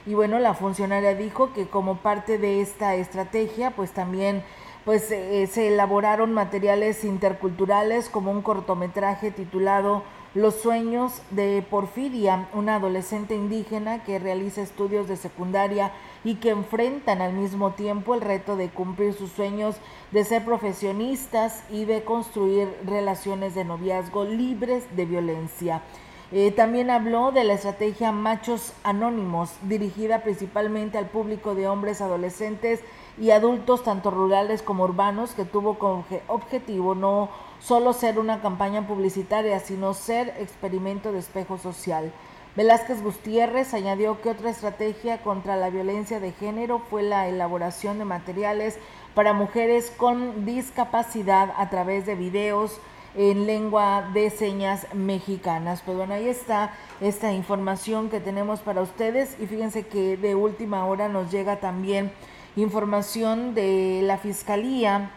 Y 0.07 0.15
bueno, 0.15 0.39
la 0.39 0.55
funcionaria 0.55 1.17
dijo 1.17 1.53
que 1.53 1.67
como 1.67 1.97
parte 1.97 2.39
de 2.39 2.61
esta 2.61 2.95
estrategia, 2.95 3.73
pues 3.73 3.91
también 3.91 4.45
pues 4.85 5.11
eh, 5.11 5.47
se 5.49 5.69
elaboraron 5.69 6.33
materiales 6.33 7.03
interculturales 7.03 8.09
como 8.09 8.31
un 8.31 8.43
cortometraje 8.43 9.33
titulado 9.33 10.05
Los 10.35 10.57
sueños 10.57 11.23
de 11.31 11.65
Porfiria, 11.71 12.51
una 12.53 12.77
adolescente 12.77 13.35
indígena 13.35 14.05
que 14.05 14.19
realiza 14.19 14.61
estudios 14.61 15.09
de 15.09 15.17
secundaria 15.17 15.91
y 16.23 16.35
que 16.35 16.51
enfrentan 16.51 17.23
al 17.23 17.33
mismo 17.33 17.71
tiempo 17.71 18.15
el 18.15 18.21
reto 18.21 18.55
de 18.55 18.69
cumplir 18.69 19.15
sus 19.15 19.33
sueños 19.33 19.77
de 20.13 20.25
ser 20.25 20.45
profesionistas 20.45 21.65
y 21.71 21.87
de 21.87 22.05
construir 22.05 22.69
relaciones 22.85 23.55
de 23.55 23.65
noviazgo 23.65 24.27
libres 24.27 24.85
de 24.95 25.07
violencia. 25.07 25.83
Eh, 26.31 26.51
también 26.51 26.91
habló 26.91 27.33
de 27.33 27.45
la 27.45 27.55
estrategia 27.55 28.13
Machos 28.13 28.75
Anónimos, 28.83 29.53
dirigida 29.63 30.23
principalmente 30.23 30.99
al 30.99 31.07
público 31.07 31.55
de 31.55 31.69
hombres 31.69 32.03
adolescentes 32.03 32.81
y 33.19 33.31
adultos, 33.31 33.83
tanto 33.83 34.11
rurales 34.11 34.61
como 34.61 34.85
urbanos, 34.85 35.31
que 35.31 35.47
tuvo 35.47 35.79
como 35.79 36.05
objetivo 36.27 36.95
no 36.95 37.31
solo 37.61 37.93
ser 37.93 38.19
una 38.19 38.41
campaña 38.41 38.87
publicitaria, 38.87 39.61
sino 39.61 39.95
ser 39.95 40.35
experimento 40.39 41.13
de 41.13 41.19
espejo 41.19 41.59
social. 41.59 42.13
Velázquez 42.57 43.03
Gutiérrez 43.03 43.75
añadió 43.75 44.21
que 44.21 44.31
otra 44.31 44.51
estrategia 44.51 45.23
contra 45.23 45.57
la 45.57 45.71
violencia 45.71 46.19
de 46.19 46.33
género 46.33 46.81
fue 46.91 47.03
la 47.03 47.29
elaboración 47.29 47.99
de 47.99 48.05
materiales 48.05 48.79
para 49.15 49.33
mujeres 49.33 49.93
con 49.97 50.45
discapacidad 50.45 51.53
a 51.57 51.71
través 51.71 52.07
de 52.07 52.15
videos, 52.15 52.81
en 53.15 53.47
lengua 53.47 54.11
de 54.13 54.31
señas 54.31 54.87
mexicanas. 54.95 55.83
Pues 55.85 55.97
bueno, 55.97 56.15
ahí 56.15 56.29
está 56.29 56.75
esta 57.01 57.33
información 57.33 58.11
que 58.11 58.21
tenemos 58.21 58.61
para 58.61 58.83
ustedes 58.83 59.37
y 59.41 59.47
fíjense 59.47 59.87
que 59.87 60.17
de 60.17 60.35
última 60.35 60.85
hora 60.87 61.09
nos 61.09 61.31
llega 61.31 61.57
también 61.57 62.13
información 62.57 63.55
de 63.55 64.01
la 64.03 64.19
Fiscalía. 64.19 65.11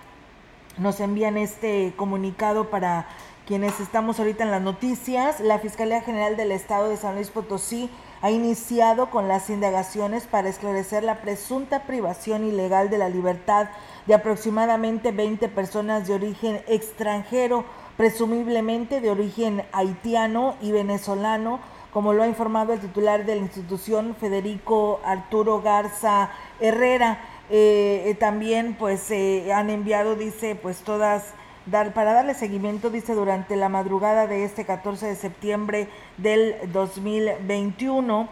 Nos 0.78 1.00
envían 1.02 1.38
este 1.38 1.94
comunicado 1.98 2.70
para 2.70 3.08
quienes 3.46 3.80
estamos 3.82 4.20
ahorita 4.20 4.46
en 4.46 4.52
las 4.52 4.62
noticias. 4.62 5.42
La 5.42 5.60
Fiscalía 5.60 6.02
General 6.02 6.38
del 6.38 6.52
Estado 6.52 6.88
de 6.88 6.96
San 6.96 7.16
Luis 7.16 7.30
Potosí 7.30 7.90
ha 8.22 8.32
iniciado 8.32 9.10
con 9.10 9.28
las 9.28 9.50
indagaciones 9.50 10.24
para 10.24 10.48
esclarecer 10.48 11.04
la 11.04 11.22
presunta 11.22 11.84
privación 11.84 12.46
ilegal 12.46 12.90
de 12.90 13.00
la 13.00 13.10
libertad 13.10 13.68
de 14.08 14.14
aproximadamente 14.14 15.12
20 15.12 15.50
personas 15.50 16.08
de 16.08 16.14
origen 16.14 16.62
extranjero 16.68 17.66
presumiblemente 17.98 19.02
de 19.02 19.12
origen 19.12 19.64
haitiano 19.74 20.56
y 20.62 20.72
venezolano, 20.72 21.60
como 21.92 22.14
lo 22.14 22.24
ha 22.24 22.28
informado 22.28 22.74
el 22.74 22.80
titular 22.80 23.26
de 23.26 23.36
la 23.36 23.42
institución, 23.42 24.16
Federico 24.20 25.02
Arturo 25.04 25.62
Garza 25.62 26.32
Herrera. 26.60 27.20
Eh, 27.54 28.16
también 28.20 28.76
pues 28.80 29.12
han 29.54 29.70
enviado, 29.70 30.16
dice, 30.16 30.56
pues 30.56 30.78
todas, 30.80 31.34
para 31.70 32.14
darle 32.14 32.34
seguimiento, 32.34 32.90
dice, 32.90 33.14
durante 33.14 33.58
la 33.58 33.68
madrugada 33.68 34.26
de 34.26 34.46
este 34.46 34.66
14 34.66 35.08
de 35.08 35.16
septiembre 35.16 35.88
del 36.18 36.56
2021, 36.72 38.30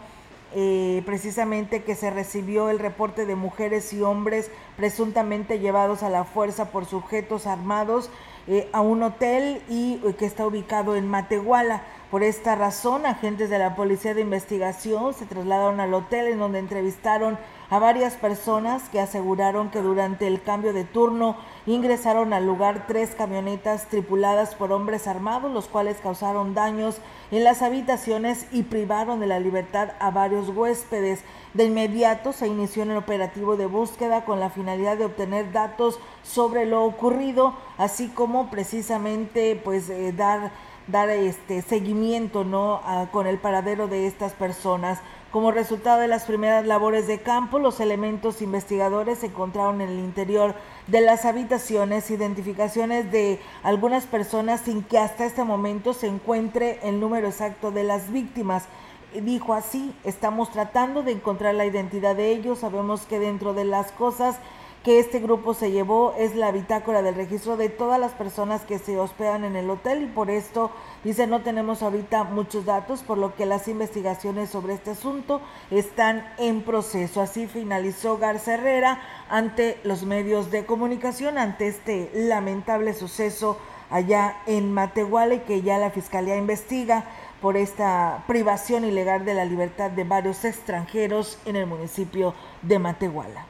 eh, 0.52 1.02
precisamente 1.06 1.84
que 1.84 1.94
se 1.94 2.10
recibió 2.10 2.70
el 2.70 2.80
reporte 2.80 3.24
de 3.24 3.36
mujeres 3.36 3.92
y 3.92 4.02
hombres 4.02 4.50
presuntamente 4.76 5.60
llevados 5.60 6.02
a 6.02 6.08
la 6.08 6.24
fuerza 6.24 6.72
por 6.72 6.86
sujetos 6.86 7.46
armados 7.46 8.10
eh, 8.48 8.68
a 8.72 8.80
un 8.80 9.04
hotel 9.04 9.62
y 9.68 9.98
que 10.18 10.26
está 10.26 10.44
ubicado 10.44 10.96
en 10.96 11.06
Matehuala. 11.06 11.82
Por 12.10 12.24
esta 12.24 12.56
razón, 12.56 13.06
agentes 13.06 13.48
de 13.48 13.60
la 13.60 13.76
Policía 13.76 14.12
de 14.12 14.22
Investigación 14.22 15.14
se 15.14 15.24
trasladaron 15.24 15.78
al 15.78 15.94
hotel 15.94 16.26
en 16.26 16.40
donde 16.40 16.58
entrevistaron 16.58 17.38
a 17.70 17.78
varias 17.78 18.14
personas 18.14 18.88
que 18.88 19.00
aseguraron 19.00 19.70
que 19.70 19.80
durante 19.80 20.26
el 20.26 20.42
cambio 20.42 20.72
de 20.72 20.84
turno 20.84 21.36
ingresaron 21.66 22.32
al 22.32 22.44
lugar 22.44 22.86
tres 22.88 23.14
camionetas 23.14 23.86
tripuladas 23.86 24.56
por 24.56 24.72
hombres 24.72 25.06
armados, 25.06 25.52
los 25.52 25.68
cuales 25.68 25.98
causaron 26.02 26.52
daños 26.52 26.98
en 27.30 27.44
las 27.44 27.62
habitaciones 27.62 28.46
y 28.50 28.64
privaron 28.64 29.20
de 29.20 29.28
la 29.28 29.38
libertad 29.38 29.90
a 30.00 30.10
varios 30.10 30.48
huéspedes. 30.48 31.20
De 31.54 31.64
inmediato 31.64 32.32
se 32.32 32.48
inició 32.48 32.82
en 32.82 32.90
el 32.90 32.96
operativo 32.96 33.56
de 33.56 33.66
búsqueda 33.66 34.24
con 34.24 34.40
la 34.40 34.50
finalidad 34.50 34.96
de 34.96 35.04
obtener 35.04 35.52
datos 35.52 36.00
sobre 36.24 36.66
lo 36.66 36.84
ocurrido, 36.84 37.54
así 37.78 38.08
como 38.08 38.50
precisamente 38.50 39.60
pues 39.62 39.88
eh, 39.90 40.12
dar 40.12 40.50
dar 40.90 41.08
este 41.10 41.62
seguimiento 41.62 42.42
no 42.42 42.80
con 43.12 43.26
el 43.26 43.38
paradero 43.38 43.86
de 43.86 44.06
estas 44.06 44.32
personas. 44.32 44.98
Como 45.30 45.52
resultado 45.52 46.00
de 46.00 46.08
las 46.08 46.24
primeras 46.24 46.66
labores 46.66 47.06
de 47.06 47.20
campo, 47.20 47.60
los 47.60 47.78
elementos 47.78 48.42
investigadores 48.42 49.22
encontraron 49.22 49.80
en 49.80 49.88
el 49.90 50.00
interior 50.00 50.56
de 50.88 51.02
las 51.02 51.24
habitaciones 51.24 52.10
identificaciones 52.10 53.12
de 53.12 53.38
algunas 53.62 54.06
personas 54.06 54.62
sin 54.62 54.82
que 54.82 54.98
hasta 54.98 55.24
este 55.24 55.44
momento 55.44 55.94
se 55.94 56.08
encuentre 56.08 56.80
el 56.82 56.98
número 56.98 57.28
exacto 57.28 57.70
de 57.70 57.84
las 57.84 58.10
víctimas. 58.10 58.64
Dijo 59.14 59.54
así, 59.54 59.94
estamos 60.02 60.50
tratando 60.50 61.04
de 61.04 61.12
encontrar 61.12 61.54
la 61.54 61.64
identidad 61.64 62.16
de 62.16 62.32
ellos, 62.32 62.58
sabemos 62.58 63.02
que 63.02 63.20
dentro 63.20 63.54
de 63.54 63.66
las 63.66 63.92
cosas 63.92 64.36
que 64.84 64.98
este 64.98 65.20
grupo 65.20 65.52
se 65.52 65.70
llevó 65.70 66.14
es 66.16 66.34
la 66.34 66.52
bitácora 66.52 67.02
del 67.02 67.14
registro 67.14 67.58
de 67.58 67.68
todas 67.68 68.00
las 68.00 68.12
personas 68.12 68.62
que 68.62 68.78
se 68.78 68.98
hospedan 68.98 69.44
en 69.44 69.54
el 69.54 69.68
hotel 69.68 70.04
y 70.04 70.06
por 70.06 70.30
esto 70.30 70.70
dice 71.04 71.26
no 71.26 71.42
tenemos 71.42 71.82
ahorita 71.82 72.24
muchos 72.24 72.64
datos 72.64 73.02
por 73.02 73.18
lo 73.18 73.34
que 73.34 73.44
las 73.44 73.68
investigaciones 73.68 74.48
sobre 74.48 74.72
este 74.72 74.92
asunto 74.92 75.42
están 75.70 76.26
en 76.38 76.62
proceso. 76.62 77.20
Así 77.20 77.46
finalizó 77.46 78.16
Garza 78.16 78.54
Herrera 78.54 79.00
ante 79.28 79.78
los 79.84 80.04
medios 80.04 80.50
de 80.50 80.64
comunicación 80.64 81.36
ante 81.36 81.68
este 81.68 82.10
lamentable 82.14 82.94
suceso 82.94 83.58
allá 83.90 84.38
en 84.46 84.72
Matehuala 84.72 85.34
y 85.34 85.40
que 85.40 85.60
ya 85.60 85.76
la 85.76 85.90
fiscalía 85.90 86.36
investiga 86.36 87.04
por 87.42 87.58
esta 87.58 88.24
privación 88.26 88.84
ilegal 88.84 89.26
de 89.26 89.34
la 89.34 89.44
libertad 89.44 89.90
de 89.90 90.04
varios 90.04 90.44
extranjeros 90.46 91.38
en 91.44 91.56
el 91.56 91.66
municipio 91.66 92.34
de 92.62 92.78
Matehuala. 92.78 93.49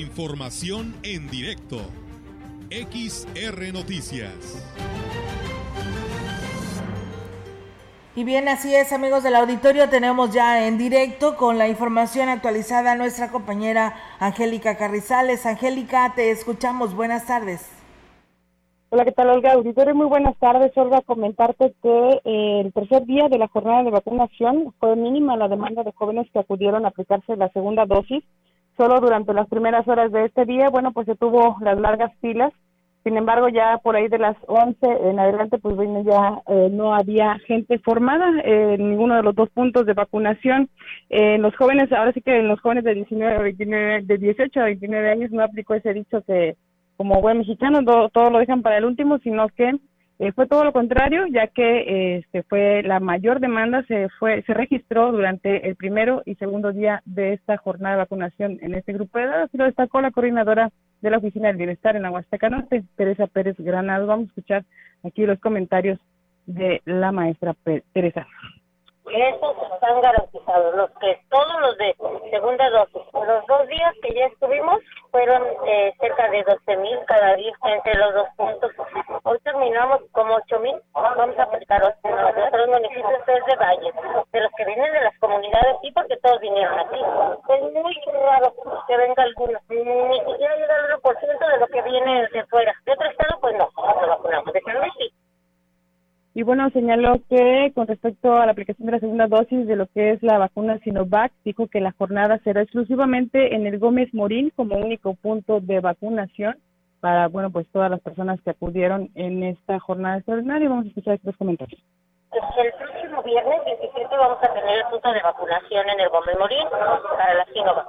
Información 0.00 0.94
en 1.02 1.28
directo. 1.30 1.80
XR 2.70 3.72
Noticias. 3.72 4.32
Y 8.16 8.24
bien, 8.24 8.48
así 8.48 8.74
es, 8.74 8.92
amigos 8.92 9.22
del 9.22 9.36
auditorio, 9.36 9.88
tenemos 9.88 10.32
ya 10.32 10.66
en 10.66 10.78
directo 10.78 11.36
con 11.36 11.58
la 11.58 11.68
información 11.68 12.28
actualizada 12.28 12.92
a 12.92 12.96
nuestra 12.96 13.30
compañera 13.30 13.96
Angélica 14.18 14.76
Carrizales. 14.76 15.46
Angélica, 15.46 16.12
te 16.14 16.30
escuchamos. 16.30 16.94
Buenas 16.94 17.26
tardes. 17.26 17.79
Hola, 18.92 19.04
¿qué 19.04 19.12
tal, 19.12 19.30
Olga? 19.30 19.52
Auditorio, 19.52 19.94
muy 19.94 20.06
buenas 20.06 20.36
tardes. 20.38 20.76
Olga, 20.76 21.00
comentarte 21.02 21.72
que 21.80 22.20
eh, 22.24 22.60
el 22.64 22.72
tercer 22.72 23.04
día 23.06 23.28
de 23.28 23.38
la 23.38 23.46
jornada 23.46 23.84
de 23.84 23.92
vacunación 23.92 24.74
fue 24.80 24.96
mínima 24.96 25.36
la 25.36 25.46
demanda 25.46 25.84
de 25.84 25.92
jóvenes 25.92 26.26
que 26.32 26.40
acudieron 26.40 26.84
a 26.84 26.88
aplicarse 26.88 27.36
la 27.36 27.50
segunda 27.50 27.86
dosis 27.86 28.24
solo 28.76 28.98
durante 29.00 29.32
las 29.32 29.48
primeras 29.48 29.86
horas 29.86 30.10
de 30.10 30.24
este 30.24 30.44
día, 30.44 30.70
bueno, 30.70 30.90
pues 30.90 31.06
se 31.06 31.14
tuvo 31.14 31.56
las 31.60 31.78
largas 31.78 32.10
filas. 32.20 32.52
Sin 33.04 33.16
embargo, 33.16 33.48
ya 33.48 33.78
por 33.78 33.94
ahí 33.94 34.08
de 34.08 34.18
las 34.18 34.36
11 34.48 34.76
en 34.82 35.20
adelante, 35.20 35.58
pues 35.58 35.76
bueno, 35.76 36.02
ya 36.02 36.42
eh, 36.48 36.68
no 36.72 36.92
había 36.92 37.38
gente 37.46 37.78
formada 37.78 38.28
en 38.42 38.90
ninguno 38.90 39.14
de 39.14 39.22
los 39.22 39.36
dos 39.36 39.50
puntos 39.50 39.86
de 39.86 39.94
vacunación. 39.94 40.68
Eh, 41.10 41.38
los 41.38 41.54
jóvenes, 41.54 41.92
ahora 41.92 42.12
sí 42.12 42.22
que 42.22 42.40
en 42.40 42.48
los 42.48 42.60
jóvenes 42.60 42.82
de 42.82 42.94
19 42.94 43.36
a 43.36 43.42
29, 43.42 44.02
de 44.02 44.18
18 44.18 44.60
a 44.60 44.64
29 44.64 45.10
años 45.10 45.30
no 45.30 45.44
aplicó 45.44 45.74
ese 45.74 45.94
dicho 45.94 46.22
que 46.22 46.56
como 47.00 47.22
buen 47.22 47.38
mexicano 47.38 47.82
todo 48.12 48.28
lo 48.28 48.40
dejan 48.40 48.60
para 48.60 48.76
el 48.76 48.84
último, 48.84 49.16
sino 49.20 49.48
que 49.48 49.72
eh, 50.18 50.32
fue 50.32 50.46
todo 50.46 50.64
lo 50.64 50.72
contrario, 50.74 51.24
ya 51.28 51.46
que 51.46 52.18
este 52.18 52.42
fue 52.42 52.82
la 52.82 53.00
mayor 53.00 53.40
demanda 53.40 53.82
se 53.84 54.10
fue 54.18 54.42
se 54.42 54.52
registró 54.52 55.10
durante 55.10 55.66
el 55.66 55.76
primero 55.76 56.20
y 56.26 56.34
segundo 56.34 56.72
día 56.72 57.00
de 57.06 57.32
esta 57.32 57.56
jornada 57.56 57.94
de 57.94 58.02
vacunación 58.02 58.58
en 58.60 58.74
este 58.74 58.92
grupo 58.92 59.16
de 59.16 59.24
edad. 59.24 59.42
Así 59.44 59.56
lo 59.56 59.64
destacó 59.64 60.02
la 60.02 60.10
coordinadora 60.10 60.72
de 61.00 61.10
la 61.10 61.16
Oficina 61.16 61.48
del 61.48 61.56
Bienestar 61.56 61.96
en 61.96 62.04
Aguasteca 62.04 62.50
Norte, 62.50 62.84
Teresa 62.96 63.26
Pérez 63.28 63.56
Granado. 63.58 64.06
Vamos 64.06 64.26
a 64.26 64.28
escuchar 64.32 64.64
aquí 65.02 65.24
los 65.24 65.40
comentarios 65.40 65.98
de 66.44 66.82
la 66.84 67.12
maestra 67.12 67.56
Teresa. 67.94 68.26
Esos 69.12 69.56
están 69.74 70.00
garantizados, 70.00 70.74
los 70.76 70.90
que 71.00 71.18
todos 71.30 71.60
los 71.60 71.76
de 71.78 71.96
segunda 72.30 72.70
dosis. 72.70 73.02
Los 73.12 73.46
dos 73.46 73.66
días 73.66 73.94
que 74.02 74.14
ya 74.14 74.26
estuvimos 74.26 74.80
fueron 75.10 75.42
eh, 75.66 75.92
cerca 75.98 76.30
de 76.30 76.44
12 76.44 76.76
mil 76.76 76.98
cada 77.06 77.34
día 77.34 77.52
entre 77.64 77.94
los 77.96 78.14
dos 78.14 78.28
puntos. 78.36 78.70
Hoy 79.24 79.38
terminamos 79.40 80.00
como 80.12 80.34
8 80.34 80.60
mil. 80.60 80.76
Vamos 80.94 81.36
a 81.38 81.42
aplicar 81.42 81.82
los 81.82 82.68
municipios 82.68 83.26
de 83.26 83.56
Valle, 83.56 83.92
de 84.32 84.40
los 84.40 84.52
que 84.56 84.64
vienen 84.64 84.92
de 84.92 85.00
las 85.00 85.18
comunidades, 85.18 85.76
sí, 85.82 85.90
porque 85.92 86.16
todos 86.18 86.40
vinieron 86.40 86.78
aquí. 86.78 87.00
Es 87.48 87.62
muy 87.72 87.96
raro 88.22 88.54
que 88.86 88.96
venga 88.96 89.22
alguno, 89.24 89.58
ni 89.68 90.20
siquiera 90.20 90.56
llega 90.56 90.76
el 90.76 91.00
1% 91.02 91.52
de 91.52 91.58
lo 91.58 91.66
que 91.66 91.82
viene 91.82 92.28
de 92.28 92.44
fuera. 92.46 92.74
De 92.84 92.92
otro 92.92 93.10
estado, 93.10 93.40
pues 93.40 93.56
no, 93.56 93.68
no 93.76 94.06
vacunamos. 94.06 94.52
De 94.52 94.60
San 94.60 94.90
sí. 94.98 95.12
Y 96.32 96.44
bueno, 96.44 96.70
señaló 96.70 97.20
que 97.28 97.72
con 97.74 97.88
respecto 97.88 98.36
a 98.36 98.46
la 98.46 98.52
aplicación 98.52 98.86
de 98.86 98.92
la 98.92 99.00
segunda 99.00 99.26
dosis 99.26 99.66
de 99.66 99.74
lo 99.74 99.86
que 99.88 100.12
es 100.12 100.22
la 100.22 100.38
vacuna 100.38 100.78
Sinovac, 100.78 101.32
dijo 101.44 101.66
que 101.66 101.80
la 101.80 101.92
jornada 101.92 102.38
será 102.44 102.62
exclusivamente 102.62 103.54
en 103.54 103.66
el 103.66 103.80
Gómez 103.80 104.14
Morín 104.14 104.50
como 104.54 104.76
único 104.76 105.14
punto 105.14 105.60
de 105.60 105.80
vacunación 105.80 106.56
para, 107.00 107.26
bueno, 107.28 107.50
pues 107.50 107.66
todas 107.72 107.90
las 107.90 108.00
personas 108.00 108.40
que 108.42 108.50
acudieron 108.50 109.10
en 109.16 109.42
esta 109.42 109.80
jornada 109.80 110.18
extraordinaria. 110.18 110.68
Vamos 110.68 110.84
a 110.84 110.88
escuchar 110.88 111.14
estos 111.14 111.36
comentarios. 111.36 111.80
El 112.32 112.72
próximo 112.74 113.22
viernes 113.24 113.64
17 113.64 114.16
vamos 114.16 114.38
a 114.40 114.54
tener 114.54 114.78
el 114.78 114.84
punto 114.86 115.12
de 115.12 115.20
vacunación 115.20 115.88
en 115.88 115.98
el 115.98 116.08
Gómez 116.10 116.38
Morín 116.38 116.68
para 116.70 117.34
la 117.34 117.44
Sinovac. 117.46 117.86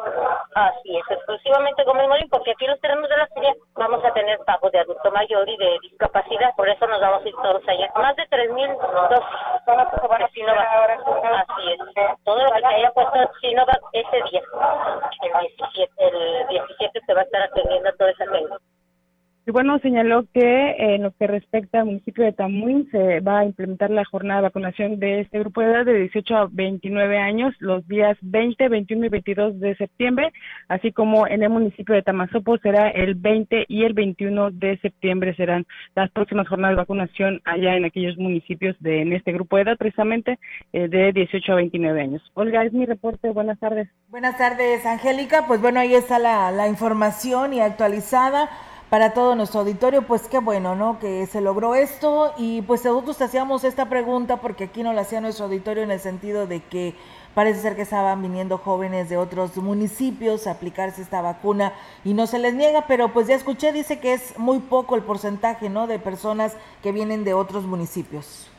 Así 0.55 0.97
es, 0.97 1.03
exclusivamente 1.11 1.83
Gómez 1.83 2.07
Morín, 2.07 2.27
porque 2.27 2.51
aquí 2.51 2.65
los 2.65 2.79
tenemos 2.79 3.07
de 3.07 3.17
la 3.17 3.27
serie 3.27 3.55
vamos 3.75 4.03
a 4.03 4.11
tener 4.13 4.39
pagos 4.39 4.71
de 4.71 4.79
adulto 4.79 5.11
mayor 5.11 5.47
y 5.47 5.57
de 5.57 5.77
discapacidad, 5.83 6.55
por 6.55 6.67
eso 6.67 6.87
nos 6.87 6.99
vamos 6.99 7.23
a 7.23 7.29
ir 7.29 7.35
todos 7.35 7.61
allá. 7.67 7.91
Más 7.95 8.15
de 8.15 8.23
3.000 8.29 8.77
dosis 9.09 9.41
de 10.17 10.27
Sinovac. 10.33 10.67
Así 11.47 11.71
es. 11.71 12.15
Todo 12.23 12.43
lo 12.43 12.51
que 12.51 12.65
haya 12.65 12.91
puesto 12.93 13.31
Sinovac 13.41 13.81
ese 13.93 14.23
día, 14.31 14.41
el 15.21 15.31
17, 15.39 15.93
el 15.97 16.47
17 16.47 17.01
se 17.05 17.13
va 17.13 17.21
a 17.21 17.23
estar 17.25 17.43
atendiendo 17.43 17.89
a 17.89 17.93
toda 17.93 18.09
esa 18.09 18.25
gente. 18.25 18.55
Bueno, 19.52 19.80
señaló 19.80 20.26
que 20.34 20.76
en 20.78 21.04
lo 21.04 21.12
que 21.12 21.28
respecta 21.28 21.80
al 21.80 21.88
municipio 21.88 22.24
de 22.24 22.32
Tamuín 22.32 22.88
se 22.89 23.20
va 23.20 23.39
a 23.39 23.45
implementar 23.45 23.89
la 23.89 24.06
jornada 24.06 24.39
de 24.39 24.47
vacunación 24.47 24.97
de 24.97 25.20
este 25.22 25.39
grupo 25.39 25.60
de 25.60 25.72
edad 25.72 25.86
de 25.86 25.99
18 25.99 26.38
a 26.38 26.47
29 26.49 27.18
años 27.18 27.54
los 27.60 27.86
días 27.88 28.18
20, 28.22 28.70
21 28.70 29.06
y 29.06 29.10
22 29.10 29.60
de 29.60 29.76
septiembre, 29.76 30.32
así 30.70 30.93
como 30.93 31.28
en 31.28 31.43
el 31.43 31.49
municipio 31.49 31.93
de 31.95 32.02
Tamazopo 32.02 32.58
será 32.60 32.89
el 32.89 33.16
20 33.16 33.66
y 33.68 33.84
el 33.84 33.93
21 33.93 34.52
de 34.52 34.78
septiembre 34.78 35.36
serán 35.36 35.66
las 35.95 36.10
próximas 36.12 36.47
jornadas 36.47 36.78
de 36.78 36.82
vacunación 36.82 37.41
allá 37.43 37.76
en 37.76 37.84
aquellos 37.84 38.18
municipios 38.18 38.78
de 38.80 39.02
en 39.02 39.12
este 39.12 39.34
grupo 39.34 39.58
de 39.58 39.64
edad 39.64 39.78
precisamente 39.78 40.39
eh, 40.72 40.88
de 40.88 41.12
18 41.12 41.52
a 41.52 41.56
29 41.56 42.02
años. 42.02 42.22
Olga, 42.36 42.64
es 42.64 42.72
mi 42.72 42.86
reporte. 42.86 43.30
Buenas 43.32 43.60
tardes. 43.60 43.89
Buenas 44.10 44.38
tardes, 44.38 44.86
Angélica. 44.86 45.45
Pues 45.45 45.60
bueno, 45.60 45.82
ahí 45.82 45.93
está 45.93 46.20
la 46.20 46.68
información 46.70 47.54
y 47.54 47.60
actualizada 47.60 48.49
para 48.91 49.13
todo 49.13 49.35
nuestro 49.35 49.61
auditorio, 49.61 50.05
pues 50.05 50.23
qué 50.23 50.39
bueno, 50.39 50.75
¿no? 50.75 50.99
Que 50.99 51.25
se 51.25 51.39
logró 51.39 51.75
esto 51.75 52.33
y 52.37 52.61
pues 52.63 52.83
nosotros 52.83 53.21
hacíamos 53.21 53.63
esta 53.63 53.87
pregunta 53.87 54.41
porque 54.41 54.65
aquí 54.65 54.83
no 54.83 54.91
la 54.91 55.03
hacía 55.03 55.21
nuestro 55.21 55.45
auditorio 55.45 55.83
en 55.83 55.91
el 55.91 56.01
sentido 56.01 56.45
de 56.45 56.59
que 56.59 56.93
parece 57.33 57.61
ser 57.61 57.77
que 57.77 57.83
estaban 57.83 58.21
viniendo 58.21 58.57
jóvenes 58.57 59.07
de 59.07 59.15
otros 59.15 59.55
municipios 59.55 60.45
a 60.45 60.51
aplicarse 60.51 61.01
esta 61.01 61.21
vacuna 61.21 61.71
y 62.03 62.13
no 62.13 62.27
se 62.27 62.37
les 62.37 62.53
niega, 62.53 62.85
pero 62.85 63.13
pues 63.13 63.27
ya 63.27 63.35
escuché, 63.35 63.71
dice 63.71 64.01
que 64.01 64.11
es 64.11 64.37
muy 64.37 64.59
poco 64.59 64.97
el 64.97 65.03
porcentaje, 65.03 65.69
¿no? 65.69 65.87
De 65.87 65.97
personas 65.97 66.57
que 66.83 66.91
vienen 66.91 67.23
de 67.23 67.33
otros 67.33 67.63
municipios. 67.63 68.51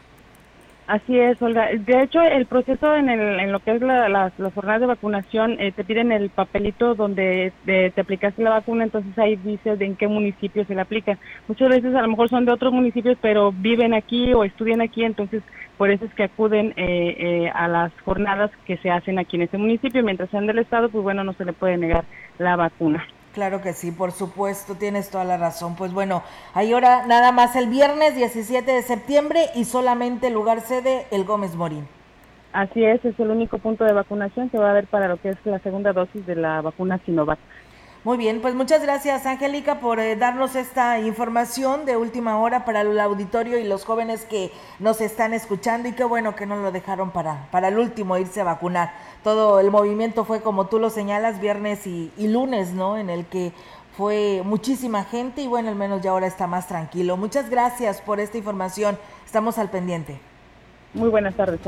Así 0.86 1.16
es, 1.16 1.40
Olga. 1.40 1.68
De 1.72 2.02
hecho, 2.02 2.20
el 2.20 2.46
proceso 2.46 2.94
en, 2.94 3.08
el, 3.08 3.40
en 3.40 3.52
lo 3.52 3.60
que 3.60 3.70
es 3.70 3.80
la, 3.80 4.08
las, 4.08 4.32
jornadas 4.54 4.80
de 4.80 4.88
vacunación, 4.88 5.56
eh, 5.60 5.72
te 5.72 5.84
piden 5.84 6.10
el 6.10 6.28
papelito 6.30 6.94
donde 6.94 7.52
te 7.64 8.00
aplicaste 8.00 8.42
la 8.42 8.50
vacuna, 8.50 8.84
entonces 8.84 9.16
ahí 9.16 9.36
dices 9.36 9.78
de 9.78 9.86
en 9.86 9.96
qué 9.96 10.08
municipio 10.08 10.64
se 10.64 10.74
le 10.74 10.80
aplica. 10.80 11.18
Muchas 11.46 11.68
veces 11.68 11.94
a 11.94 12.02
lo 12.02 12.08
mejor 12.08 12.28
son 12.28 12.44
de 12.44 12.52
otros 12.52 12.72
municipios, 12.72 13.16
pero 13.22 13.52
viven 13.52 13.94
aquí 13.94 14.34
o 14.34 14.44
estudian 14.44 14.80
aquí, 14.80 15.04
entonces 15.04 15.42
por 15.78 15.90
eso 15.90 16.04
es 16.04 16.14
que 16.14 16.24
acuden 16.24 16.74
eh, 16.76 17.16
eh, 17.18 17.50
a 17.54 17.68
las 17.68 17.92
jornadas 18.04 18.50
que 18.66 18.76
se 18.78 18.90
hacen 18.90 19.18
aquí 19.18 19.36
en 19.36 19.42
ese 19.42 19.58
municipio. 19.58 20.02
Mientras 20.02 20.30
sean 20.30 20.46
del 20.46 20.58
Estado, 20.58 20.88
pues 20.88 21.02
bueno, 21.02 21.24
no 21.24 21.32
se 21.32 21.44
le 21.44 21.52
puede 21.52 21.76
negar 21.76 22.04
la 22.38 22.56
vacuna. 22.56 23.04
Claro 23.32 23.62
que 23.62 23.72
sí, 23.72 23.92
por 23.92 24.12
supuesto, 24.12 24.74
tienes 24.74 25.08
toda 25.08 25.24
la 25.24 25.38
razón. 25.38 25.74
Pues 25.74 25.92
bueno, 25.92 26.22
hay 26.52 26.72
ahora 26.72 27.06
nada 27.06 27.32
más 27.32 27.56
el 27.56 27.68
viernes 27.68 28.14
17 28.14 28.70
de 28.70 28.82
septiembre 28.82 29.46
y 29.54 29.64
solamente 29.64 30.28
lugar 30.28 30.60
sede 30.60 31.06
el 31.10 31.24
Gómez 31.24 31.54
Morín. 31.56 31.88
Así 32.52 32.84
es, 32.84 33.02
es 33.02 33.18
el 33.18 33.30
único 33.30 33.56
punto 33.56 33.84
de 33.84 33.94
vacunación 33.94 34.50
que 34.50 34.58
va 34.58 34.68
a 34.68 34.70
haber 34.72 34.86
para 34.86 35.08
lo 35.08 35.16
que 35.16 35.30
es 35.30 35.38
la 35.44 35.58
segunda 35.60 35.94
dosis 35.94 36.26
de 36.26 36.36
la 36.36 36.60
vacuna 36.60 37.00
Sinovac. 37.06 37.38
Muy 38.04 38.16
bien, 38.16 38.40
pues 38.40 38.56
muchas 38.56 38.82
gracias 38.82 39.26
Angélica 39.26 39.78
por 39.78 40.00
eh, 40.00 40.16
darnos 40.16 40.56
esta 40.56 40.98
información 40.98 41.84
de 41.84 41.96
última 41.96 42.36
hora 42.40 42.64
para 42.64 42.80
el 42.80 42.98
auditorio 42.98 43.60
y 43.60 43.64
los 43.64 43.84
jóvenes 43.84 44.24
que 44.24 44.50
nos 44.80 45.00
están 45.00 45.32
escuchando 45.32 45.88
y 45.88 45.92
qué 45.92 46.02
bueno 46.02 46.34
que 46.34 46.44
no 46.44 46.56
lo 46.56 46.72
dejaron 46.72 47.12
para, 47.12 47.46
para 47.52 47.68
el 47.68 47.78
último 47.78 48.18
irse 48.18 48.40
a 48.40 48.44
vacunar. 48.44 48.92
Todo 49.22 49.60
el 49.60 49.70
movimiento 49.70 50.24
fue 50.24 50.40
como 50.40 50.66
tú 50.66 50.80
lo 50.80 50.90
señalas, 50.90 51.40
viernes 51.40 51.86
y, 51.86 52.10
y 52.16 52.26
lunes, 52.26 52.72
¿no? 52.72 52.98
En 52.98 53.08
el 53.08 53.24
que 53.24 53.52
fue 53.96 54.42
muchísima 54.44 55.04
gente 55.04 55.42
y 55.42 55.46
bueno, 55.46 55.68
al 55.68 55.76
menos 55.76 56.02
ya 56.02 56.10
ahora 56.10 56.26
está 56.26 56.48
más 56.48 56.66
tranquilo. 56.66 57.16
Muchas 57.16 57.50
gracias 57.50 58.00
por 58.00 58.18
esta 58.18 58.36
información, 58.36 58.98
estamos 59.24 59.58
al 59.58 59.70
pendiente. 59.70 60.31
Muy 60.94 61.08
buenas 61.08 61.34
tardes, 61.34 61.58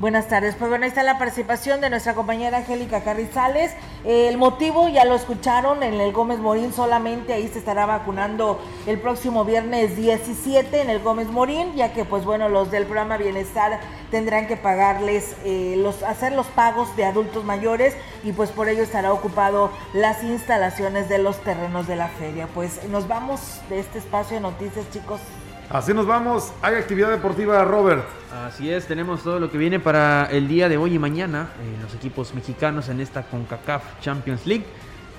Buenas 0.00 0.28
tardes. 0.28 0.54
Pues 0.54 0.68
bueno, 0.68 0.84
ahí 0.84 0.90
está 0.90 1.02
la 1.02 1.18
participación 1.18 1.80
de 1.80 1.88
nuestra 1.88 2.12
compañera 2.12 2.58
Angélica 2.58 3.02
Carrizales. 3.02 3.72
el 4.04 4.36
motivo 4.36 4.90
ya 4.90 5.06
lo 5.06 5.14
escucharon 5.14 5.82
en 5.82 5.94
el 5.94 6.12
Gómez 6.12 6.40
Morín, 6.40 6.74
solamente 6.74 7.32
ahí 7.32 7.48
se 7.48 7.58
estará 7.58 7.86
vacunando 7.86 8.60
el 8.86 9.00
próximo 9.00 9.46
viernes 9.46 9.96
17 9.96 10.82
en 10.82 10.90
el 10.90 10.98
Gómez 10.98 11.28
Morín, 11.28 11.74
ya 11.74 11.94
que 11.94 12.04
pues 12.04 12.26
bueno, 12.26 12.50
los 12.50 12.70
del 12.70 12.84
programa 12.84 13.16
Bienestar 13.16 13.80
tendrán 14.10 14.46
que 14.46 14.58
pagarles, 14.58 15.34
eh, 15.46 15.76
los, 15.78 16.02
hacer 16.02 16.32
los 16.32 16.46
pagos 16.48 16.94
de 16.96 17.06
adultos 17.06 17.44
mayores 17.44 17.96
y 18.24 18.32
pues 18.32 18.50
por 18.50 18.68
ello 18.68 18.82
estará 18.82 19.10
ocupado 19.10 19.70
las 19.94 20.22
instalaciones 20.22 21.08
de 21.08 21.16
los 21.16 21.38
terrenos 21.38 21.86
de 21.86 21.96
la 21.96 22.08
feria. 22.08 22.46
Pues 22.54 22.86
nos 22.90 23.08
vamos 23.08 23.62
de 23.70 23.78
este 23.78 24.00
espacio 24.00 24.36
de 24.36 24.42
noticias, 24.42 24.84
chicos. 24.90 25.22
Así 25.68 25.92
nos 25.92 26.06
vamos. 26.06 26.52
Hay 26.62 26.76
actividad 26.76 27.10
deportiva, 27.10 27.64
Robert. 27.64 28.04
Así 28.46 28.70
es, 28.70 28.86
tenemos 28.86 29.24
todo 29.24 29.40
lo 29.40 29.50
que 29.50 29.58
viene 29.58 29.80
para 29.80 30.26
el 30.30 30.46
día 30.46 30.68
de 30.68 30.76
hoy 30.76 30.94
y 30.94 30.98
mañana. 30.98 31.48
Eh, 31.60 31.82
los 31.82 31.92
equipos 31.92 32.34
mexicanos 32.34 32.88
en 32.88 33.00
esta 33.00 33.24
CONCACAF 33.24 34.00
Champions 34.00 34.46
League. 34.46 34.64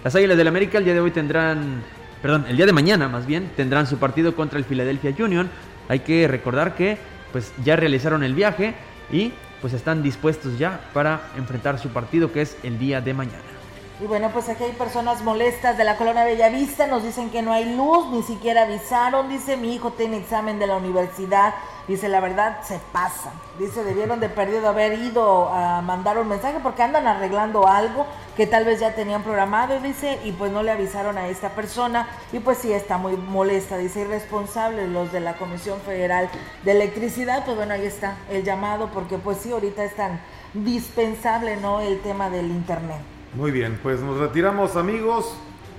Las 0.06 0.16
Águilas 0.16 0.38
del 0.38 0.48
América 0.48 0.78
el 0.78 0.86
día 0.86 0.94
de 0.94 1.02
hoy 1.02 1.12
tendrán, 1.12 1.84
perdón, 2.22 2.46
el 2.48 2.56
día 2.56 2.66
de 2.66 2.72
mañana 2.72 3.10
más 3.10 3.26
bien, 3.26 3.52
tendrán 3.58 3.88
su 3.88 3.98
partido 3.98 4.36
contra 4.36 4.58
el 4.58 4.64
Philadelphia 4.64 5.14
Union. 5.20 5.50
Hay 5.90 6.00
que 6.00 6.30
recordar 6.30 6.76
que 6.76 6.98
pues 7.34 7.52
ya 7.66 7.76
realizaron 7.76 8.24
el 8.24 8.34
viaje 8.34 8.74
y 9.12 9.34
pues 9.60 9.74
están 9.74 10.02
dispuestos 10.02 10.58
ya 10.58 10.80
para 10.94 11.24
enfrentar 11.36 11.78
su 11.78 11.90
partido 11.90 12.32
que 12.32 12.42
es 12.42 12.58
el 12.64 12.80
día 12.80 13.02
de 13.02 13.14
mañana. 13.14 13.57
Y 14.00 14.06
bueno, 14.06 14.30
pues 14.32 14.48
aquí 14.48 14.64
hay 14.64 14.74
personas 14.74 15.24
molestas 15.24 15.76
de 15.76 15.84
la 15.84 15.98
colonia 15.98 16.24
Bellavista, 16.24 16.86
nos 16.86 17.02
dicen 17.02 17.32
que 17.32 17.42
no 17.42 17.52
hay 17.52 17.76
luz, 17.76 18.06
ni 18.12 18.22
siquiera 18.22 18.62
avisaron, 18.62 19.28
dice 19.28 19.58
mi 19.58 19.74
hijo 19.74 19.90
tiene 19.90 20.18
examen 20.18 20.60
de 20.60 20.68
la 20.68 20.78
universidad, 20.78 21.56
dice 21.88 22.08
la 22.08 22.20
verdad 22.20 22.60
se 22.62 22.80
pasa, 22.92 23.32
dice 23.58 23.84
debieron 23.84 24.20
de 24.20 24.30
perdido 24.30 24.70
haber 24.70 25.00
ido 25.00 25.50
a 25.50 25.82
mandar 25.82 26.20
un 26.20 26.28
mensaje 26.28 26.60
porque 26.62 26.84
andan 26.84 27.08
arreglando 27.08 27.68
algo 27.68 28.06
que 28.36 28.46
tal 28.46 28.66
vez 28.66 28.80
ya 28.80 28.94
tenían 28.94 29.24
programado, 29.24 29.80
dice, 29.80 30.20
y 30.24 30.32
pues 30.32 30.52
no 30.52 30.62
le 30.62 30.70
avisaron 30.70 31.18
a 31.18 31.28
esta 31.30 31.56
persona 31.56 32.08
y 32.32 32.38
pues 32.38 32.60
sí 32.60 32.72
está 32.72 33.00
muy 33.00 33.18
molesta, 33.18 33.78
dice 33.78 34.02
irresponsable 34.02 34.88
los 34.88 35.12
de 35.12 35.22
la 35.22 35.38
Comisión 35.38 35.82
Federal 35.82 36.30
de 36.62 36.72
Electricidad, 36.72 37.44
pues 37.46 37.58
bueno, 37.58 37.74
ahí 37.74 37.88
está 37.88 38.18
el 38.30 38.44
llamado 38.44 38.92
porque 38.94 39.18
pues 39.18 39.40
sí, 39.40 39.52
ahorita 39.52 39.84
es 39.84 39.96
tan 39.96 40.22
dispensable, 40.54 41.58
¿no? 41.58 41.80
El 41.80 42.00
tema 42.02 42.30
del 42.30 42.46
Internet. 42.52 43.17
Muy 43.34 43.52
bien, 43.52 43.80
pues 43.84 44.00
nos 44.00 44.18
retiramos 44.18 44.76
amigos. 44.76 45.34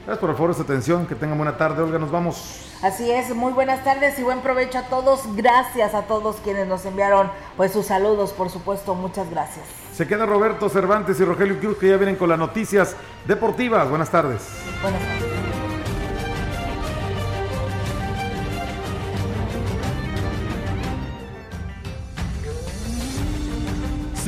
Gracias 0.05 0.19
por 0.21 0.35
favor 0.35 0.51
esta 0.51 0.63
atención, 0.63 1.07
que 1.07 1.15
tengan 1.15 1.37
buena 1.37 1.57
tarde, 1.57 1.83
Olga, 1.83 1.99
nos 1.99 2.11
vamos. 2.11 2.65
Así 2.83 3.11
es, 3.11 3.35
muy 3.35 3.53
buenas 3.53 3.83
tardes 3.83 4.19
y 4.19 4.23
buen 4.23 4.41
provecho 4.41 4.79
a 4.79 4.83
todos. 4.83 5.23
Gracias 5.35 5.95
a 5.95 6.03
todos 6.03 6.37
quienes 6.37 6.67
nos 6.67 6.87
enviaron 6.87 7.31
pues 7.57 7.73
sus 7.73 7.87
saludos, 7.87 8.33
por 8.33 8.51
supuesto, 8.51 8.95
muchas 8.95 9.29
gracias. 9.29 9.67
Se 9.93 10.07
queda 10.07 10.27
Roberto 10.27 10.69
Cervantes 10.69 11.19
y 11.21 11.25
Rogelio 11.25 11.59
Cruz 11.59 11.77
que 11.79 11.89
ya 11.89 11.97
vienen 11.97 12.17
con 12.17 12.29
las 12.29 12.39
noticias 12.39 12.95
deportivas. 13.27 13.89
Buenas 13.91 14.11
tardes. 14.11 14.41
Buenas 14.81 15.01
tardes. 15.01 15.38